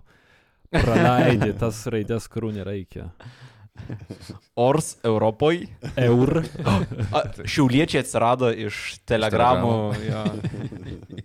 praleidė 0.71 1.57
tas 1.65 1.83
raidės, 1.91 2.31
kurių 2.31 2.53
nereikia. 2.61 3.09
Ors 4.69 4.97
Europoje. 5.07 5.69
Eur. 5.97 6.43
A, 7.13 7.23
Šiauliečiai 7.45 8.03
atsirado 8.05 8.51
iš 8.53 8.99
telegramų. 9.09 9.75
Jo. 10.09 10.25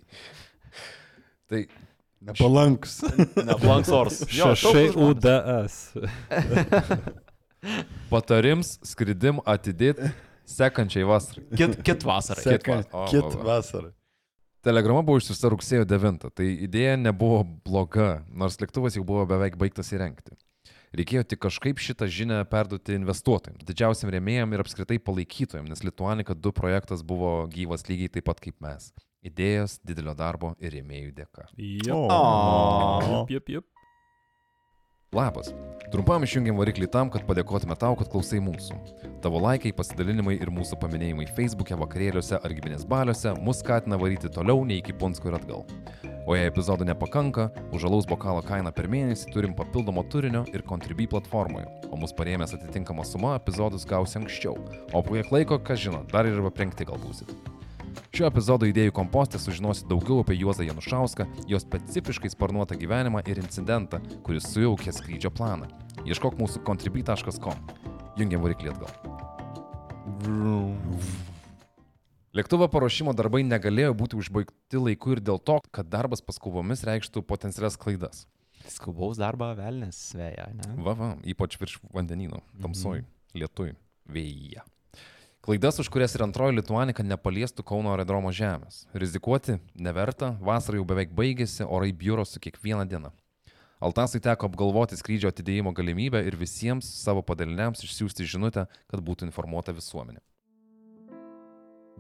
Tai 1.52 1.66
Nepalankus. 2.26 3.00
Neblanks 3.38 3.92
Ors. 3.94 4.24
Jo, 4.34 4.54
Šešai. 4.58 4.88
UDS. 4.98 5.76
patarims 8.12 8.76
skridim 8.86 9.40
atidėti 9.46 10.10
sekančiai 10.50 11.06
vasarai. 11.10 11.46
Kit, 11.58 11.78
kit 11.86 12.06
vasarai. 12.06 12.44
Seka, 12.46 12.80
O, 12.94 13.06
kit 13.10 13.26
va, 13.26 13.36
va. 13.36 13.46
vasarą. 13.56 13.92
Telegrama 14.66 15.04
buvo 15.06 15.22
išsiusta 15.22 15.50
rugsėjo 15.54 15.86
9, 15.86 16.32
tai 16.34 16.48
idėja 16.66 16.96
nebuvo 16.98 17.44
bloga, 17.66 18.24
nors 18.34 18.58
lėktuvas 18.62 18.98
jau 18.98 19.04
buvo 19.06 19.28
beveik 19.30 19.60
baigtas 19.62 19.92
įrengti. 19.94 20.34
Reikėjo 20.96 21.26
tik 21.28 21.42
kažkaip 21.44 21.80
šitą 21.84 22.08
žinią 22.08 22.38
perduoti 22.48 22.96
investuotojams, 22.96 23.66
didžiausiam 23.68 24.14
rėmėjam 24.14 24.54
ir 24.56 24.62
apskritai 24.64 24.96
palaikytojams, 25.04 25.68
nes 25.74 25.84
Lituanika 25.84 26.38
2 26.40 26.56
projektas 26.56 27.04
buvo 27.04 27.42
gyvas 27.52 27.84
lygiai 27.90 28.14
taip 28.14 28.30
pat 28.30 28.40
kaip 28.40 28.56
mes. 28.64 28.94
Idėjos, 29.26 29.80
didelio 29.84 30.14
darbo 30.16 30.54
ir 30.62 30.72
rėmėjų 30.78 31.12
dėka. 31.18 31.50
Jop. 31.58 32.08
O. 32.14 33.02
Jop, 33.10 33.34
jop, 33.34 33.52
jop. 33.58 33.68
Labas. 35.16 35.52
Trumpam 35.92 36.24
išjungiam 36.24 36.58
variklį 36.60 36.88
tam, 36.92 37.12
kad 37.12 37.28
padėkotume 37.28 37.76
tau, 37.80 37.96
kad 38.00 38.08
klausai 38.12 38.40
mūsų. 38.44 38.80
Tavo 39.24 39.44
laikai, 39.44 39.76
pasidalinimai 39.76 40.38
ir 40.40 40.52
mūsų 40.54 40.80
paminėjimai 40.80 41.28
Facebook'e, 41.36 41.76
vakarėliuose 41.84 42.40
ar 42.40 42.56
giminės 42.56 42.88
baliuose 42.88 43.36
mus 43.44 43.60
skatina 43.64 44.00
varyti 44.00 44.32
toliau 44.32 44.64
nei 44.68 44.80
iki 44.80 44.96
Punsko 44.96 45.32
ir 45.32 45.40
atgal. 45.42 45.68
O 46.26 46.34
jei 46.34 46.48
epizodų 46.50 46.88
nepakanka, 46.90 47.52
už 47.70 47.86
alaus 47.86 48.08
bokalo 48.10 48.42
kainą 48.46 48.72
per 48.74 48.88
mėnesį 48.90 49.30
turim 49.34 49.52
papildomo 49.58 50.02
turinio 50.10 50.42
ir 50.50 50.64
Contribui 50.66 51.06
platformoje, 51.12 51.68
o 51.94 52.00
mus 52.02 52.16
parėmęs 52.18 52.56
atitinkama 52.58 53.06
suma 53.06 53.36
epizodus 53.38 53.86
gausi 53.86 54.18
anksčiau, 54.18 54.58
o 54.90 55.04
po 55.06 55.14
kiek 55.14 55.30
laiko, 55.30 55.60
kas 55.62 55.84
žino, 55.84 56.02
dar 56.10 56.26
ir 56.26 56.42
aprengti 56.42 56.88
gal 56.90 56.98
būsit. 57.04 57.30
Šio 58.16 58.26
epizodo 58.30 58.66
idėjų 58.70 58.94
kompostė 58.96 59.40
sužinosi 59.44 59.86
daugiau 59.92 60.24
apie 60.24 60.38
Juozą 60.40 60.66
Janušauską, 60.66 61.28
jo 61.52 61.60
specifiškai 61.62 62.32
sparnuotą 62.34 62.78
gyvenimą 62.80 63.22
ir 63.30 63.44
incidentą, 63.44 64.02
kuris 64.26 64.50
sujaukė 64.50 64.96
skrydžio 64.96 65.32
planą. 65.36 65.70
Ieškok 66.08 66.40
mūsų 66.42 66.64
contribui.com. 66.66 67.62
Jungiam 68.18 68.44
variklį 68.48 68.74
atgal. 68.74 68.92
Lėktuvo 72.36 72.66
paruošimo 72.68 73.14
darbai 73.16 73.46
negalėjo 73.48 73.94
būti 73.96 74.18
užbaigti 74.20 74.80
laiku 74.82 75.14
ir 75.14 75.22
dėl 75.24 75.38
to, 75.40 75.54
kad 75.72 75.88
darbas 75.88 76.20
paskubomis 76.20 76.82
reikštų 76.84 77.22
potencialias 77.24 77.78
klaidas. 77.80 78.26
Skubaus 78.74 79.22
darbą 79.22 79.54
velnės 79.56 80.02
sveja, 80.10 80.50
ne? 80.52 80.68
Va, 80.84 80.98
va, 81.00 81.08
ypač 81.24 81.56
virš 81.62 81.78
vandenino, 81.96 82.42
tamsoj, 82.60 83.06
lietui, 83.40 83.70
vėjyje. 84.12 84.66
Klaidas, 85.48 85.80
už 85.80 85.88
kurias 85.94 86.18
ir 86.18 86.26
antroji 86.26 86.58
Lietuanika 86.58 87.08
nepaliestų 87.08 87.64
Kauno 87.72 87.94
aerodromo 87.94 88.36
žemės. 88.36 88.84
Rizikuoti 88.92 89.62
neverta, 89.80 90.34
vasara 90.44 90.82
jau 90.82 90.90
beveik 90.92 91.16
baigėsi, 91.16 91.64
orai 91.64 91.94
biuro 91.96 92.28
su 92.28 92.44
kiekviena 92.44 92.84
diena. 92.84 93.16
Altasui 93.80 94.20
teko 94.20 94.52
apgalvoti 94.52 95.00
skrydžio 95.00 95.32
atidėjimo 95.32 95.72
galimybę 95.78 96.26
ir 96.28 96.36
visiems 96.36 96.92
savo 97.00 97.24
padaliniams 97.24 97.88
išsiųsti 97.88 98.28
žinutę, 98.28 98.68
kad 98.92 99.08
būtų 99.08 99.30
informuota 99.32 99.72
visuomenė. 99.72 100.20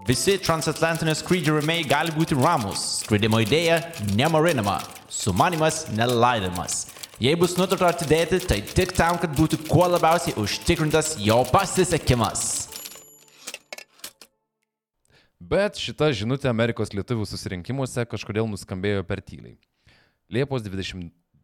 Visi 0.03 0.35
transatlantinio 0.43 1.13
skrydžio 1.15 1.55
rėmėjai 1.55 1.85
gali 1.87 2.11
būti 2.13 2.35
ramus. 2.35 2.81
Skridimo 3.05 3.39
idėja 3.39 3.79
nemarinama, 4.17 4.81
sumanimas 5.07 5.85
nelaidamas. 5.95 6.81
Jei 7.23 7.37
bus 7.39 7.55
nutarta 7.55 7.93
atidėti, 7.93 8.41
tai 8.43 8.59
tik 8.59 8.91
tam, 8.91 9.15
kad 9.21 9.31
būtų 9.37 9.61
kuo 9.69 9.87
labiausiai 9.87 10.35
užtikrintas 10.41 11.13
jo 11.23 11.39
pasisekimas. 11.47 12.43
Bet 15.39 15.79
šita 15.79 16.11
žinutė 16.11 16.51
Amerikos 16.51 16.91
lietuvių 16.91 17.23
susirinkimuose 17.31 18.03
kažkodėl 18.11 18.51
nuskambėjo 18.51 19.07
per 19.07 19.23
tyliai. 19.23 19.55
Liepos 20.27 20.65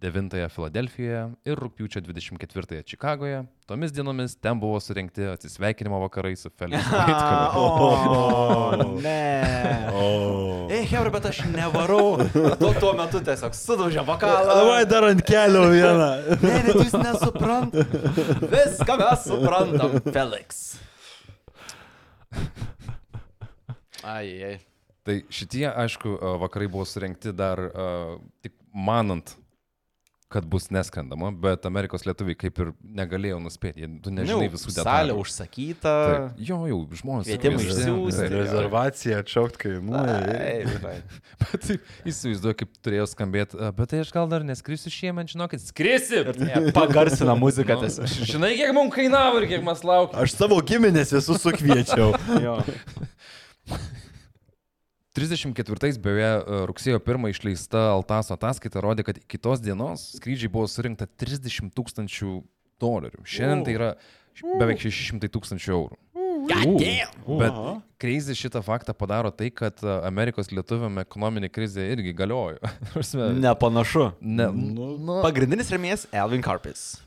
29-ąją 0.01 0.49
Filadelfijoje 0.49 1.33
ir 1.45 1.59
rūpiučio 1.59 2.01
24-ąją 2.01 2.83
Čikagoje, 2.83 3.43
tomis 3.65 3.91
dienomis 3.91 4.35
ten 4.41 4.59
buvo 4.59 4.79
surinkti 4.81 5.25
atsisveikinimo 5.33 5.99
vakarai 6.01 6.35
su 6.35 6.49
Felix 6.49 6.87
Vaitkumi. 6.91 7.47
O, 7.55 8.71
ne. 9.05 9.91
Ei, 10.71 10.85
Hebra, 10.87 11.11
bet 11.13 11.25
aš 11.29 11.43
nevarau. 11.53 12.17
Tu 12.33 12.71
tuo 12.79 12.93
metu 12.97 13.21
tiesiog 13.25 13.55
sudaužė 13.57 14.05
vokalą. 14.07 14.47
Davai 14.49 14.85
dar 14.89 15.05
ant 15.11 15.21
kelio 15.27 15.67
vieną. 15.69 16.09
Ne, 16.41 16.57
bet 16.65 16.79
jūs 16.79 16.97
nesuprantat. 16.97 17.95
Viską 18.55 18.97
mes 19.03 19.27
suprantam, 19.27 19.97
Felix. 20.09 20.63
Ai, 24.01 24.25
ai. 24.49 24.55
Tai 25.05 25.15
šitie, 25.33 25.65
aišku, 25.69 26.15
vakarai 26.41 26.69
buvo 26.71 26.85
surinkti 26.85 27.33
dar 27.33 27.59
a, 27.61 27.85
tik 28.45 28.53
manant, 28.73 29.35
kad 30.31 30.45
bus 30.47 30.69
neskrendama, 30.73 31.29
bet 31.35 31.65
Amerikos 31.67 32.05
lietuviai 32.07 32.37
kaip 32.39 32.59
ir 32.63 32.69
negalėjo 33.01 33.37
nuspėti, 33.43 33.83
jie, 33.83 33.89
tu 34.03 34.13
nežinai 34.15 34.47
Nu, 34.47 34.53
visų 34.53 34.71
Salė 34.71 34.81
detalių. 35.11 35.15
užsakyta. 35.21 35.93
Taip. 36.07 36.41
Jo, 36.49 36.59
jau 36.71 36.79
žmonės. 37.01 37.27
Kvietimai 37.29 37.65
išsiųsti. 37.67 38.27
Rezervacija 38.33 39.19
atšaukt 39.25 39.59
kainuoja. 39.61 40.95
Bet 41.41 41.69
įsivaizduoju, 42.07 42.57
kaip 42.63 42.73
turėjo 42.85 43.07
skambėti, 43.11 43.59
"A, 43.59 43.71
bet 43.75 43.91
tai 43.91 43.99
aš 44.05 44.11
gal 44.15 44.27
dar 44.31 44.43
neskrisiu 44.47 44.91
šiemet, 44.93 45.31
žinokit, 45.35 45.61
skrisi. 45.65 46.23
Ne, 46.39 46.71
Pagarsina 46.79 47.35
muziką 47.35 47.75
Nu, 47.79 47.87
tiesiog. 47.87 48.07
žinai, 48.33 48.53
kiek 48.59 48.73
mums 48.77 48.95
kainavo 48.95 49.41
ir 49.43 49.49
kiek 49.51 49.63
mes 49.67 49.83
laukėme. 49.83 50.21
Aš 50.25 50.35
savo 50.39 50.61
giminės 50.63 51.11
visus 51.15 51.43
sukviečiau. 51.43 52.13
Jo. 55.11 55.17
34 55.19 55.99
beje 55.99 56.27
e, 56.39 56.61
rugsėjo 56.69 57.01
1 57.03 57.27
išleista 57.33 57.89
Altaso 57.91 58.35
ataskaita 58.37 58.81
rodė, 58.83 59.03
kad 59.03 59.17
iki 59.19 59.37
tos 59.37 59.59
dienos 59.59 60.13
skrydžiai 60.15 60.51
buvo 60.51 60.69
surinkta 60.71 61.07
30 61.19 61.73
tūkstančių 61.75 62.37
dolerių. 62.79 63.25
Šiandien 63.27 63.65
tai 63.67 63.75
yra 63.75 63.89
beveik 64.61 64.79
600 64.79 65.27
tūkstančių 65.33 65.73
eurų. 65.75 65.99
Bet 67.27 67.57
kreizį 68.01 68.35
šitą 68.39 68.61
faktą 68.65 68.95
padaro 68.97 69.33
tai, 69.35 69.51
kad 69.51 69.83
e, 69.83 69.97
Amerikos 70.07 70.49
lietuviam 70.55 71.01
ekonominė 71.03 71.51
krizė 71.51 71.89
irgi 71.91 72.15
galiojo. 72.15 72.71
Nepanašu. 73.43 74.13
ne, 74.21 74.47
nu, 74.55 75.19
Pagrindinis 75.25 75.69
remėjas 75.75 76.07
Elvin 76.15 76.43
Carpis. 76.45 77.01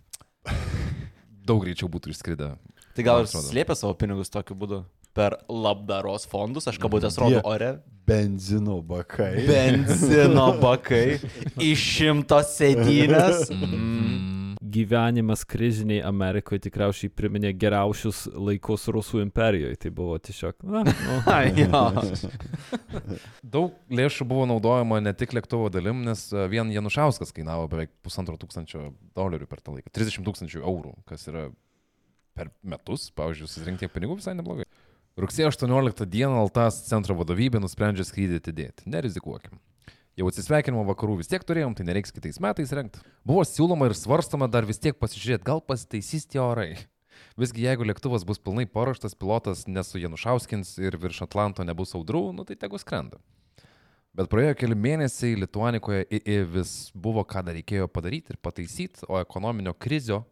daug 1.45 1.65
greičiau 1.65 1.89
būtų 1.89 2.13
išskridę. 2.13 2.53
Tai 2.95 3.07
gal 3.07 3.25
ir 3.25 3.33
slėpė 3.33 3.75
savo 3.81 3.97
pinigus 3.99 4.31
tokiu 4.31 4.55
būdu. 4.61 4.85
Per 5.15 5.37
labdaros 5.47 6.27
fondus, 6.27 6.67
aš 6.67 6.79
kabutės 6.83 7.19
rodo 7.23 7.39
ore. 7.47 7.77
Benzino 8.07 8.81
bakai. 8.83 9.47
Benzino 9.47 10.49
bakai 10.65 11.21
iš 11.63 11.89
šimto 11.97 12.43
sėdynės. 12.55 13.51
Mm. 13.55 14.33
Gyvenimas 14.75 15.45
kriziniai 15.47 16.01
Amerikoje 16.03 16.65
tikriausiai 16.65 17.11
priminė 17.15 17.53
geriausius 17.55 18.25
laikus 18.35 18.89
Rusų 18.91 19.21
imperijoje. 19.23 19.77
Tai 19.85 19.93
buvo 19.95 20.17
tiesiog, 20.19 20.65
na, 20.67 20.83
nu. 20.89 21.19
Daug 23.55 23.77
lėšų 23.95 24.27
buvo 24.31 24.49
naudojama 24.51 24.99
ne 25.05 25.13
tik 25.15 25.37
lėktuvo 25.37 25.69
dalim, 25.75 26.03
nes 26.07 26.27
e, 26.33 26.47
vien 26.51 26.73
Janušauskas 26.75 27.31
kainavo 27.37 27.69
beveik 27.71 27.93
pusantro 28.03 28.35
tūkstančio 28.41 28.89
dolerių 29.15 29.47
per 29.51 29.63
tą 29.63 29.77
laiką. 29.77 29.95
30 29.95 30.27
tūkstančių 30.27 30.65
eurų, 30.65 30.97
kas 31.07 31.29
yra 31.31 31.47
per 32.35 32.51
metus, 32.67 33.13
pavyzdžiui, 33.15 33.51
susirinkti 33.51 33.93
pinigų 33.95 34.19
visai 34.19 34.35
neblogai. 34.39 34.67
Rugsėjo 35.15 35.53
18 35.53 36.09
dieną 36.11 36.41
Altas 36.43 36.81
centro 36.89 37.15
vadovybė 37.15 37.61
nusprendžia 37.63 38.03
skrydį 38.03 38.41
atidėti. 38.41 38.87
Nerizikuokim. 38.91 39.61
Jau 40.19 40.27
atsisveikinimo 40.27 40.83
vakarų 40.89 41.21
vis 41.21 41.31
tiek 41.31 41.45
turėjom, 41.47 41.77
tai 41.79 41.87
nereiks 41.87 42.11
kitais 42.11 42.41
metais 42.43 42.73
rengti. 42.75 42.99
Buvo 43.23 43.45
siūloma 43.47 43.87
ir 43.87 43.95
svarstama 43.95 44.49
dar 44.51 44.67
vis 44.67 44.83
tiek 44.83 44.99
pasižiūrėti, 44.99 45.47
gal 45.47 45.63
pasitaisys 45.63 46.27
tie 46.27 46.41
orai. 46.43 46.67
Visgi 47.39 47.63
jeigu 47.63 47.87
lėktuvas 47.87 48.27
bus 48.27 48.43
pilnai 48.43 48.67
paruoštas, 48.67 49.15
pilotas 49.15 49.69
nesu 49.71 50.03
Janušauskins 50.03 50.75
ir 50.83 50.99
virš 50.99 51.23
Atlanto 51.29 51.63
nebus 51.63 51.95
audrų, 51.95 52.25
nu 52.35 52.43
tai 52.49 52.59
tegu 52.59 52.83
skrenda. 52.83 53.23
Bet 54.19 54.27
praėjo 54.35 54.59
keli 54.59 54.75
mėnesiai, 54.75 55.39
Lietuanikoje 55.39 56.43
vis 56.51 56.75
buvo, 56.91 57.23
ką 57.23 57.47
dar 57.47 57.55
reikėjo 57.55 57.87
padaryti 57.87 58.35
ir 58.35 58.43
pataisyti, 58.43 59.07
o 59.07 59.23
ekonominio 59.23 59.79
krizio, 59.79 60.25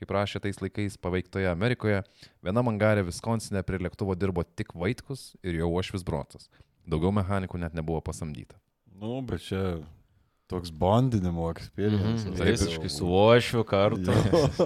kaip 0.00 0.14
rašė 0.16 0.40
tais 0.46 0.58
laikais 0.62 0.96
paveiktoje 1.00 1.48
Amerikoje, 1.50 2.00
viena 2.44 2.64
mangarė 2.66 3.04
Viskonsine 3.06 3.62
prie 3.66 3.80
lėktuvo 3.84 4.16
dirbo 4.18 4.44
tik 4.44 4.72
Vaitkus 4.74 5.34
ir 5.44 5.60
jo 5.60 5.68
uošvis 5.70 6.04
Brotas. 6.06 6.48
Daugiau 6.88 7.12
mechanikų 7.14 7.60
net 7.60 7.76
nebuvo 7.76 8.00
pasamdyta. 8.04 8.56
Nu, 9.00 9.20
bet 9.24 9.44
čia 9.44 9.78
toks 10.50 10.72
bondinimo 10.74 11.50
experience. 11.52 12.26
Mhm, 12.26 12.40
Visiškai 12.42 12.90
su 12.90 13.06
ošiu 13.14 13.62
kartu. 13.68 14.16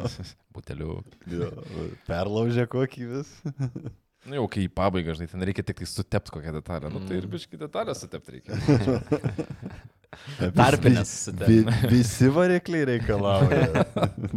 Buteliu. 0.54 1.02
Jo, 1.28 1.50
perlaužė 2.08 2.64
kokį 2.70 3.10
vis. 3.10 3.34
Nu 4.24 4.38
jau 4.38 4.46
kai 4.48 4.64
į 4.64 4.70
pabaigą, 4.72 5.12
žinai, 5.18 5.28
ten 5.28 5.44
reikia 5.44 5.66
tik 5.66 5.82
tai 5.82 5.88
sutepti 5.90 6.32
kokią 6.32 6.54
detalę. 6.56 6.88
Nu 6.92 7.02
tai 7.04 7.18
ir 7.20 7.26
biškai 7.28 7.58
detalę 7.60 7.92
sutepti 7.98 8.38
reikia. 8.38 8.56
Tarpinės 10.54 11.12
Vi, 11.42 11.58
visi 11.90 12.30
varikliai 12.32 12.86
reikalauja. 12.94 13.84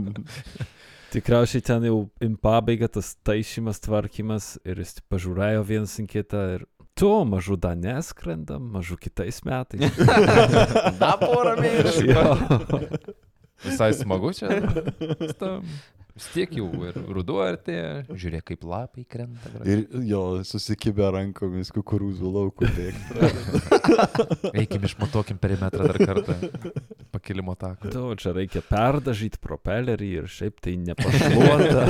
tikriausiai 1.18 1.66
ten 1.66 1.86
jau 1.90 2.00
im 2.24 2.38
pabaiga 2.38 2.90
tas 2.92 3.16
taisymas, 3.26 3.82
tvarkymas 3.82 4.56
ir 4.68 4.82
jis 4.84 5.00
pažiūrėjo 5.10 5.64
vienas 5.66 5.98
į 6.02 6.08
kitą 6.12 6.44
ir 6.56 6.66
tu 6.98 7.12
mažu 7.30 7.58
dar 7.58 7.78
neskrendam, 7.78 8.70
mažu 8.74 8.98
kitais 9.02 9.42
metais. 9.48 9.98
Da 11.02 11.16
porą 11.22 11.56
mėnesių. 11.62 13.18
Visai 13.66 13.92
smagu 13.98 14.34
čia. 14.38 14.62
Stam. 15.34 15.66
Vis 16.18 16.28
tiek 16.34 16.54
jau 16.58 16.66
ir 16.88 16.96
ruduo 17.14 17.44
artėja. 17.46 18.08
Žiūrėk, 18.10 18.48
kaip 18.50 18.64
lapai 18.66 19.04
krenta. 19.06 19.52
bra. 19.54 19.62
Ir 19.70 19.84
jo, 20.10 20.22
susikibę 20.50 21.12
rankomis 21.14 21.70
kukurūzų 21.76 22.32
laukų 22.34 22.70
bėgti. 22.74 23.30
Eikim 24.64 24.88
išmatuokim 24.90 25.38
perimetrą 25.42 25.86
dar 25.92 26.02
kartą. 26.02 26.38
Pakilimo 27.14 27.54
taką. 27.54 27.92
Tu, 27.94 28.06
čia 28.24 28.34
reikia 28.34 28.66
perdažyti 28.66 29.38
propelerį 29.44 30.10
ir 30.24 30.32
šiaip 30.32 30.58
tai 30.66 30.74
nepašluota. 30.90 31.86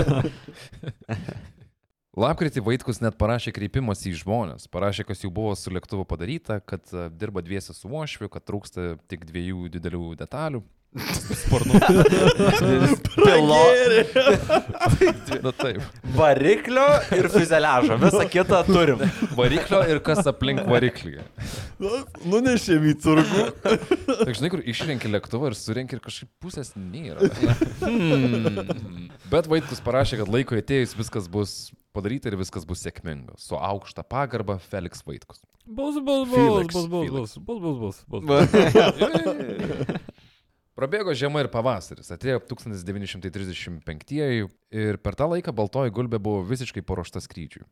Lapkritį 2.17 2.63
Vaitkus 2.65 2.97
net 2.99 3.15
parašė 3.21 3.51
kreipimąsi 3.53 4.09
į 4.09 4.19
žmonės. 4.25 4.67
Parašė, 4.73 5.05
kas 5.05 5.21
jau 5.21 5.29
buvo 5.31 5.51
su 5.55 5.69
lėktuvu 5.69 6.03
padaryta, 6.09 6.57
kad 6.65 6.81
e, 6.89 7.07
dirba 7.13 7.43
dviesi 7.45 7.75
su 7.77 7.91
uošviu, 7.93 8.27
kad 8.33 8.43
trūksta 8.47 8.95
tik 9.07 9.27
dviejų 9.29 9.69
didelių 9.75 10.15
detalių. 10.17 10.63
Sparnų. 10.97 11.79
Pilo, 13.13 13.57
Na 15.43 15.51
taip. 15.53 15.81
variklio 16.15 16.85
ir 17.13 17.27
fuzeliažo. 17.33 17.97
Visą 18.01 18.23
kitą 18.31 18.61
turim. 18.67 19.03
Variklio 19.37 19.81
ir 19.91 19.99
kas 20.05 20.23
aplink 20.29 20.63
variklį. 20.67 21.19
Nunešėm 22.25 22.87
į 22.89 22.95
turgų. 23.03 23.43
Tai 24.07 24.33
žinai, 24.33 24.51
kur 24.53 24.63
išrenki 24.65 25.11
lėktuvą 25.11 25.51
ir 25.51 25.57
surenki 25.59 25.97
ir 25.97 26.03
kažkaip 26.03 26.31
pusės 26.41 26.73
nėra. 26.79 27.29
Hmm. 27.83 29.11
Bet 29.31 29.49
Vaitkus 29.51 29.83
parašė, 29.83 30.21
kad 30.23 30.31
laiko 30.33 30.57
atėjus 30.57 30.95
viskas 30.97 31.29
bus 31.31 31.57
padaryta 31.95 32.31
ir 32.31 32.39
viskas 32.39 32.65
bus 32.67 32.81
sėkminga. 32.85 33.37
Su 33.41 33.59
aukšta 33.59 34.05
pagarba 34.07 34.57
Felix 34.71 35.03
Vaitkus. 35.05 35.43
Bus, 35.67 35.99
bus, 35.99 36.29
bus, 36.31 36.71
bus, 36.71 36.87
bus, 36.87 36.87
bus, 36.87 37.37
bus, 37.43 37.77
bus, 37.77 37.97
bus, 38.07 38.23
bus. 38.23 40.05
Prabėgo 40.77 41.09
žiema 41.17 41.41
ir 41.41 41.47
pavasaris, 41.49 42.11
atėjo 42.13 42.37
1935 42.51 44.11
ir 44.77 44.99
per 45.01 45.15
tą 45.17 45.25
laiką 45.31 45.49
baltoji 45.57 45.93
gulbė 45.95 46.19
buvo 46.21 46.43
visiškai 46.45 46.83
paruošta 46.85 47.23
skrydžiui. 47.25 47.65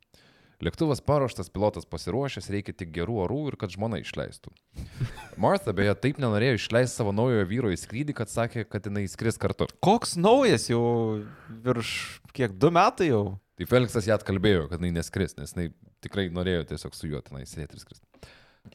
Lėktuvas 0.63 1.03
paruoštas, 1.05 1.51
pilotas 1.53 1.85
pasiruošęs, 1.85 2.47
reikia 2.49 2.73
tik 2.73 2.93
gerų 2.95 3.19
orų 3.25 3.39
ir 3.51 3.57
kad 3.61 3.73
žmona 3.75 3.99
išleistų. 4.01 4.53
Martha 5.43 5.75
beje 5.75 5.93
taip 6.01 6.17
nenorėjo 6.23 6.57
išleisti 6.57 6.97
savo 6.97 7.13
naujojo 7.13 7.45
vyro 7.51 7.73
į 7.75 7.77
skrydį, 7.81 8.15
kad 8.17 8.31
sakė, 8.31 8.63
kad 8.65 8.87
jinai 8.87 9.05
skris 9.11 9.37
kartu. 9.37 9.67
Koks 9.85 10.15
naujas 10.17 10.69
jau 10.71 10.81
virš 11.67 11.91
kiek 12.33 12.55
du 12.57 12.71
metai 12.73 13.11
jau. 13.11 13.25
Tai 13.59 13.67
Felixas 13.69 14.07
ją 14.09 14.17
atkalbėjo, 14.17 14.65
kad 14.71 14.81
jinai 14.81 14.95
neskris, 14.97 15.37
nes 15.37 15.53
jinai 15.53 15.69
tikrai 16.03 16.29
norėjo 16.33 16.65
tiesiog 16.71 16.95
su 16.95 17.11
juo 17.11 17.21
tenai 17.23 17.45
sėdėti 17.45 17.77
ir 17.77 17.83
skristi. 17.83 18.07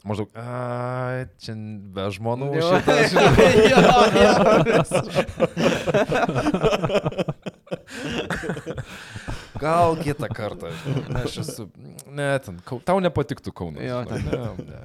Maždaug, 0.07 0.31
a, 0.39 1.27
čia 1.43 1.53
be 1.95 2.07
žmonų 2.15 2.47
Jo. 2.57 2.69
šitas. 2.81 3.11
Gal 9.61 9.97
kitą 10.01 10.29
kartą. 10.33 10.71
žinai, 10.85 11.25
Aš 11.25 11.39
esu. 11.43 11.67
Ne, 12.09 12.29
ten, 12.45 12.61
tau 12.87 13.01
nepatiktų 13.03 13.53
Kaunas. 13.57 13.83
Jo, 13.85 14.03
ne, 14.09 14.17
ne. 14.25 14.37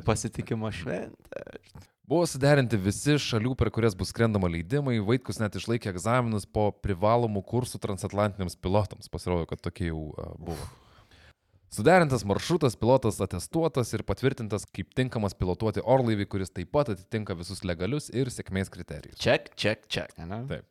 Pasitikimo 0.07 0.71
šventė. 0.75 1.13
Buvo 2.05 2.25
suderinti 2.29 2.77
visi 2.77 3.15
šalių, 3.17 3.55
per 3.57 3.71
kurias 3.73 3.95
bus 3.97 4.11
skrendama 4.13 4.45
leidimai. 4.51 4.99
Vaitkus 5.01 5.39
net 5.41 5.55
išlaikė 5.57 5.89
egzaminus 5.89 6.45
po 6.45 6.67
privalomų 6.85 7.41
kursų 7.49 7.79
transatlantiniams 7.81 8.53
pilotams. 8.61 9.09
Pasirodo, 9.09 9.47
kad 9.49 9.59
tokie 9.65 9.87
jau 9.89 10.11
buvo. 10.37 10.65
Suderintas 11.75 12.23
maršrutas, 12.23 12.77
pilotas 12.79 13.17
atestuotas 13.19 13.89
ir 13.97 14.05
patvirtintas 14.07 14.63
kaip 14.71 14.93
tinkamas 14.95 15.33
pilotuoti 15.35 15.81
orlaivį, 15.83 16.27
kuris 16.31 16.53
taip 16.55 16.69
pat 16.71 16.93
atitinka 16.93 17.35
visus 17.35 17.65
legalius 17.67 18.07
ir 18.15 18.31
sėkmės 18.31 18.71
kriterijus. 18.71 19.17
Ček, 19.19 19.49
ček, 19.59 19.83
ček. 19.91 20.13
ne? 20.21 20.39
Taip. 20.47 20.69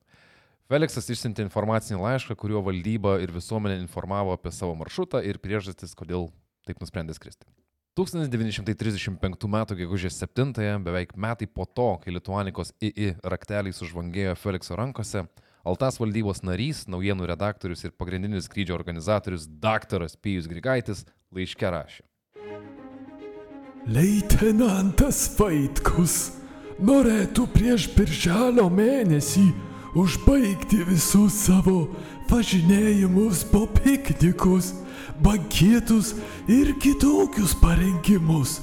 Felixas 0.72 1.10
išsiuntė 1.12 1.44
informacinį 1.44 2.00
laišką, 2.00 2.38
kuriuo 2.40 2.62
valdyba 2.64 3.18
ir 3.20 3.34
visuomenė 3.34 3.76
informavo 3.82 4.32
apie 4.32 4.54
savo 4.56 4.72
maršrutą 4.80 5.20
ir 5.28 5.36
priežastis, 5.44 5.92
kodėl 5.98 6.30
taip 6.64 6.80
nusprendė 6.80 7.12
skristi. 7.18 7.44
1935 8.00 9.44
m. 9.44 9.58
gegužės 9.76 10.16
7-ąją, 10.24 10.78
beveik 10.88 11.12
metai 11.20 11.46
po 11.46 11.68
to, 11.68 11.90
kai 12.00 12.16
Lietuanikos 12.16 12.72
II 12.80 13.12
rakteliai 13.22 13.76
sužvangėjo 13.76 14.38
Felixo 14.40 14.80
rankose, 14.80 15.26
Altas 15.64 15.96
valdybos 15.96 16.42
narys, 16.44 16.82
naujienų 16.92 17.24
redaktorius 17.30 17.86
ir 17.86 17.94
pagrindinis 17.96 18.44
skrydžio 18.50 18.74
organizatorius 18.76 19.46
daktaras 19.48 20.12
Pijus 20.20 20.44
Grigaitis 20.44 21.06
laiške 21.32 21.70
rašė. 21.72 22.02
Leitenantas 23.88 25.22
Vaitkus 25.38 26.34
norėtų 26.84 27.46
prieš 27.56 27.86
birželio 27.96 28.66
mėnesį 28.68 29.46
užbaigti 29.96 30.82
visus 30.84 31.38
savo 31.46 31.86
važinėjimus 32.28 33.44
po 33.48 33.64
piknikus, 33.78 34.74
bankietus 35.24 36.12
ir 36.44 36.74
kitokius 36.76 37.56
parengimus, 37.62 38.58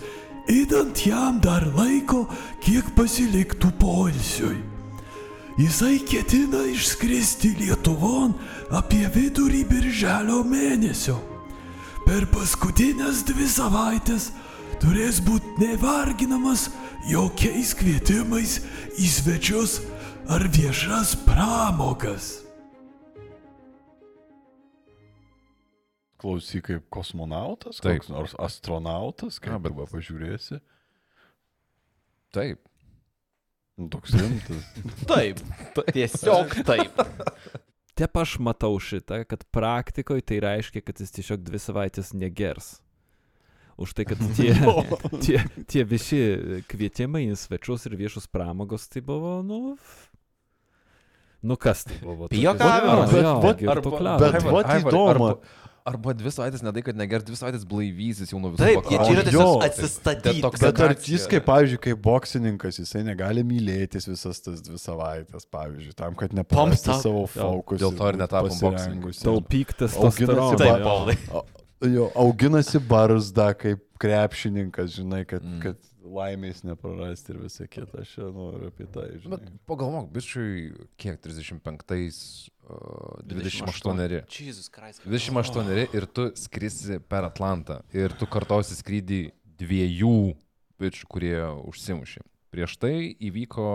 įdant 0.45 1.01
jam 1.07 1.41
dar 1.41 1.65
laiko, 1.73 2.27
kiek 2.61 2.93
pasiliktų 2.93 3.73
poilsiui. 3.81 4.70
Jisai 5.59 5.99
ketina 6.07 6.63
išskristi 6.71 7.51
Lietuvon 7.59 8.31
apie 8.71 9.03
vidurį 9.11 9.65
birželio 9.67 10.39
mėnesio. 10.47 11.17
Per 12.07 12.23
paskutinės 12.31 13.25
dvi 13.27 13.49
savaitės 13.51 14.29
turės 14.81 15.19
būti 15.23 15.51
nevarginamas 15.59 16.69
jokiais 17.09 17.75
kvietimais 17.77 18.55
į 18.95 19.09
svečius 19.11 19.81
ar 20.31 20.47
viešas 20.55 21.17
pramogas. 21.27 22.31
Klausyk 26.21 26.69
kaip 26.69 26.89
kosmonautas, 26.93 27.81
Taip. 27.81 28.05
koks 28.05 28.11
nors 28.13 28.35
astronautas, 28.39 29.41
kaip 29.41 29.59
arba 29.59 29.87
pažiūrėsi. 29.89 30.61
Taip. 32.31 32.70
Nu, 33.81 33.89
Toks 33.91 34.13
rimtas. 34.17 34.69
Taip. 35.09 35.41
Tiesiog 35.91 36.53
taip. 36.67 37.01
Tep 37.97 38.17
aš 38.21 38.37
matau 38.41 38.77
šitą, 38.81 39.23
kad 39.29 39.43
praktikoje 39.53 40.23
tai 40.25 40.39
reiškia, 40.45 40.83
kad 40.85 41.01
jis 41.01 41.11
tiesiog 41.17 41.41
dvi 41.45 41.59
savaitės 41.61 42.13
negers. 42.17 42.75
Už 43.81 43.95
tai, 43.97 44.05
kad 44.05 44.21
tie, 44.37 44.53
tie, 45.25 45.41
tie 45.69 45.83
visi 45.87 46.19
kvietimai 46.69 47.23
į 47.31 47.35
svečius 47.39 47.87
ir 47.89 47.97
viešus 47.99 48.29
pramogos 48.31 48.85
tai 48.91 49.01
buvo, 49.05 49.39
nu... 49.45 49.61
Nu 51.41 51.55
kas 51.57 51.87
tai 51.89 51.95
buvo? 52.03 52.27
Pijokavimas. 52.29 53.13
Jo, 53.15 53.21
jo, 53.25 53.31
Bet- 53.41 53.61
girtuokliavimas. 53.63 54.21
bet 54.21 54.35
Aivar, 54.37 54.53
vat 54.53 54.67
Aivar, 54.75 54.91
įdomu. 54.93 55.29
Arba, 55.31 55.70
arba 55.85 56.13
dvi 56.13 56.31
savaitės, 56.33 56.61
ne 56.65 56.71
tai, 56.75 56.81
kad 56.85 56.97
negers, 56.99 57.23
dvi 57.27 57.35
savaitės 57.39 57.63
blaivysis 57.67 58.31
jau 58.33 58.39
nuo 58.41 58.51
visų 58.53 58.61
Taip, 58.65 58.89
jie 58.91 58.97
čia 59.01 59.13
yra 59.15 59.23
tiesiog 59.27 59.65
atsistatyti. 59.67 60.35
Detoks- 60.41 60.61
Bet 60.65 60.81
ar 60.85 60.95
jis, 60.95 61.27
kaip, 61.31 61.45
pavyzdžiui, 61.47 61.81
kaip 61.87 62.01
boksininkas, 62.05 62.79
jisai 62.83 63.03
negali 63.07 63.43
mylėtis 63.47 64.07
visas 64.09 64.41
tas 64.45 64.61
dvi 64.61 64.77
savaitės, 64.81 65.47
pavyzdžiui, 65.51 65.95
tam, 65.95 66.15
kad 66.15 66.33
up. 66.95 67.01
savo 67.01 67.23
Jo, 67.25 67.31
fokus. 67.35 67.79
dėl 67.81 67.97
to 67.97 68.09
ir 68.13 68.19
netapom 68.21 68.57
boksininkai. 68.61 69.13
Taupyk 69.23 69.73
Auginasi 69.73 69.79
testosteroną. 69.85 70.57
Taip, 70.57 71.27
ba-. 71.31 71.45
Jo, 71.81 72.11
auginasi 72.13 72.77
barzdą 72.85 73.47
kaip 73.57 73.79
krepšininkas, 73.97 74.91
žinai, 74.99 75.23
kad, 75.25 75.41
Mm. 75.41 75.55
mm. 75.57 75.61
kad 75.61 75.77
laimės 76.05 76.63
neprarasti 76.65 77.33
ir 77.33 77.39
visą 77.41 77.65
kitą. 77.69 78.01
Aš 78.01 78.11
čia 78.15 78.27
noriu 78.33 78.67
apie 78.69 78.85
tai, 78.85 79.07
žinai. 79.21 79.37
Bet 79.39 79.49
pagalvok, 79.69 80.11
bičiui, 80.13 80.73
kiek 81.01 81.17
35, 81.21 82.51
uh, 82.71 83.21
28. 83.27 84.23
Jesus 84.31 84.69
Christ. 84.71 85.03
28 85.05 85.89
ir 85.93 86.07
tu 86.07 86.29
skrisi 86.39 86.99
per 86.99 87.27
Atlantą 87.27 87.81
ir 87.93 88.15
tu 88.17 88.27
kartosi 88.29 88.77
skrydį 88.79 89.21
dviejų 89.61 90.15
bičių, 90.81 91.09
kurie 91.11 91.35
užsimušė. 91.69 92.23
Prieš 92.51 92.77
tai 92.81 92.95
įvyko 93.23 93.67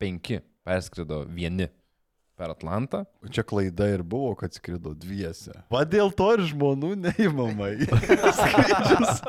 penki, 0.00 0.40
perskrido 0.66 1.24
vieni 1.28 1.68
per 2.38 2.54
Atlantą. 2.54 3.02
Čia 3.34 3.42
klaida 3.46 3.88
ir 3.90 4.04
buvo, 4.06 4.32
kad 4.38 4.54
skrido 4.54 4.94
dviese. 4.94 5.56
Va 5.72 5.82
dėl 5.88 6.12
to 6.14 6.30
ir 6.36 6.46
žmonių 6.52 6.94
neįmama. 7.02 7.72
į 7.74 7.88
skrydžius. 8.40 9.22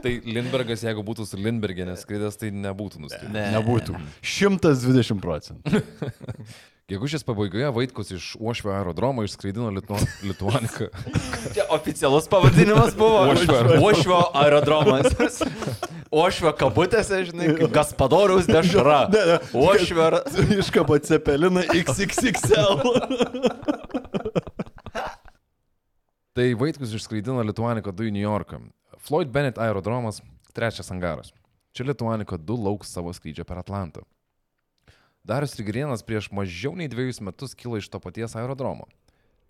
Tai 0.00 0.12
Lindbergas, 0.24 0.80
jeigu 0.86 1.04
būtų 1.04 1.26
su 1.28 1.36
Lindbergė 1.40 1.84
neskridęs, 1.90 2.38
tai 2.40 2.48
nebūtų 2.56 3.02
nuskridęs. 3.04 3.34
Ne. 3.34 3.46
Nebūtų. 3.58 3.98
120 4.24 5.20
procentų. 5.20 5.82
Gegužės 6.90 7.22
pabaigoje 7.22 7.68
Vaitkus 7.70 8.08
iš 8.16 8.32
Uošvio 8.42 8.72
aerodromo 8.74 9.22
išskraidino 9.22 9.68
Litu- 9.70 9.98
Lituaniką. 10.26 10.88
Čia 11.54 11.68
oficialus 11.70 12.26
pavadinimas 12.30 12.96
buvo. 12.98 13.20
Uošvio 13.30 13.54
aerodromas. 13.54 13.84
Uošvio 13.84 14.18
aerodromas. 14.42 15.38
Uošvio 16.10 16.50
kabutėse, 16.58 17.20
žinai, 17.28 17.52
kaip 17.60 17.70
Gaspadoriaus 17.76 18.50
dešra. 18.50 18.98
Ne, 19.14 19.22
ne. 19.30 19.38
Uošvio. 19.54 20.08
Iškaba 20.58 20.98
cepeliną 21.06 21.62
XXXL. 21.70 22.82
Tai 26.34 26.46
Vaitkus 26.58 26.94
išskraidino 26.98 27.42
Lituaniką 27.46 27.94
2 27.94 28.10
į 28.10 28.14
New 28.18 28.26
Yorką. 28.26 28.58
Floyd 29.06 29.30
Bennett 29.30 29.58
aerodromas, 29.62 30.18
trečias 30.54 30.90
angaras. 30.90 31.30
Čia 31.70 31.86
Lituanika 31.86 32.34
2 32.38 32.58
lauks 32.66 32.90
savo 32.98 33.14
skrydžio 33.14 33.46
per 33.46 33.62
Atlantą. 33.62 34.02
Darius 35.24 35.54
Rigerienas 35.58 36.02
prieš 36.06 36.30
mažiau 36.32 36.72
nei 36.76 36.88
dviejus 36.88 37.20
metus 37.20 37.54
kilo 37.54 37.76
iš 37.76 37.90
to 37.92 38.00
paties 38.00 38.36
aerodromo. 38.38 38.88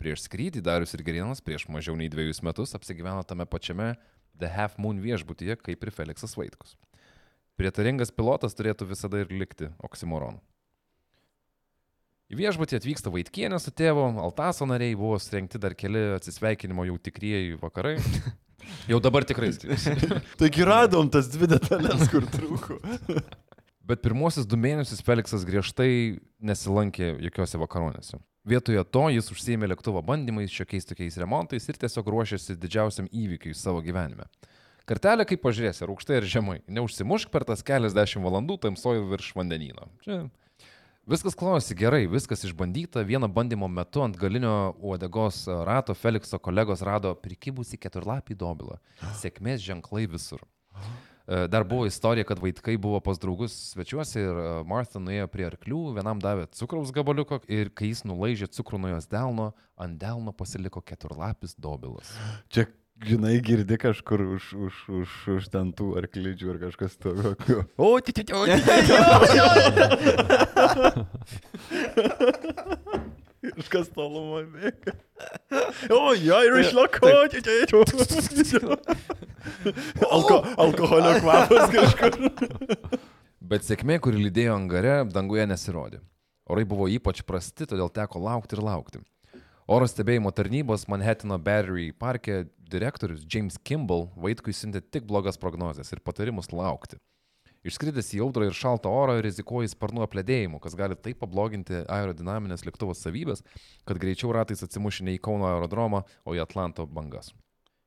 Prieš 0.01 0.25
skrydį 0.25 0.63
Darius 0.65 0.95
Rigerienas 0.97 1.43
prieš 1.45 1.67
mažiau 1.71 1.95
nei 1.95 2.09
dviejus 2.11 2.41
metus 2.43 2.75
apsigyveno 2.75 3.23
tame 3.23 3.47
pačiame 3.47 3.93
The 4.39 4.49
Half 4.51 4.79
Moon 4.81 4.99
viešbutyje 4.99 5.55
kaip 5.61 5.83
ir 5.83 5.93
Felixas 5.95 6.35
Vaitkus. 6.35 6.75
Prietaringas 7.59 8.11
pilotas 8.11 8.57
turėtų 8.57 8.89
visada 8.89 9.21
ir 9.21 9.31
likti 9.31 9.69
oksimoronu. 9.85 10.41
Į 12.31 12.37
viešbutį 12.39 12.77
atvyksta 12.79 13.11
Vaitkienė 13.11 13.59
su 13.59 13.73
tėvu, 13.75 14.05
Altaso 14.23 14.65
nariai 14.67 14.95
buvo 14.95 15.17
surinkti 15.19 15.59
dar 15.59 15.75
keli 15.75 16.13
atsisveikinimo 16.15 16.87
jau 16.87 16.95
tikrieji 16.97 17.59
vakarai. 17.59 17.97
Jau 18.87 18.99
dabar 19.01 19.25
tikrai. 19.27 19.49
Taigi 20.39 20.65
radom 20.65 21.09
tas 21.11 21.27
dvi 21.33 21.49
detalės, 21.49 22.05
kur 22.11 22.27
trūko. 22.29 22.77
Bet 23.87 24.03
pirmosius 24.05 24.45
du 24.45 24.59
mėnesius 24.61 25.01
Feliksas 25.05 25.45
griežtai 25.47 26.19
nesilankė 26.39 27.15
jokiose 27.25 27.59
vakaronėse. 27.61 28.19
Vietoje 28.47 28.81
to 28.89 29.07
jis 29.13 29.29
užsėmė 29.33 29.69
lėktuvo 29.69 30.01
bandymais, 30.05 30.53
šiokiais 30.53 30.87
tokiais 30.89 31.17
remontais 31.21 31.67
ir 31.69 31.77
tiesiog 31.81 32.09
ruošėsi 32.09 32.57
didžiausiam 32.61 33.09
įvykiui 33.09 33.53
savo 33.57 33.81
gyvenime. 33.85 34.25
Kartelė, 34.89 35.27
kaip 35.29 35.43
pažiūrėsi, 35.43 35.83
ar 35.85 35.93
aukštai 35.93 36.19
ar 36.19 36.27
žemai, 36.29 36.59
neužsimušk 36.65 37.29
per 37.33 37.45
tas 37.47 37.61
keliasdešimt 37.65 38.25
valandų 38.25 38.57
tamsojo 38.65 39.05
virš 39.11 39.33
vandenyno. 39.37 39.89
Čia 40.05 40.23
Viskas 41.09 41.33
klojosi 41.33 41.75
gerai, 41.75 42.05
viskas 42.07 42.43
išbandyta. 42.45 43.01
Vieno 43.01 43.27
bandymo 43.27 43.67
metu 43.67 44.03
ant 44.05 44.17
galinio 44.21 44.75
uodegos 44.79 45.47
rato 45.65 45.95
Felikso 45.97 46.37
kolegos 46.39 46.83
rado 46.85 47.15
prikibusi 47.17 47.79
keturlapį 47.81 48.37
dobilą. 48.37 48.77
Sėkmės 49.17 49.63
ženklai 49.65 50.05
visur. 50.05 50.45
Dar 51.31 51.63
buvo 51.63 51.85
istorija, 51.85 52.23
kad 52.27 52.39
vaikai 52.43 52.77
buvo 52.77 52.99
pas 52.99 53.19
draugus 53.19 53.53
svečiuose 53.71 54.19
ir 54.19 54.35
e, 54.35 54.63
Martha 54.67 54.99
nuėjo 54.99 55.27
prie 55.31 55.45
arklių, 55.47 55.93
vienam 55.95 56.19
davė 56.19 56.49
cukraus 56.57 56.91
gabaliuko 56.91 57.39
ir 57.47 57.71
kai 57.71 57.87
jis 57.93 58.03
nulaižė 58.09 58.47
cukrų 58.51 58.77
nuo 58.83 58.91
jos 58.91 59.07
delno, 59.11 59.53
ant 59.79 59.95
delno 60.01 60.31
pasiliko 60.35 60.81
keturlapis 60.83 61.55
dobilas. 61.55 62.11
Čia, 62.51 62.67
žinai, 63.07 63.39
girdi 63.47 63.75
kažkur 63.79 64.19
už, 64.35 64.43
už, 64.67 64.75
už, 64.99 65.09
už 65.37 65.43
ten 65.53 65.71
tų 65.77 65.87
arklidžių 66.01 66.47
ir 66.51 66.57
kažkas 66.67 66.93
tokio. 66.99 67.63
O, 67.79 67.81
ti, 68.03 68.11
ti, 68.11 68.27
Kažkas 73.51 73.91
tolumo 73.95 74.41
bėga. 74.53 74.95
O, 75.91 76.13
ja, 76.15 76.41
ir 76.47 76.57
išlako. 76.61 77.09
Alko, 80.09 80.41
alkoholio 80.61 81.17
kvapas 81.19 81.71
kažkur. 81.75 82.17
Bet 83.51 83.67
sėkmė, 83.67 83.99
kuri 84.03 84.21
lydėjo 84.27 84.55
angare, 84.55 85.01
danguje 85.11 85.47
nesirodė. 85.49 86.01
Orai 86.51 86.65
buvo 86.67 86.87
ypač 86.91 87.21
prasti, 87.27 87.67
todėl 87.69 87.91
teko 87.93 88.21
laukti 88.23 88.57
ir 88.57 88.63
laukti. 88.65 89.01
Oro 89.71 89.87
stebėjimo 89.87 90.31
tarnybos 90.35 90.87
Manhattano 90.91 91.37
Battery 91.39 91.91
parke 91.95 92.45
direktorius 92.71 93.23
James 93.29 93.55
Kimball 93.63 94.09
Vaitkui 94.19 94.55
siuntė 94.55 94.81
tik 94.83 95.05
blogas 95.07 95.39
prognozes 95.39 95.91
ir 95.93 96.01
patarimus 96.03 96.51
laukti. 96.51 96.99
Išskridęs 97.61 98.07
į 98.17 98.23
audrą 98.25 98.47
ir 98.49 98.55
šaltą 98.57 98.89
orą 98.89 99.19
rizikuoja 99.21 99.69
sparnų 99.69 100.01
apledėjimu, 100.07 100.57
kas 100.63 100.73
gali 100.73 100.95
taip 100.97 101.19
pabloginti 101.21 101.83
aerodinaminės 101.85 102.63
lėktuvo 102.65 102.95
savybės, 102.97 103.43
kad 103.85 103.99
greičiau 104.01 104.31
ratais 104.33 104.63
atsimuši 104.65 105.05
ne 105.05 105.13
į 105.13 105.21
Kauno 105.21 105.45
aerodromą, 105.51 106.01
o 106.25 106.33
į 106.33 106.41
Atlanto 106.41 106.87
bangas. 106.89 107.29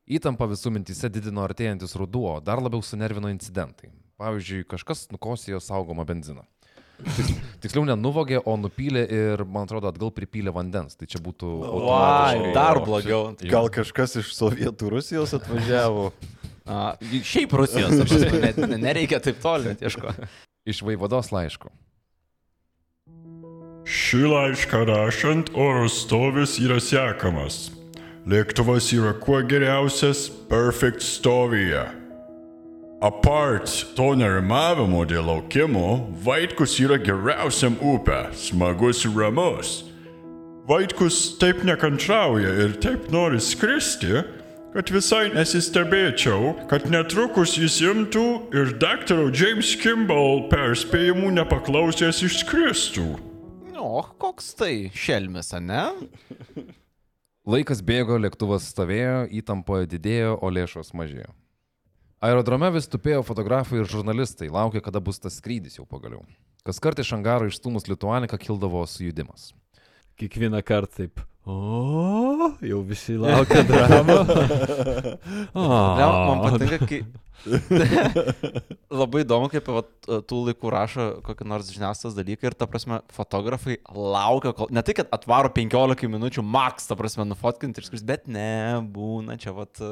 Įtampa 0.06 0.46
visų 0.46 0.70
mintise 0.76 1.08
didino 1.10 1.42
artėjantis 1.48 1.96
ruduo, 1.98 2.36
dar 2.44 2.62
labiau 2.62 2.84
sunervino 2.86 3.30
incidentai. 3.32 3.90
Pavyzdžiui, 4.20 4.62
kažkas 4.70 5.08
nukosijo 5.10 5.58
saugomą 5.64 6.04
benziną. 6.06 6.44
Tiks- 7.02 7.34
Tiksliau 7.64 7.82
nenuvogė, 7.88 8.38
o 8.46 8.54
nupylė 8.60 9.02
ir, 9.10 9.42
man 9.48 9.66
atrodo, 9.66 9.90
atgal 9.90 10.12
pripylė 10.14 10.52
vandens. 10.54 10.94
Tai 11.00 11.08
čia 11.10 11.18
būtų... 11.24 11.50
Vai, 11.64 11.72
automatiškai- 11.72 12.54
dar 12.54 12.80
blogiau. 12.86 13.22
Gal 13.50 13.72
kažkas 13.74 14.20
iš 14.22 14.30
Sovietų 14.38 14.92
Rusijos 14.94 15.34
atvažiavo. 15.40 16.12
A, 16.64 16.94
šiaip 17.24 17.52
Rusijos, 17.52 17.92
prasme, 18.00 18.40
net, 18.40 18.56
ne- 18.56 18.78
nereikia 18.80 19.20
taip 19.20 19.40
toli, 19.42 19.68
net 19.72 19.82
ieško. 19.84 20.14
Iš 20.64 20.80
vaivados 20.86 21.28
laiško. 21.34 21.68
Šį 23.84 24.22
laišką 24.32 24.84
rašant 24.88 25.50
oro 25.60 25.88
stovis 25.92 26.56
yra 26.62 26.78
sekamas. 26.80 27.66
Lėktuvas 28.24 28.88
yra 28.96 29.12
kuo 29.20 29.42
geriausias 29.44 30.30
perfect 30.48 31.04
stovyje. 31.04 31.84
Apart 33.04 33.68
to 33.98 34.14
nerimavimo 34.16 35.02
dėl 35.04 35.26
laukimo, 35.28 36.06
Vaitkus 36.24 36.78
yra 36.80 36.96
geriausiam 36.96 37.76
upė, 37.84 38.30
smagus 38.32 39.02
ir 39.04 39.12
ramus. 39.12 39.82
Vaitkus 40.64 41.34
taip 41.36 41.60
nekantrauja 41.68 42.54
ir 42.64 42.78
taip 42.80 43.10
nori 43.12 43.42
skristi, 43.44 44.22
kad 44.74 44.90
visai 44.90 45.28
nesistebėčiau, 45.30 46.50
kad 46.70 46.88
netrukus 46.90 47.54
jis 47.54 47.76
imtų 47.86 48.24
ir 48.58 48.72
daktaro 48.82 49.28
James 49.30 49.70
Kimball 49.78 50.48
perspėjimų 50.50 51.30
nepaklausęs 51.36 52.24
išskristų. 52.26 53.06
O, 53.78 54.02
koks 54.18 54.50
tai 54.58 54.90
šelmis, 54.96 55.52
ne? 55.62 55.84
Laikas 57.46 57.84
bėgo, 57.86 58.16
lėktuvas 58.18 58.66
stovėjo, 58.72 59.28
įtampoje 59.38 59.86
didėjo, 59.92 60.38
o 60.42 60.50
lėšos 60.50 60.90
mažėjo. 60.96 61.30
Aerodrome 62.24 62.70
vis 62.74 62.88
tupėjo 62.90 63.20
fotografai 63.28 63.82
ir 63.82 63.90
žurnalistai, 63.90 64.48
laukė, 64.50 64.80
kada 64.82 65.02
bus 65.04 65.20
tas 65.22 65.36
skrydis 65.38 65.76
jau 65.78 65.84
pagaliau. 65.86 66.24
Kas 66.64 66.80
kart 66.82 66.98
iš 66.98 67.12
angaro 67.14 67.46
išstūmus 67.46 67.86
Lietuaniką 67.90 68.40
kildavo 68.40 68.82
sujudimas. 68.88 69.52
Kiekvieną 70.18 70.64
kartą 70.66 71.04
taip. 71.04 71.22
O, 71.44 72.54
jau 72.64 72.80
visi 72.88 73.18
laukia 73.20 73.60
Ne, 75.54 76.06
man 76.08 76.40
patinka, 76.40 76.78
kai... 76.88 77.02
Labai 79.00 79.24
įdomu, 79.24 79.50
kaip 79.52 79.66
vat, 79.68 79.90
tų 80.28 80.38
laikų 80.48 80.70
rašo 80.72 81.06
kokį 81.26 81.46
nors 81.50 81.68
žiniasklaidos 81.74 82.16
dalyką 82.16 82.48
ir, 82.48 82.56
ta 82.56 82.68
prasme, 82.70 83.02
fotografai 83.12 83.76
laukia, 83.92 84.54
kol... 84.56 84.70
Ne 84.72 84.80
tai, 84.86 84.94
kad 84.96 85.12
atvaro 85.12 85.50
15 85.52 86.08
minučių 86.14 86.44
max, 86.46 86.88
ta 86.88 86.96
prasme, 86.96 87.26
nufotkinti 87.28 87.82
ir 87.82 87.88
skris, 87.90 88.06
bet 88.06 88.24
ne, 88.30 88.80
būna 88.94 89.36
čia, 89.40 89.52
vat, 89.56 89.84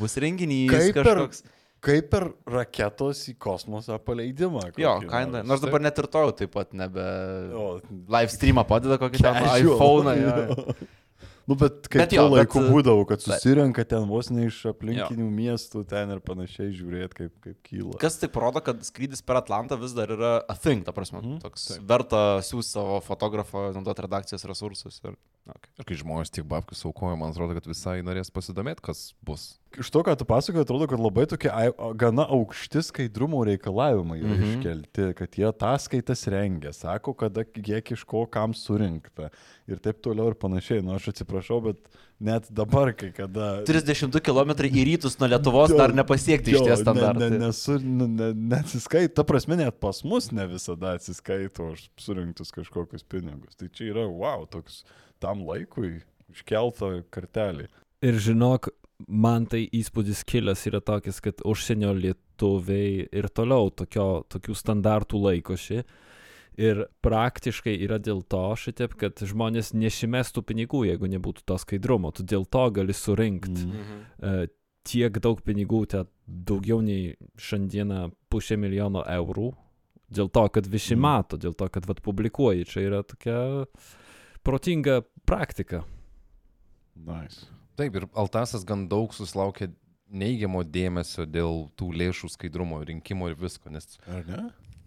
bus 0.00 0.16
renginys 0.22 0.72
Kaip 0.72 0.96
per, 0.96 1.12
kažkoks. 1.12 1.44
Kaip 1.86 2.10
per 2.12 2.28
raketos 2.50 3.22
į 3.30 3.36
kosmosą 3.46 3.96
paleidimą. 4.02 4.66
Jo, 4.82 4.96
kaina. 5.08 5.44
nors. 5.46 5.62
Dabar 5.64 5.84
net 5.86 5.98
ir 6.02 6.10
to 6.10 6.26
jau 6.26 6.34
taip 6.42 6.52
pat 6.56 6.74
nebe... 6.76 7.06
O, 7.54 7.66
Live 8.16 8.34
streamą 8.34 8.66
padeda 8.68 8.98
kokį 9.02 9.22
ten 9.22 9.42
iPhone. 9.54 10.16
Jo. 10.20 10.36
Nu, 11.46 11.54
bet 11.54 11.84
kaip 11.86 12.00
Bet 12.00 12.10
jo, 12.16 12.24
laiku 12.26 12.58
bet- 12.58 12.72
būdavo, 12.74 13.04
kad 13.06 13.20
susirenka 13.22 13.84
ten 13.86 14.02
vos 14.10 14.32
ne 14.34 14.48
iš 14.48 14.56
aplinkinių 14.72 15.28
Jo. 15.28 15.34
miestų 15.36 15.84
ten 15.86 16.10
ir 16.10 16.18
panašiai 16.26 16.72
žiūrėti, 16.74 17.14
kaip, 17.20 17.32
kaip 17.44 17.58
kyla. 17.68 17.92
Kas 18.02 18.16
tai 18.18 18.26
rodo, 18.34 18.58
kad 18.66 18.80
skrydis 18.82 19.22
per 19.22 19.38
Atlantą 19.38 19.78
vis 19.78 19.94
dar 19.94 20.10
yra 20.10 20.32
a 20.42 20.56
thing, 20.58 20.82
ta 20.82 20.90
prasme, 20.90 21.20
Mhm, 21.22 21.36
toks 21.44 21.68
verta 21.86 22.40
siūsti 22.42 22.74
savo 22.74 22.98
fotografą, 23.06 23.68
naudoti 23.78 24.02
redakcijos 24.08 24.42
resursus. 24.50 24.98
Ir... 25.06 25.14
Okay. 25.46 25.70
Ir 25.78 25.86
kai 25.86 25.96
žmonės 26.00 26.32
tiek 26.34 26.46
babkių 26.50 26.74
saukoja, 26.74 27.14
man 27.20 27.30
atrodo, 27.30 27.54
kad 27.54 27.68
visai 27.70 28.00
norės 28.02 28.32
pasidomėti, 28.34 28.82
kas 28.82 29.12
bus. 29.22 29.44
Iš 29.78 29.90
to, 29.94 30.00
ką 30.02 30.16
tu 30.18 30.24
pasakoji, 30.26 30.64
atrodo, 30.64 30.88
kad 30.90 30.98
labai 30.98 31.26
tokie 31.30 31.50
gana 32.00 32.24
aukšti 32.34 32.82
skaidrumo 32.82 33.44
reikalavimai 33.46 34.16
yra 34.22 34.34
Mhm. 34.34 34.48
iškelti, 34.56 35.06
kad 35.14 35.38
jie 35.38 35.46
ataskaitas 35.46 36.26
rengia, 36.32 36.72
sako, 36.74 37.14
kada 37.14 37.44
kiek 37.44 37.92
iš 37.94 38.02
ko 38.04 38.24
kam 38.26 38.54
surinkta 38.58 39.30
ir 39.68 39.78
taip 39.78 40.02
toliau 40.02 40.32
ir 40.32 40.34
panašiai. 40.34 40.82
Nu, 40.82 40.96
aš 40.96 41.12
atsiprašau, 41.12 41.60
bet 41.62 41.78
net 42.18 42.50
dabar, 42.50 42.90
kai 42.96 43.12
kada... 43.14 43.62
32 43.68 44.18
km 44.24 44.50
į 44.66 44.84
rytus 44.88 45.18
nuo 45.20 45.28
Lietuvos 45.30 45.70
Jo, 45.70 45.78
dar 45.78 45.92
nepasiekti 45.94 46.56
iš 46.56 46.64
ties 46.64 46.80
standartų. 46.82 47.20
Ne, 47.20 47.30
ne, 47.30 47.38
nesu, 47.46 47.78
ne, 47.78 48.06
ne, 48.08 48.32
neatsiskaito, 48.56 49.14
ta 49.14 49.22
prasme, 49.28 49.60
net 49.60 49.78
pas 49.78 50.02
mus 50.02 50.32
ne 50.32 50.46
visada 50.50 50.96
atsiskaito 50.96 51.70
už 51.76 51.86
surinktus 52.00 52.50
kažkokius 52.50 53.04
pinigus. 53.06 53.54
Tai 53.54 53.68
čia 53.68 53.92
yra, 53.92 54.08
wow, 54.08 54.46
toks 54.48 54.82
tam 55.22 55.44
laikui 55.46 56.00
iškelta 56.32 57.02
kartelį. 57.10 57.68
Ir 58.04 58.18
žinok, 58.20 58.68
man 59.08 59.46
tai 59.50 59.64
įspūdis 59.72 60.24
kilęs 60.28 60.66
yra 60.70 60.80
tokis, 60.84 61.20
kad 61.24 61.40
užsienio 61.44 61.94
lietuviai 61.96 63.06
ir 63.10 63.28
toliau 63.28 63.70
tokio, 63.70 64.24
tokių 64.32 64.56
standartų 64.56 65.22
laikosi. 65.22 65.82
Ir 66.56 66.86
praktiškai 67.04 67.74
yra 67.84 67.98
dėl 68.00 68.22
to 68.24 68.42
šitaip, 68.56 68.94
kad 68.96 69.20
žmonės 69.20 69.74
nešimestų 69.76 70.40
pinigų, 70.48 70.86
jeigu 70.88 71.08
nebūtų 71.12 71.44
to 71.44 71.58
skaidrumo. 71.60 72.14
Tu 72.16 72.24
dėl 72.24 72.46
to 72.48 72.70
gali 72.72 72.96
surinkti 72.96 73.66
Mm. 73.66 73.74
Mhm. 73.76 73.98
uh, 74.22 74.46
tiek 74.86 75.18
daug 75.20 75.42
pinigų, 75.42 75.82
te 75.90 76.04
daugiau 76.26 76.80
nei 76.80 77.16
šiandieną 77.36 78.12
pusę 78.30 78.56
milijono 78.56 79.02
eurų. 79.04 79.52
Dėl 80.08 80.30
to, 80.30 80.48
kad 80.48 80.66
visi 80.70 80.94
Mm. 80.94 81.00
mato, 81.00 81.36
dėl 81.36 81.52
to, 81.54 81.68
kad 81.68 81.84
vat 81.86 82.00
publikuoji. 82.00 82.64
Čia 82.64 82.80
yra 82.86 83.02
tokia 83.02 83.66
protinga 84.46 85.00
praktika. 85.26 85.82
Nice. 86.96 87.44
Taip, 87.76 87.98
ir 87.98 88.06
Altasas 88.16 88.64
gan 88.64 88.86
daug 88.88 89.12
susilaukė 89.12 89.68
neigiamo 90.06 90.62
dėmesio 90.64 91.26
dėl 91.28 91.66
tų 91.76 91.90
lėšų 92.00 92.30
skaidrumo, 92.32 92.78
rinkimo 92.86 93.28
ir 93.28 93.36
visko, 93.40 93.68
nes 93.74 93.98
Ar 94.06 94.22
ne? 94.28 94.44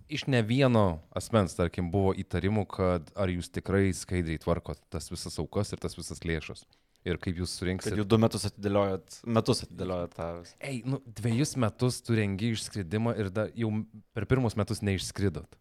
iš 0.10 0.24
ne 0.32 0.40
vieno 0.42 1.04
asmens, 1.14 1.54
tarkim, 1.58 1.92
buvo 1.94 2.16
įtarimų, 2.18 2.64
kad 2.72 3.12
ar 3.20 3.30
jūs 3.30 3.52
tikrai 3.54 3.92
skaidriai 3.94 4.42
tvarkot 4.42 4.80
tas 4.90 5.12
visas 5.12 5.38
aukas 5.44 5.76
ir 5.76 5.84
tas 5.84 5.98
visas 6.00 6.24
lėšas. 6.26 6.64
Ir 7.08 7.16
kaip 7.22 7.38
jūs 7.40 7.54
Kad 7.54 7.62
surinksite. 7.62 7.96
jau 7.96 8.04
du 8.04 8.18
metus 8.20 8.44
atidėliojot, 8.50 9.22
metus 9.32 9.62
atidėliojot 9.64 10.16
tą. 10.18 10.26
Ei, 10.60 10.82
nu, 10.84 10.98
dviejus 11.20 11.54
metus 11.56 12.02
tu 12.04 12.18
rengi 12.18 12.50
išskridimą 12.56 13.14
ir 13.22 13.30
da, 13.32 13.46
jau 13.56 13.70
per 14.16 14.26
pirmus 14.28 14.58
metus 14.60 14.82
neišskridot. 14.84 15.56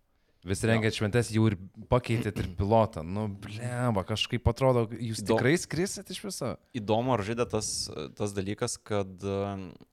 Visi 0.47 0.69
rengia 0.71 0.91
šventės, 0.95 1.33
jau 1.35 1.49
ir 1.51 1.57
pakeitėt 1.91 2.37
ir 2.39 2.47
pilotą. 2.59 3.03
Nu, 3.03 3.25
blemba, 3.43 4.05
kažkaip 4.07 4.47
atrodo, 4.47 4.85
jūs 4.95 5.25
tikrai 5.27 5.57
skrisit 5.59 6.13
iš 6.15 6.21
viso. 6.23 6.53
Įdomu, 6.79 7.17
ar 7.17 7.25
žaidė 7.27 7.49
tas, 7.51 7.71
tas 8.19 8.35
dalykas, 8.37 8.77
kad 8.79 9.27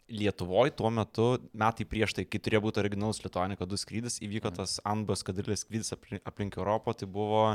Lietuvoje 0.06 0.76
tuo 0.78 0.91
metu, 0.93 1.30
metai 1.58 1.88
prieš 1.89 2.14
tai, 2.20 2.28
kai 2.30 2.41
turėjo 2.46 2.62
būti 2.68 2.84
originalus 2.84 3.24
Lietuvanika 3.24 3.66
2 3.66 3.82
skrydis, 3.82 4.20
įvyko 4.22 4.54
tas 4.54 4.78
Anbas 4.86 5.26
kadrilis 5.26 5.66
skrydis 5.66 5.96
aplink, 5.98 6.22
aplink 6.30 6.60
Europą, 6.62 6.93
tai 6.93 7.10
buvo 7.10 7.48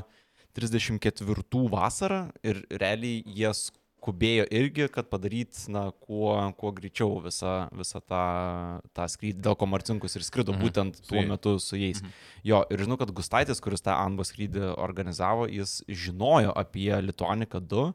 34 0.58 1.62
vasarą 1.70 2.24
ir 2.42 2.64
realiai 2.74 3.22
jie 3.22 3.54
skubėjo 4.00 4.46
irgi, 4.50 4.86
kad 4.88 5.10
padaryt, 5.12 5.52
na, 5.68 5.90
kuo, 6.00 6.32
kuo 6.56 6.70
greičiau 6.72 7.20
visą, 7.20 7.68
visą 7.76 8.00
tą, 8.00 8.80
tą 8.96 9.04
skrydį, 9.12 9.40
dėl 9.44 9.56
ko 9.60 9.66
Marcinkus 9.68 10.16
ir 10.16 10.22
skrido 10.24 10.54
Mhm. 10.54 10.60
būtent 10.64 11.00
tuo 11.06 11.20
metu 11.28 11.58
su 11.60 11.76
jais. 11.76 12.00
Jo, 12.42 12.64
ir 12.70 12.78
žinau, 12.78 12.96
kad 12.98 13.12
Gustaitis, 13.12 13.60
kuris 13.60 13.82
tą 13.84 13.92
Anbą 13.92 14.24
skrydį 14.24 14.72
organizavo, 14.80 15.46
jis 15.52 15.82
žinojo 15.88 16.52
apie 16.56 16.88
Lituaniką 17.02 17.60
2, 17.60 17.92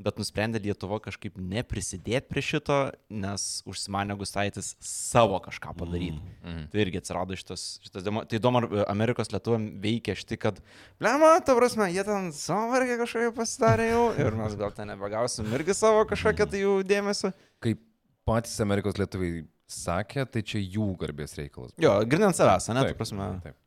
bet 0.00 0.18
nusprendė 0.20 0.60
Lietuva 0.64 0.98
kažkaip 1.02 1.36
neprisidėti 1.36 2.28
prie 2.30 2.42
šito, 2.44 2.78
nes 3.12 3.44
užsimanė 3.68 4.16
Gustaitis 4.20 4.72
savo 4.84 5.38
kažką 5.44 5.74
padaryti. 5.78 6.20
Mhm. 6.40 6.66
Tai 6.72 6.82
irgi 6.84 7.02
atsirado 7.02 7.36
šitas, 7.38 7.66
šitas 7.84 8.06
demo. 8.06 8.24
Tai 8.28 8.40
įdomu, 8.40 8.62
ar 8.62 8.88
Amerikos 8.92 9.32
lietuvam 9.34 9.68
veikia 9.82 10.16
štai, 10.18 10.40
kad, 10.40 10.60
blema, 11.02 11.36
ta 11.44 11.56
prasme, 11.58 11.90
jie 11.92 12.04
ten 12.06 12.30
savo 12.36 12.72
vargę 12.74 12.98
kažkokią 13.02 13.32
pasidarė 13.36 13.90
jau 13.92 14.04
ir 14.24 14.40
mes 14.40 14.58
gal 14.60 14.74
ten 14.76 14.90
nebegausim 14.92 15.48
irgi 15.58 15.76
savo 15.76 16.04
kažkokią 16.10 16.50
tai 16.50 16.64
jų 16.64 16.76
dėmesio. 16.88 17.32
Kaip 17.62 17.82
patys 18.28 18.58
Amerikos 18.64 18.98
lietuviai 19.00 19.44
sakė, 19.70 20.26
tai 20.26 20.42
čia 20.46 20.60
jų 20.60 20.92
garbės 21.00 21.36
reikalas. 21.38 21.74
Jo, 21.80 21.98
grinant 22.08 22.36
savęs, 22.36 22.70
ne, 22.72 22.82
ta 22.82 22.90
Taip, 22.90 22.98
prasme. 22.98 23.26
Taip. 23.44 23.58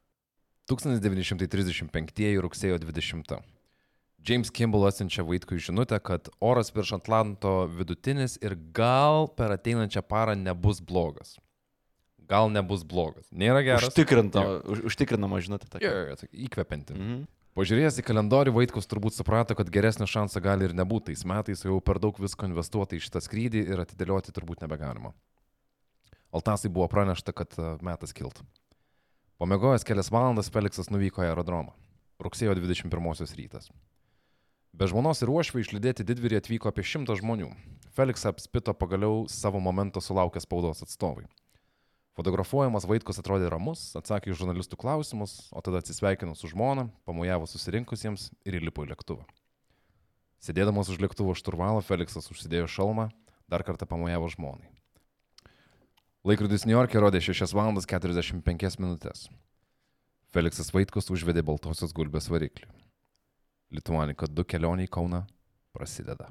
1935 0.72 2.40
rugsėjo 2.44 2.80
20. 2.80 3.38
James 4.24 4.52
Kimball 4.56 4.88
atsiunčia 4.88 5.26
Vaitkui 5.28 5.60
žinutę, 5.60 6.00
kad 6.00 6.30
oras 6.40 6.72
virš 6.76 6.96
Atlanto 7.02 7.66
vidutinis 7.68 8.38
ir 8.42 8.56
gal 8.76 9.28
per 9.36 9.52
ateinančią 9.58 10.04
parą 10.08 10.38
nebus 10.40 10.80
blogas. 10.80 11.36
Gal 12.24 12.48
nebus 12.52 12.86
blogas. 12.88 13.28
Nėra 13.36 13.64
geras. 13.66 13.90
Užtikrinta, 13.92 14.44
už, 14.64 14.86
užtikrinama, 14.88 15.42
žinote, 15.44 15.68
tokia. 15.68 15.92
Jo, 15.92 16.14
jo, 16.14 16.30
įkvepianti. 16.48 16.96
Mhm. 16.96 17.24
Pažiūrėjęs 17.54 18.00
į 18.02 18.06
kalendorių, 18.08 18.56
Vaitkus 18.56 18.88
turbūt 18.90 19.14
suprato, 19.14 19.54
kad 19.54 19.70
geresnio 19.70 20.08
šanso 20.10 20.42
gali 20.42 20.66
ir 20.66 20.72
nebūti. 20.74 21.12
Tais 21.12 21.22
metais 21.30 21.62
jau 21.62 21.76
per 21.86 22.00
daug 22.02 22.18
visko 22.18 22.48
investuota 22.50 22.98
į 22.98 23.04
šitą 23.06 23.22
skrydį 23.22 23.62
ir 23.76 23.84
atidėlioti 23.84 24.34
turbūt 24.34 24.64
nebegalima. 24.66 25.12
Altasai 26.34 26.72
buvo 26.74 26.88
pranešta, 26.90 27.36
kad 27.38 27.54
e, 27.62 27.76
metas 27.86 28.16
kilt. 28.18 28.42
Pamegojęs 29.38 29.86
kelias 29.86 30.10
valandas, 30.10 30.50
Feliksas 30.50 30.90
nuvyko 30.90 31.22
į 31.22 31.30
aerodromą. 31.30 31.76
Rugsėjo 32.26 32.56
21 32.58 33.38
rytas. 33.38 33.70
Be 34.74 34.88
žmonos 34.90 35.20
ir 35.22 35.30
uošvai 35.30 35.62
išlydėti 35.62 36.02
didvyrį 36.02 36.40
atvyko 36.40 36.72
apie 36.72 36.82
šimtą 36.82 37.14
žmonių. 37.20 37.52
Feliksą 37.94 38.32
apspito 38.34 38.74
pagaliau 38.74 39.28
savo 39.30 39.60
momento 39.62 40.02
sulaukę 40.02 40.42
spaudos 40.42 40.82
atstovai. 40.82 41.28
Fotografuojamas 42.18 42.88
Vaitkus 42.90 43.22
atrodė 43.22 43.52
ramus, 43.54 43.92
atsakė 43.94 44.32
į 44.34 44.40
žurnalistų 44.42 44.80
klausimus, 44.82 45.36
o 45.54 45.62
tada 45.62 45.78
atsisveikino 45.78 46.34
su 46.34 46.50
žmona, 46.50 46.88
pamojavo 47.06 47.46
susirinkusiems 47.50 48.32
ir 48.50 48.58
įlipo 48.58 48.82
į 48.82 48.96
lėktuvą. 48.96 49.30
Sėdėdamas 50.42 50.90
už 50.90 51.06
lėktuvo 51.06 51.38
šturvalo, 51.38 51.86
Feliksas 51.86 52.34
užsidėjo 52.34 52.66
šalmą, 52.66 53.12
dar 53.46 53.62
kartą 53.62 53.86
pamojavo 53.86 54.34
žmonai. 54.34 54.74
Laikrodis 56.26 56.66
New 56.66 56.74
York'e 56.74 56.98
rodė 56.98 57.22
6 57.22 57.54
val. 57.54 57.78
45 57.78 58.82
minutės. 58.82 59.28
Feliksas 60.34 60.74
Vaitkus 60.74 61.14
užvedė 61.14 61.46
baltosios 61.46 61.94
gulbės 61.94 62.34
variklį. 62.34 62.83
Lituanika 63.74 64.30
2 64.30 64.46
kelionė 64.48 64.88
į 64.88 64.94
Kauną 64.94 65.24
prasideda. 65.74 66.30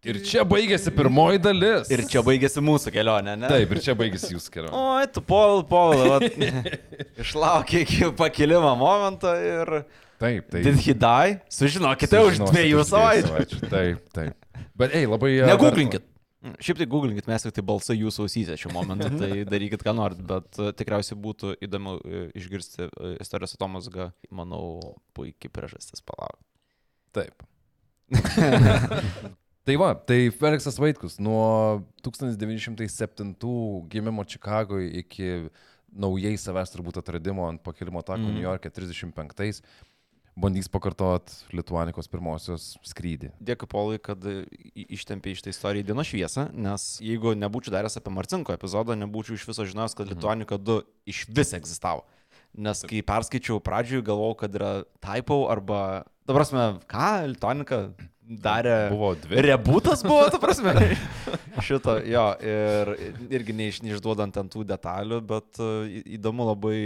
Ir 0.00 0.16
čia 0.24 0.46
baigėsi 0.48 0.88
pirmoji 0.96 1.42
dalis. 1.44 1.90
Ir 1.92 2.06
čia 2.08 2.22
baigėsi 2.24 2.62
mūsų 2.64 2.92
kelionė, 2.94 3.34
ne? 3.36 3.48
Taip, 3.52 3.74
ir 3.76 3.82
čia 3.84 3.92
baigėsi 3.98 4.30
jūsų 4.32 4.54
kelionė. 4.54 4.72
Oi, 4.80 5.08
tu 5.12 5.20
pol, 5.20 5.60
pol, 5.68 6.24
išlaukė 7.20 7.82
iki 7.84 8.08
pakilimo 8.16 8.72
momento 8.80 9.34
ir... 9.36 9.82
Taip, 10.20 10.48
taip. 10.52 10.64
Did 10.64 10.80
he 10.84 10.94
die? 10.96 11.36
Sužinokite 11.52 12.24
už 12.30 12.40
dviejų 12.46 12.86
savaičių. 12.88 13.60
Taip, 13.68 14.00
taip. 14.16 14.64
Bet, 14.80 14.96
ei, 14.96 15.04
labai... 15.08 15.34
Negooglinkit. 15.48 16.09
Šiaip 16.40 16.78
tai 16.80 16.86
googlinkit, 16.88 17.26
mes 17.28 17.44
tik 17.44 17.52
tai 17.52 17.62
balsai 17.68 17.98
jūsų 17.98 18.24
ausyse 18.24 18.54
šiuo 18.56 18.70
momentu, 18.72 19.10
tai 19.20 19.42
darykit, 19.44 19.82
ką 19.84 19.92
norit, 19.92 20.22
bet 20.24 20.56
e, 20.56 20.70
tikriausiai 20.78 21.18
būtų 21.20 21.50
įdomu 21.66 21.98
e, 22.00 22.22
išgirsti 22.40 22.86
e, 22.86 23.10
istorijos 23.20 23.52
atomazgą, 23.58 24.06
manau, 24.32 24.78
puikiai 25.16 25.52
priežastis 25.52 26.00
palaukti. 26.00 26.46
Taip. 27.12 27.44
tai 29.68 29.76
va, 29.82 29.90
tai 30.08 30.18
Feliksas 30.32 30.80
Vaitkus 30.80 31.18
nuo 31.20 31.84
1907 32.08 33.36
gimimo 33.92 34.24
Čikagoje 34.24 34.88
iki 35.04 35.28
naujai 35.90 36.38
savęs 36.40 36.72
turbūt 36.72 37.02
atradimo 37.02 37.48
ant 37.50 37.60
pakilimo 37.66 38.00
tako 38.00 38.22
Mhm. 38.22 38.30
mm. 38.30 38.34
New 38.34 38.48
York'e 38.48 38.70
35 38.70 39.60
bandys 40.38 40.68
pakartot 40.70 41.32
Lietuanikos 41.54 42.08
pirmosios 42.10 42.74
skrydį. 42.86 43.32
Dėkui, 43.42 43.68
Polai, 43.70 43.98
kad 44.02 44.24
ištempė 44.74 45.34
iš 45.34 45.44
tą 45.44 45.54
istoriją 45.54 45.88
dienos 45.90 46.10
šviesą, 46.10 46.48
nes 46.54 46.86
jeigu 47.04 47.34
nebūčiau 47.38 47.74
daręs 47.74 47.98
apie 48.00 48.14
Marcinko 48.14 48.54
epizodą, 48.54 48.96
nebūčiau 48.98 49.38
iš 49.38 49.48
viso 49.50 49.66
žinojęs, 49.68 49.96
kad 49.98 50.10
Lituanika 50.10 50.60
2 50.60 50.80
iš 51.10 51.26
vis 51.28 51.54
egzistavo. 51.58 52.06
Nes 52.54 52.82
kai 52.88 53.02
perskaičiau 53.06 53.60
pradžioje, 53.62 54.02
galvojau, 54.06 54.38
kad 54.42 54.56
yra 54.58 54.70
typo 55.02 55.44
arba, 55.52 56.02
dabar 56.26 56.42
prasme, 56.42 56.64
ką 56.90 57.10
Lituanika 57.30 57.82
darė. 58.30 58.74
Buvo 58.92 59.12
dvi. 59.18 59.40
Rebūtas 59.48 60.04
buvo, 60.06 60.22
ta 60.30 60.38
prasme. 60.42 60.72
Šito, 61.66 61.96
jo, 62.06 62.24
ir 62.46 62.92
irgi 63.34 63.56
neiš, 63.58 63.80
neišduodant 63.82 64.38
ant 64.40 64.52
tų 64.54 64.62
detalių, 64.70 65.18
bet 65.26 65.58
į- 65.60 66.04
įdomu 66.18 66.46
labai, 66.52 66.78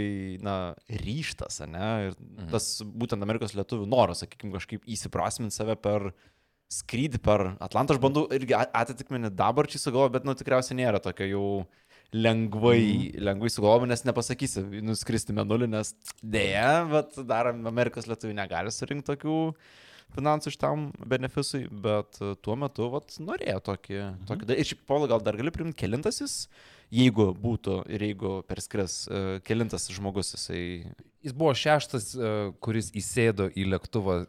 na, 0.43 0.55
ryštas, 0.89 1.61
ne? 1.69 1.89
Ir 2.09 2.15
Mhm. 2.17 2.49
tas 2.51 2.81
būtent 2.83 3.21
Amerikos 3.23 3.53
lietuvių 3.53 3.85
noras, 3.87 4.23
sakykime, 4.25 4.55
kažkaip 4.57 4.83
įsiprasminti 4.89 5.53
save 5.53 5.75
per 5.77 6.11
skrydį 6.73 7.21
per 7.21 7.43
Atlantą. 7.61 7.93
Aš 7.93 8.01
bandau 8.01 8.25
irgi 8.33 8.55
atitikmenį 8.57 9.29
dabarčiai 9.37 9.79
sugalvoti, 9.83 10.15
bet, 10.17 10.25
nu, 10.25 10.33
tikriausiai 10.33 10.79
nėra 10.81 10.97
tokio 10.99 11.27
jau 11.29 11.47
lengvai, 12.15 13.11
mm. 13.13 13.21
lengvai 13.27 13.49
sugalvojama, 13.51 13.89
nes 13.91 14.03
nepasakysi, 14.07 14.63
nuskristi 14.85 15.33
menulį, 15.35 15.67
nes 15.69 15.93
dėja, 16.23 16.85
bet 16.89 17.17
dar 17.27 17.49
Amerikos 17.53 18.07
lietuvių 18.09 18.33
negali 18.37 18.71
surinkti 18.73 19.11
tokių 19.13 19.37
finansų 20.15 20.53
iš 20.53 20.59
tam 20.61 20.87
benefisui, 21.11 21.65
bet 21.69 22.21
e, 22.21 22.33
tuo 22.45 22.55
metu 22.59 22.89
vat, 22.93 23.17
norėjo 23.19 23.59
tokį, 23.71 23.99
mhm. 24.03 24.29
tokį. 24.29 24.49
Ir 24.55 24.71
šiaip, 24.71 24.85
Paula, 24.89 25.09
gal 25.11 25.23
dar 25.25 25.37
gali 25.39 25.53
primti 25.53 25.77
kelintas 25.83 26.21
jis, 26.23 26.37
jeigu 26.93 27.31
būtų 27.41 27.81
ir 27.95 28.07
jeigu 28.09 28.37
perskris, 28.49 29.03
e, 29.09 29.25
kelintas 29.47 29.89
žmogus 29.93 30.35
jisai 30.37 30.63
Jis 31.25 31.33
buvo 31.33 31.55
šeštas, 31.57 32.11
e, 32.13 32.31
kuris 32.61 32.91
įsėdo 32.93 33.49
į 33.57 33.65
lėktuvą. 33.73 34.25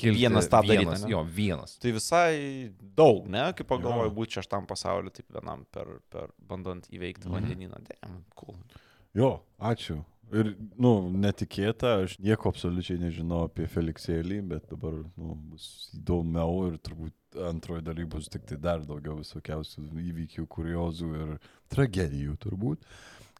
kilti 0.00 0.22
Vienas 0.24 0.48
tą 0.50 0.62
vienas, 0.64 1.02
ane? 1.04 1.10
Jo, 1.12 1.20
vienas. 1.22 1.76
Tai 1.78 1.90
visai 1.92 2.72
daug, 2.96 3.28
ne? 3.30 3.44
Kaip 3.54 3.68
pagalvoju, 3.68 4.10
būti 4.16 4.38
šeštam 4.40 4.64
pasauliu, 4.66 5.12
taip 5.14 5.28
vienam 5.30 5.66
per, 5.70 6.00
per 6.10 6.32
bandant 6.48 6.88
įveikti 6.90 7.28
Mhm. 7.28 7.34
vandenyną. 7.36 7.78
Damn, 7.86 8.24
cool. 8.34 8.56
Jo, 9.14 9.42
ačiū. 9.60 10.00
Ir, 10.32 10.54
nu, 10.80 10.92
netikėta, 11.20 11.98
aš 12.06 12.14
nieko 12.22 12.48
absoliučiai 12.48 12.96
nežinau 13.02 13.42
apie 13.50 13.66
Feliksėlį, 13.68 14.38
bet 14.54 14.70
dabar, 14.70 14.94
nu, 15.20 15.34
bus 15.52 15.90
įdomiau 15.98 16.70
ir 16.70 16.78
turbūt 16.80 17.42
antroji 17.50 17.84
daly 17.84 18.06
bus 18.08 18.30
tik 18.32 18.46
tai 18.48 18.56
dar 18.60 18.84
daugiau 18.88 19.18
visokiausių 19.18 19.84
įvykių, 20.00 20.46
kuriozų 20.52 21.10
ir 21.18 21.34
tragedijų 21.72 22.38
turbūt. 22.40 22.88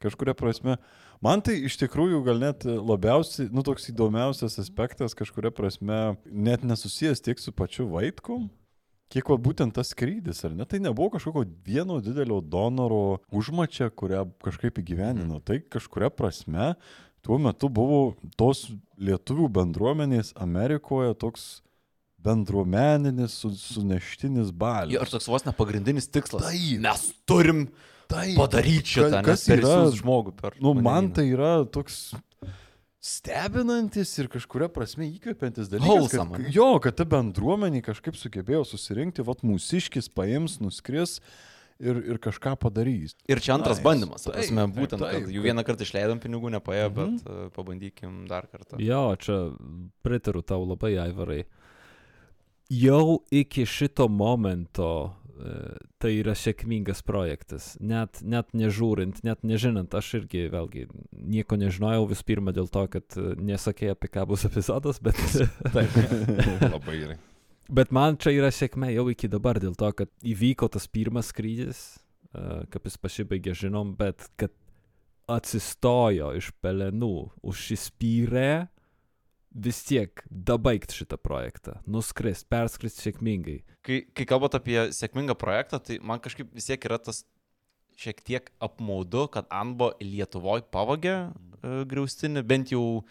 Kažkuria 0.02 0.34
prasme, 0.36 0.76
man 1.24 1.40
tai 1.44 1.54
iš 1.64 1.78
tikrųjų 1.80 2.20
gal 2.26 2.42
net 2.42 2.66
labiausiai, 2.68 3.48
nu, 3.54 3.64
toks 3.64 3.88
įdomiausias 3.92 4.58
aspektas, 4.60 5.16
kažkuria 5.16 5.52
prasme, 5.54 6.18
net 6.26 6.66
nesusijęs 6.66 7.24
tiek 7.24 7.40
su 7.40 7.54
pačiu 7.56 7.88
Vaitkum, 7.92 8.50
kiek 9.12 9.28
va 9.28 9.36
būtent 9.36 9.74
tas 9.76 9.90
skrydis, 9.92 10.40
ar 10.48 10.54
ne? 10.56 10.64
Tai 10.64 10.78
nebuvo 10.80 11.10
kažkokio 11.18 11.44
vieno 11.66 11.98
didelio 12.00 12.40
donoro 12.40 13.18
užmačia, 13.30 13.90
kurią 13.92 14.24
kažkaip 14.42 14.80
įgyvenino. 14.80 15.42
Tai 15.44 15.58
kažkuria 15.68 16.08
prasme 16.10 16.72
tuo 17.22 17.36
metu 17.38 17.68
buvo 17.68 18.14
tos 18.40 18.64
lietuvių 18.98 19.50
bendruomenės 19.60 20.32
Amerikoje 20.42 21.12
toks 21.20 21.44
bendruomeninis, 22.22 23.34
su, 23.42 23.50
suneštinis 23.58 24.52
balis. 24.54 24.94
Ir 24.96 25.10
toks 25.10 25.26
vos 25.30 25.44
ne 25.46 25.52
pagrindinis 25.58 26.06
tikslas. 26.10 26.44
Taip. 26.48 26.80
Mes 26.84 27.06
turim 27.28 27.64
Taip. 28.10 28.36
padaryti 28.38 28.94
šitą, 28.96 29.20
Ka- 29.20 29.32
kas 29.32 29.46
yra- 29.50 29.90
žmogų. 29.96 30.36
Per 30.40 30.52
Nu, 30.62 30.74
man 30.74 31.10
tai 31.12 31.28
yra 31.34 31.64
toks 31.66 32.14
stebinantis 33.02 34.12
ir 34.22 34.28
kažkuria 34.30 34.68
prasme 34.70 35.08
įkvepiantis 35.10 35.70
dalykas. 35.72 36.12
Kad, 36.14 36.44
jo, 36.54 36.68
kad 36.84 36.94
ta 37.00 37.06
bendruomenė 37.08 37.80
kažkaip 37.82 38.14
sugebėjo 38.18 38.62
susirinkti, 38.68 39.24
vat 39.26 39.42
mūsiškis 39.46 40.06
paims, 40.14 40.60
nuskris 40.62 41.16
ir, 41.82 41.98
ir 42.14 42.20
kažką 42.22 42.54
padarys. 42.62 43.16
Ir 43.26 43.42
čia 43.42 43.56
antras 43.56 43.80
Nice. 43.80 43.86
bandymas. 43.88 44.22
Ta 44.22 44.30
Taip, 44.30 44.38
prasme, 44.38 44.66
taip, 44.68 44.76
būtent, 44.78 45.02
taip, 45.02 45.24
kad 45.26 45.34
jau 45.34 45.42
vieną 45.48 45.64
kartą 45.66 45.82
išleidom 45.88 46.20
pinigų, 46.22 46.52
nepaėjo, 46.54 46.92
Mhm. 46.92 46.94
bet 47.18 47.26
uh, 47.26 47.50
pabandykim 47.56 48.20
dar 48.30 48.46
kartą. 48.46 48.78
Jo, 48.78 49.02
čia 49.18 49.40
pritariu 50.06 50.42
tau 50.46 50.62
labai, 50.64 50.94
Aivarai. 51.02 51.42
Jau 52.72 53.18
iki 53.34 53.66
šito 53.68 54.06
momento 54.08 55.12
tai 56.02 56.12
yra 56.20 56.34
sėkmingas 56.38 57.02
projektas. 57.06 57.72
Net, 57.80 58.20
net 58.22 58.50
nežiūrint, 58.56 59.22
net 59.26 59.42
nežinant, 59.46 59.94
aš 59.94 60.12
irgi 60.20 60.46
vėlgi 60.52 60.86
nieko 61.12 61.58
nežinojau 61.60 62.06
vis 62.10 62.22
pirma 62.26 62.54
dėl 62.54 62.70
to, 62.72 62.84
kad 62.92 63.18
e, 63.18 63.32
nesakė 63.40 63.92
apie 63.94 64.10
ką 64.12 64.26
bus 64.30 64.46
epizodas, 64.48 65.00
bet, 65.02 65.18
Labai 66.74 66.96
gerai. 67.00 67.18
bet 67.70 67.94
man 67.94 68.18
čia 68.20 68.34
yra 68.36 68.52
sėkmė 68.54 68.92
jau 68.94 69.08
iki 69.12 69.30
dabar 69.32 69.60
dėl 69.62 69.76
to, 69.78 69.92
kad 70.02 70.12
įvyko 70.22 70.70
tas 70.72 70.88
pirmas 70.90 71.32
skrydis, 71.32 71.82
e, 72.32 72.62
kaip 72.72 72.90
jis 72.90 73.00
pasibaigė, 73.02 73.56
žinom, 73.64 73.94
bet 73.98 74.28
kad 74.40 74.54
atsistojo 75.32 76.32
iš 76.38 76.50
pelenų, 76.62 77.14
užsispyrė 77.46 78.68
vis 79.54 79.82
tiek 79.84 80.22
dabaigti 80.30 80.96
šitą 80.96 81.18
projektą, 81.20 81.76
nuskrist, 81.86 82.48
perskrist 82.52 83.02
sėkmingai. 83.02 83.60
Kai, 83.84 84.02
kai 84.16 84.26
kalbate 84.28 84.58
apie 84.60 84.78
sėkmingą 84.94 85.36
projektą, 85.38 85.80
tai 85.82 85.98
man 86.00 86.22
kažkaip 86.22 86.52
vis 86.56 86.68
tiek 86.70 86.88
yra 86.88 86.98
tas 87.02 87.22
šiek 88.00 88.22
tiek 88.24 88.48
apmaudu, 88.62 89.26
kad 89.32 89.50
Anbo 89.52 89.92
Lietuvoje 90.00 90.64
pavogė 90.72 91.14
e, 91.18 91.82
griaustinį, 91.88 92.44
bent 92.48 92.72
jau 92.72 93.04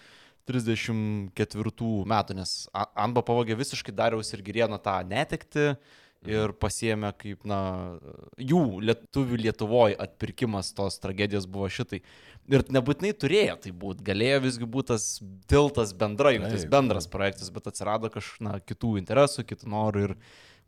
34 0.49 1.89
metų, 2.11 2.37
nes 2.39 2.55
Anbo 2.73 3.23
pavogė 3.25 3.55
visiškai 3.59 3.93
Dariaus 3.95 4.33
ir 4.33 4.43
Girieno 4.45 4.81
tą 4.81 4.97
netekti 5.07 5.75
ir 6.27 6.53
pasiemė 6.61 7.11
kaip, 7.17 7.45
na, 7.47 7.61
jų 8.37 8.81
lietuvių 8.85 9.39
Lietuvoje 9.41 9.97
atpirkimas 10.01 10.71
tos 10.77 10.99
tragedijos 11.01 11.47
buvo 11.49 11.69
šitai. 11.71 12.01
Ir 12.51 12.65
nebūtinai 12.73 13.13
turėjo 13.17 13.57
tai 13.63 13.73
būti, 13.83 14.05
galėjo 14.05 14.41
visgi 14.45 14.67
būti 14.69 14.93
tas 14.93 15.07
tiltas 15.49 15.93
bendrai, 15.97 16.35
tas 16.43 16.65
bendras 16.69 17.09
projektas, 17.09 17.51
bet 17.53 17.69
atsirado 17.71 18.11
kažkokių 18.13 18.65
kitų 18.69 18.95
interesų, 19.01 19.45
kitų 19.49 19.71
norų 19.71 20.07
ir 20.07 20.15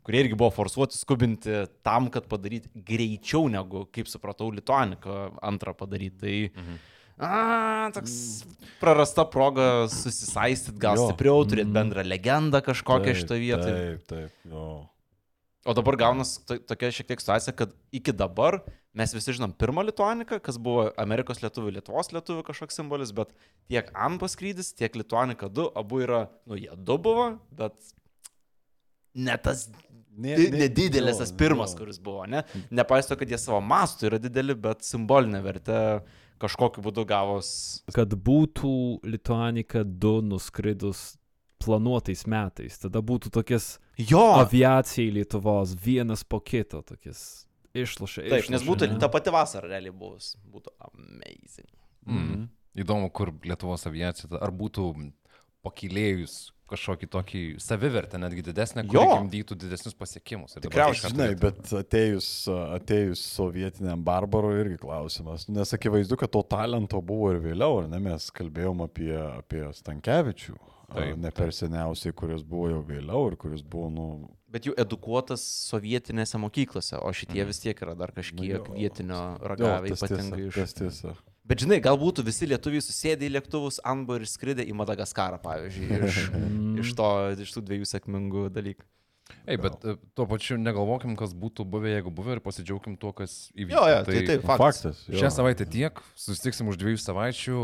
kurie 0.04 0.24
irgi 0.24 0.36
buvo 0.38 0.50
forsuoti, 0.52 0.98
skubinti 1.00 1.62
tam, 1.86 2.10
kad 2.12 2.26
padaryti 2.30 2.70
greičiau 2.74 3.46
negu, 3.52 3.86
kaip 3.94 4.10
supratau, 4.10 4.50
Lituaniką 4.54 5.38
antrą 5.42 5.74
padaryti. 5.76 6.18
Tai, 6.24 6.64
mhm. 6.64 6.82
A, 7.14 7.90
toks 7.94 8.42
prarasta 8.80 9.22
proga 9.30 9.86
susisaistyti, 9.86 10.80
gal 10.82 10.98
Jo. 10.98 11.06
stipriau, 11.06 11.44
turėti 11.46 11.70
bendrą 11.70 12.02
legendą 12.02 12.58
kažkokią 12.58 13.14
šitą 13.14 13.38
vietą. 13.38 13.68
Taip, 13.70 14.02
taip, 14.10 14.32
jo. 14.50 14.64
O 15.64 15.72
dabar 15.72 15.96
gaunas 15.96 16.34
to, 16.44 16.58
tokia 16.68 16.90
šiek 16.92 17.06
tiek 17.08 17.22
situacija, 17.22 17.54
kad 17.56 17.70
iki 17.96 18.12
dabar 18.12 18.58
mes 18.94 19.14
visi 19.16 19.32
žinom 19.38 19.54
pirmą 19.56 19.82
Lituaniką, 19.88 20.36
kas 20.44 20.58
buvo 20.60 20.90
Amerikos 21.00 21.40
lietuvių, 21.42 21.72
Lietuvos 21.78 22.12
lietuvių 22.12 22.44
kažkoks 22.46 22.76
simbolis, 22.78 23.14
bet 23.16 23.32
tiek 23.72 23.88
Ampas 23.96 24.36
skrydis, 24.36 24.74
tiek 24.76 24.94
Lituanika 25.00 25.48
2, 25.48 25.70
abu 25.80 26.02
yra, 26.04 26.26
nu 26.46 26.58
jie 26.60 26.70
du 26.76 26.98
buvo, 27.00 27.30
bet 27.50 27.74
ne 29.14 29.36
tas 29.38 29.68
Ne, 30.16 30.36
Di- 30.38 30.50
Nedidelis 30.54 31.16
tas 31.18 31.32
pirmas, 31.34 31.72
jo. 31.74 31.80
kuris 31.80 31.96
buvo, 31.98 32.22
ne? 32.30 32.44
Nepaisto, 32.70 33.16
kad 33.18 33.26
jie 33.26 33.34
savo 33.42 33.58
mastų 33.58 34.06
yra 34.12 34.20
dideli, 34.22 34.54
bet 34.54 34.84
simbolinė 34.86 35.40
vertė 35.42 35.78
kažkokiu 36.38 36.84
būdu 36.84 37.02
gavos. 37.10 37.48
Kad 37.90 38.14
būtų 38.14 38.70
Lituanika 39.10 39.82
2 39.82 40.20
nuskridus 40.28 41.16
planuotais 41.64 42.26
metais, 42.30 42.78
tada 42.82 43.02
būtų 43.04 43.32
tokias 43.34 43.74
Jo! 43.98 44.24
aviacijai 44.42 45.12
Lietuvos 45.18 45.74
vienas 45.84 46.24
po 46.24 46.40
kito, 46.40 46.82
tokias 46.86 47.44
išlošia. 47.74 48.28
Taip, 48.30 48.50
nes 48.52 48.64
būtų 48.66 48.90
ta 49.02 49.10
pati 49.12 49.34
vasara 49.34 49.70
realiai 49.74 49.94
buvus. 49.94 50.34
Būtų 50.50 50.74
amazing. 50.88 51.70
Mm. 52.06 52.48
Įdomu, 52.78 53.10
kur 53.14 53.32
Lietuvos 53.46 53.86
aviacija, 53.88 54.30
ar 54.42 54.52
būtų 54.54 54.90
pakilėjus 55.64 56.54
kažkokį 56.68 57.08
tokį 57.12 57.42
savivertę, 57.60 58.18
netgi 58.20 58.44
didesnę, 58.46 58.86
kuri 58.88 59.04
gimdytų 59.04 59.56
didesnius 59.60 59.96
pasiekimus. 59.98 60.56
Tikriausiai, 60.64 61.12
Žinai, 61.12 61.28
bet 61.40 61.60
atėjus, 61.76 62.28
atėjus 62.48 63.22
sovietiniam 63.36 64.00
barbarui 64.04 64.56
irgi 64.62 64.78
klausimas. 64.82 65.46
Nes 65.52 65.74
akivaizdu, 65.76 66.18
kad 66.20 66.32
to 66.34 66.40
talento 66.48 67.00
buvo 67.04 67.34
ir 67.34 67.42
vėliau, 67.44 67.82
ar 67.82 67.90
ne? 67.92 68.00
Mes 68.08 68.30
kalbėjom 68.34 68.80
apie, 68.86 69.12
apie 69.12 69.66
Stankievičių, 69.76 70.56
a, 70.56 70.83
Taip, 70.92 71.16
ne 71.18 71.30
per 71.34 71.52
seniausiai, 71.54 72.12
kuris 72.12 72.42
buvo 72.44 72.68
jau 72.70 72.82
vėliau 72.84 73.30
ir 73.30 73.36
kuris 73.40 73.62
buvo, 73.62 73.88
nu, 73.90 74.06
Bet 74.54 74.68
jų 74.68 74.74
edukuotas 74.78 75.42
sovietinėse 75.72 76.38
mokyklose, 76.38 76.94
o 77.02 77.08
šitie 77.10 77.40
Mhm. 77.42 77.46
vis 77.48 77.58
tiek 77.58 77.80
yra 77.82 77.96
dar 77.98 78.12
kažkiek 78.14 78.38
Nu 78.38 78.44
jo. 78.68 78.74
vietinio 78.76 79.38
ragavę 79.42 79.88
ypatingai 79.90 80.46
iš. 80.46 80.54
tas 80.54 80.74
tiesa. 80.74 81.14
Bet 81.44 81.58
žinai, 81.58 81.80
gal 81.82 81.98
būtų 81.98 82.22
visi 82.24 82.46
lietuviai 82.46 82.80
susėdę 82.80 83.26
į 83.26 83.32
lėktuvus 83.34 83.80
Anbo 83.84 84.14
ir 84.16 84.22
skridę 84.30 84.62
į 84.64 84.72
Madagaskarą, 84.78 85.40
pavyzdžiui, 85.42 85.88
iš, 86.06 86.20
iš, 86.84 86.94
to, 86.94 87.08
iš 87.42 87.50
tų 87.56 87.64
dviejų 87.66 87.84
sėkmingų 87.90 88.46
dalykų. 88.54 88.84
Ei, 89.48 89.56
bet 89.56 89.82
e, 89.84 89.96
tuo 90.14 90.26
pačiu 90.28 90.56
negalvokim, 90.60 91.16
kas 91.16 91.32
būtų 91.34 91.64
buvę, 91.68 91.90
jeigu 91.96 92.10
buvę 92.14 92.36
ir 92.36 92.40
pasidžiaugim 92.44 92.94
tuo, 93.00 93.10
kas 93.12 93.50
įvyko. 93.56 93.72
Jo, 93.74 93.84
jo, 93.90 94.00
tai 94.04 94.22
taip, 94.28 94.42
faktas. 94.44 94.82
Faktas. 94.84 95.04
jo. 95.08 95.18
Šią 95.20 95.30
savaitę 95.32 95.66
tiek, 95.66 95.98
susitiksim 96.14 96.68
už 96.68 96.76
dviejų 96.80 97.00
savaičių, 97.00 97.58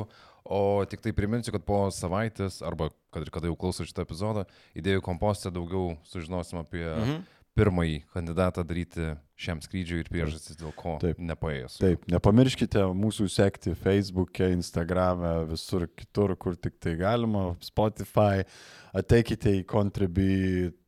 o 0.51 0.85
tik 0.91 1.03
tai 1.05 1.15
priminsiu, 1.17 1.55
kad 1.55 1.65
po 1.67 1.85
savaitės, 1.95 2.61
arba 2.67 2.91
kad 3.15 3.25
ir 3.25 3.31
kada 3.35 3.51
jau 3.51 3.59
klauso 3.59 3.87
šitą 3.87 4.05
epizodą, 4.07 4.47
idėjų 4.79 5.05
kompostė 5.07 5.53
daugiau 5.55 5.95
sužinosim 6.11 6.61
apie 6.63 6.85
mhm. 6.89 7.21
pirmąjį 7.59 8.01
kandidatą 8.15 8.65
daryti 8.67 9.13
šiam 9.41 9.63
skrydžiui 9.65 10.03
ir 10.03 10.11
priežastis, 10.13 10.59
dėl 10.61 10.75
ko 10.77 10.97
Taip. 11.03 11.23
nepaėjo. 11.23 11.71
su 11.71 11.85
Taip, 11.85 12.05
nepamirškite 12.13 12.85
mūsų 12.99 13.29
sekti 13.33 13.77
Facebook'e, 13.79 14.51
Instagram'e, 14.57 15.33
visur 15.53 15.87
kitur, 15.95 16.35
kur 16.41 16.59
tik 16.59 16.77
tai 16.83 16.97
galima, 17.01 17.55
Spotify, 17.65 18.45
ateikite 18.97 19.61
į 19.61 19.65
contribui.com 19.71 20.80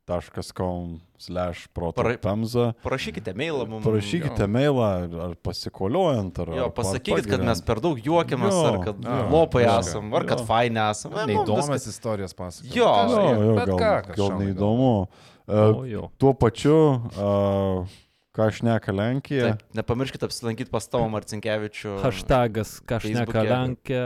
slash 1.17 1.67
protopemza. 1.73 2.73
Parašykite 2.83 3.33
mailą 3.33 3.65
mums. 3.69 3.85
Parašykite 3.85 4.47
mailą 4.47 4.83
ar, 4.83 5.15
ar 5.29 5.35
pasikoliuojant, 5.45 6.39
ar... 6.43 6.51
Jo, 6.57 6.65
ar 6.67 6.73
pasakykit, 6.75 7.23
kad 7.23 7.39
pagiriant. 7.39 7.47
mes 7.49 7.61
per 7.63 7.79
daug 7.83 7.99
juokiamės, 8.03 8.53
Jo, 8.53 8.63
ar 8.71 8.79
kad 8.83 9.03
jo, 9.07 9.19
lopai 9.31 9.63
jo, 9.63 9.75
esam, 9.79 10.13
ar 10.19 10.25
kad 10.27 10.43
jo. 10.43 10.47
faini 10.49 10.81
esam. 10.89 11.15
Nu, 11.15 11.25
Neįdomias 11.31 11.69
viskas- 11.71 11.87
istorijas 11.95 12.33
pasakoti. 12.35 12.75
Jo, 12.77 12.89
Jo, 13.13 13.27
jo, 13.43 13.53
bet 13.59 13.71
gal, 13.71 13.79
ką, 13.83 14.17
gal 14.19 14.33
neįdomu. 14.43 14.93
O, 15.03 15.07
Uh, 15.43 15.81
jo. 15.83 16.05
tuo 16.17 16.31
pačiu, 16.39 17.03
uh, 17.19 17.83
ką 18.31 18.45
šneka 18.55 18.93
Lenkija. 18.95 19.49
Taip, 19.57 19.65
nepamirškite 19.75 20.23
apsilankyti 20.23 20.71
pas 20.71 20.87
tavo 20.87 21.09
Marcinkievičių. 21.11 21.97
Hashtagas 21.99 22.77
kažneka 22.87 23.25
Feisbuke. 23.27 23.43
Lenkija, 23.51 24.05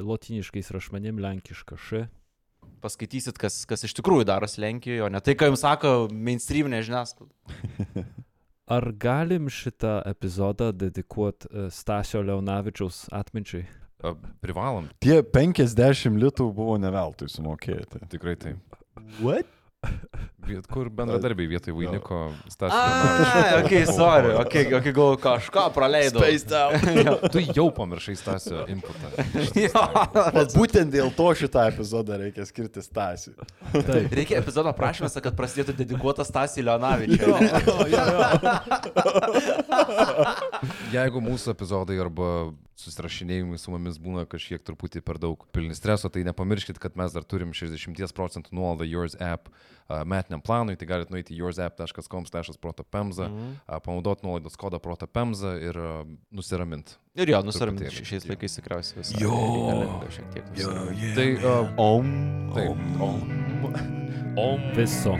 lotiniškais 0.00 0.70
rašmenim 0.72 1.20
lenkiška 1.20 1.76
š. 1.76 2.06
Paskaitysit, 2.82 3.38
kas, 3.40 3.62
kas 3.68 3.84
iš 3.88 3.94
tikrųjų 3.98 4.26
darosi 4.28 4.60
Lenkijoje, 4.62 5.02
o 5.06 5.10
ne 5.12 5.20
tai, 5.24 5.34
ką 5.38 5.48
jums 5.50 5.64
sako 5.64 5.92
mainstreaminė 6.12 6.82
žiniasklaida. 6.86 8.04
Ar 8.78 8.84
galim 9.00 9.48
šitą 9.48 9.98
epizodą 10.10 10.70
dedikuoti 10.76 11.48
uh, 11.48 11.68
Stasio 11.72 12.20
Leonavičiaus 12.22 13.06
atminčiai? 13.16 13.64
Privalom, 14.44 14.84
Tie 15.02 15.16
50 15.26 16.20
litų 16.22 16.52
buvo 16.54 16.76
neveltui 16.78 17.26
sumokėti. 17.32 18.04
tikrai 18.12 18.36
taip. 18.38 18.76
What? 19.18 19.48
Viet, 20.48 20.64
kur 20.72 20.88
bendradarbiai 20.88 21.48
vietoj 21.50 21.74
vainiko 21.76 22.18
Stasio. 22.48 22.78
A, 22.78 23.58
ok, 23.58 23.72
sorry, 23.90 24.30
ok, 24.40 24.54
ok, 24.78 24.86
gal 24.96 25.16
kažką 25.20 25.64
praleidau. 25.74 26.22
Tu 27.34 27.42
jau 27.52 27.66
pamiršai 27.76 28.16
Stasio 28.16 28.64
inputą. 28.72 29.10
Vat 30.32 30.54
būtent 30.58 30.94
dėl 30.94 31.12
to 31.16 31.28
šitą 31.36 31.66
epizodą 31.68 32.16
reikia 32.22 32.46
skirti 32.48 32.80
Stasiui. 32.84 33.36
Reikia 34.08 34.40
epizodo 34.40 34.72
prašymuose, 34.78 35.20
kad 35.24 35.36
prasidėtų 35.36 35.76
dedikuotas 35.82 36.32
Stasiui 36.32 36.64
Leonavičiui. 36.64 37.28
Jeigu 40.96 41.24
mūsų 41.28 41.52
epizodai 41.52 42.00
arba 42.00 42.32
susirašinėjimai 42.78 43.58
su 43.58 43.72
mumis 43.72 43.98
būna 44.02 44.24
kažkiek 44.30 44.62
truputį 44.64 45.02
per 45.06 45.18
daug 45.22 45.42
pilni 45.54 45.74
streso, 45.76 46.10
tai 46.12 46.22
nepamirškit, 46.28 46.78
kad 46.82 46.96
mes 46.98 47.14
dar 47.14 47.26
turim 47.26 47.50
60 47.56 48.14
procentų 48.14 48.54
nuolaidą 48.54 48.86
Yours 48.86 49.16
app 49.18 49.50
uh, 49.50 50.04
metiniam 50.06 50.42
planui, 50.44 50.76
tai 50.78 50.86
galite 50.90 51.14
nueiti 51.14 51.34
į 51.34 51.42
yoursapp.com/protopemza, 51.42 53.28
mm 53.28 53.36
-hmm. 53.36 53.52
uh, 53.66 53.82
panaudoti 53.82 54.26
nuolaidos 54.26 54.56
kodą 54.56 54.78
protopemza 54.78 55.56
ir 55.58 55.78
uh, 55.78 56.06
nusiramint. 56.30 56.98
Ir 57.18 57.28
jo, 57.34 57.42
nusiraminti 57.42 57.84
Truputėlį. 57.90 58.04
šiais 58.06 58.28
laikais 58.30 58.58
tikriausiai 58.60 58.98
visai. 59.02 59.22
Jo, 59.22 59.36
šiek 60.10 60.32
tiek. 60.32 60.44
nusiraminti. 60.54 61.14
Tai 61.14 61.30
uh, 61.34 61.72
Om. 61.76 62.06
taip. 62.54 62.76
Om. 64.38 64.74
Viso. 64.76 65.16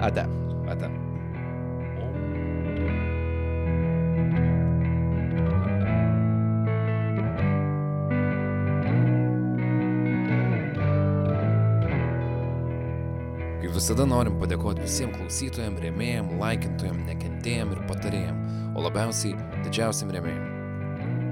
Ate. 0.00 0.26
Ate. 0.68 1.09
Visada 13.80 14.04
norim 14.04 14.34
padėkoti 14.36 14.84
visiems 14.84 15.16
klausytojams, 15.16 15.80
rėmėjim, 15.80 16.34
laikintojam, 16.40 16.98
nekentėjim 17.06 17.70
ir 17.72 17.78
patarėjim, 17.88 18.40
o 18.76 18.84
labiausiai 18.84 19.38
didžiausiam 19.64 20.12
rėmėjim. 20.12 20.48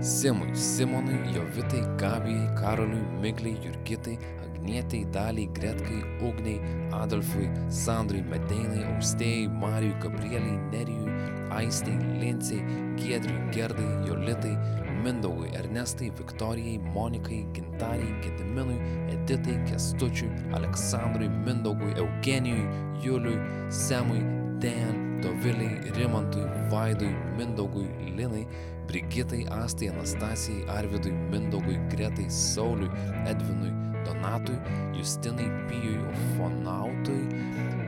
Simui, 0.08 0.54
Simonui, 0.56 1.18
Jovitai, 1.34 1.82
Gabijai, 2.00 2.46
Karoliui, 2.56 3.02
Migliai, 3.20 3.58
Jurgitai, 3.66 4.16
Agnietai, 4.46 5.02
Daliai, 5.12 5.50
Gretkai, 5.58 6.00
Ugniai, 6.24 6.62
Adolfui, 6.96 7.50
Sandrai, 7.68 8.22
Medeinai, 8.32 8.86
Austėjai, 8.94 9.50
Marijui, 9.52 9.98
Gabrieliai, 10.06 10.58
Nerijui, 10.72 11.18
Aistai, 11.58 11.98
Linciai, 12.22 12.62
Giedriui, 12.96 13.42
Gerdai, 13.52 13.90
Jolitai, 14.08 14.54
Mindaugui, 15.02 15.50
Ernestai, 15.54 16.10
Viktorijai, 16.18 16.78
Monikai, 16.94 17.46
Gintariai, 17.54 18.14
Gediminui, 18.22 18.78
Editai, 19.14 19.58
Kestučiui, 19.66 20.30
Aleksandrui, 20.52 21.28
Mindaugui, 21.46 21.92
Eugenijui, 22.28 22.68
Juliui, 23.00 23.38
Semui, 23.70 24.20
Dan, 24.60 25.20
Doviliai, 25.22 25.80
Rimantui, 25.94 26.42
Vaidui, 26.68 27.14
Mindaugui, 27.36 27.88
Linai, 28.16 28.46
Brigitai, 28.86 29.46
Astai, 29.50 29.88
Anastasijai, 29.88 30.68
Arvidui, 30.68 31.12
Mindaugui, 31.12 31.78
Gretai, 31.88 32.28
Sauliui, 32.28 32.90
Edvinui, 33.24 33.72
Donatui, 34.04 34.58
Justinai, 34.92 35.48
Pijui, 35.68 36.04
Fonautui, 36.36 37.28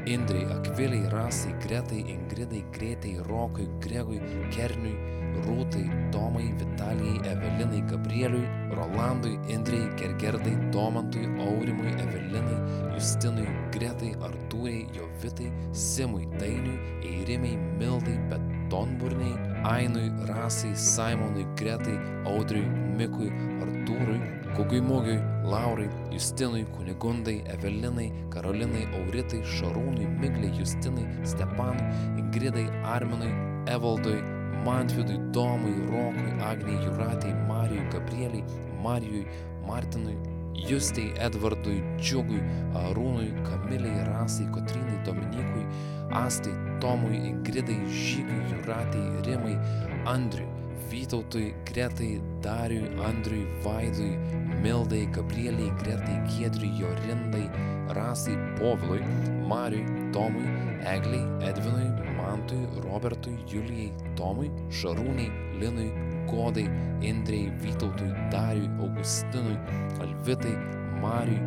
Indrai, 0.06 0.44
Akviliai, 0.44 1.10
Rasai, 1.10 1.52
Gretai, 1.60 2.00
Ingridai, 2.08 2.64
Greitai, 2.72 3.18
Rokui, 3.28 3.68
Gregui, 3.78 4.20
Kerniui, 4.50 5.19
Rūtai, 5.46 5.84
Tomai, 6.12 6.52
Vitalijai, 6.58 7.20
Evelinai, 7.32 7.82
Gabrieliui, 7.90 8.46
Rolandui, 8.70 9.38
Indrai, 9.48 9.88
Gergerdai, 9.96 10.56
Domantui, 10.70 11.24
Aurimui, 11.38 11.92
Evelinai, 12.00 12.58
Justinui, 12.94 13.46
Gretai, 13.70 14.14
Artūrai, 14.20 14.86
Jovitai, 14.94 15.52
Simui, 15.72 16.26
Dainiui, 16.38 16.78
Eirimai, 17.02 17.56
Mildai, 17.78 18.18
Betonburniai, 18.30 19.38
Ainui, 19.64 20.10
Rasai, 20.26 20.74
Simonui, 20.76 21.46
Gretai, 21.56 21.96
Audriui, 22.26 22.66
Mikui, 22.98 23.30
Artūrui, 23.60 24.20
Kugui 24.56 24.80
Mugiui, 24.80 25.20
Laurai, 25.44 25.88
Justinui, 26.10 26.64
Kunigundai, 26.74 27.44
Evelinai, 27.46 28.12
Karolinai, 28.30 28.86
Auritai, 28.98 29.42
Šarūnui, 29.44 30.08
Migliai, 30.18 30.52
Justinai, 30.58 31.06
Stepanui, 31.22 31.86
Ingridai, 32.18 32.66
Arminui, 32.84 33.30
Evaldui, 33.70 34.18
Mantvidui, 34.64 35.18
Domui, 35.32 35.72
Rokui, 35.90 36.32
Agnijai, 36.40 36.84
Juratai, 36.84 37.32
Marijui, 37.46 37.88
Gabrieliai, 37.90 38.44
Marijui, 38.82 39.26
Martinui, 39.66 40.16
Justei, 40.54 41.12
Edvardui, 41.16 41.80
Džiugui, 41.96 42.40
Arūnui, 42.74 43.30
Kamiliai, 43.46 44.04
Rasai, 44.08 44.46
Kotrinai, 44.52 45.02
Dominikui, 45.04 45.64
Astai, 46.10 46.52
Tomui, 46.80 47.16
Ingridai, 47.30 47.78
Žygiui, 47.88 48.50
Juratai, 48.50 49.22
Rimai, 49.24 49.56
Andriui, 50.04 50.48
Vytautui, 50.90 51.54
Gretai, 51.64 52.20
Dariui, 52.42 52.90
Andriui, 53.06 53.46
Vaidui, 53.62 54.18
Mildai, 54.60 55.06
Gabrieliai, 55.06 55.72
Gretai, 55.78 56.20
Giedriui, 56.28 56.76
Jorindai, 56.78 57.48
Rasai, 57.94 58.36
Povilui, 58.58 59.00
Mariui, 59.48 60.12
Tomui, 60.12 60.44
Egliai, 60.84 61.24
Edvinui, 61.48 62.09
Mantui, 62.30 62.68
Robertui, 62.84 63.38
Julijai, 63.44 63.92
Tomui, 64.14 64.50
Šarūnai, 64.70 65.30
Linui, 65.58 65.90
Godai, 66.30 66.68
Indrei, 67.02 67.50
Vytautui, 67.58 68.12
Dariui, 68.30 68.70
Augustinui, 68.78 69.58
Alvitai, 70.00 70.54
Mariui, 71.02 71.40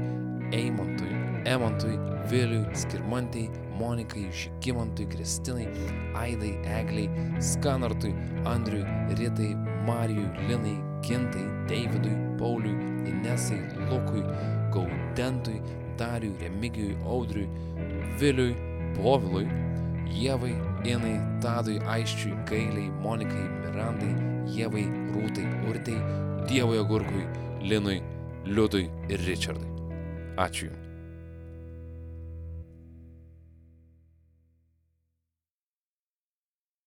Eimantui, 0.52 1.16
Emantui, 1.46 1.98
Viliui, 2.28 2.68
Skirmantai, 2.76 3.50
Monikai, 3.80 4.28
Žygimantui, 4.32 5.08
Kristinai, 5.08 5.70
Aidai, 6.16 6.60
Egliai, 6.66 7.10
Skanartui, 7.40 8.14
Andriui, 8.44 8.84
Ritai, 9.16 9.56
Marijui, 9.88 10.28
Linai, 10.50 10.78
Gintai, 11.02 11.48
Davidui, 11.68 12.18
Pauliui, 12.38 12.76
Inesai, 13.08 13.64
Lukui, 13.90 14.24
Gaudentui, 14.74 15.62
Dariui, 15.98 16.36
Remigijui, 16.42 16.98
Audriui, 17.06 17.48
Viliui, 18.20 18.56
Povilui, 18.96 19.48
Jėvai, 20.14 20.54
Inai, 20.86 21.16
Tadui, 21.44 21.80
Aiščiui, 21.90 22.36
Gailiai, 22.50 22.92
Monikai, 23.04 23.44
Mirandai, 23.64 24.14
Jėvai, 24.54 24.86
Rūtai, 25.16 25.46
Urtai, 25.72 26.00
Dievui 26.50 26.80
Agurkui, 26.82 27.26
Linui, 27.66 28.02
Liudui 28.46 28.90
ir 29.10 29.28
Richardui. 29.28 29.70
Ačiū 30.38 30.70
Jums. 30.70 30.93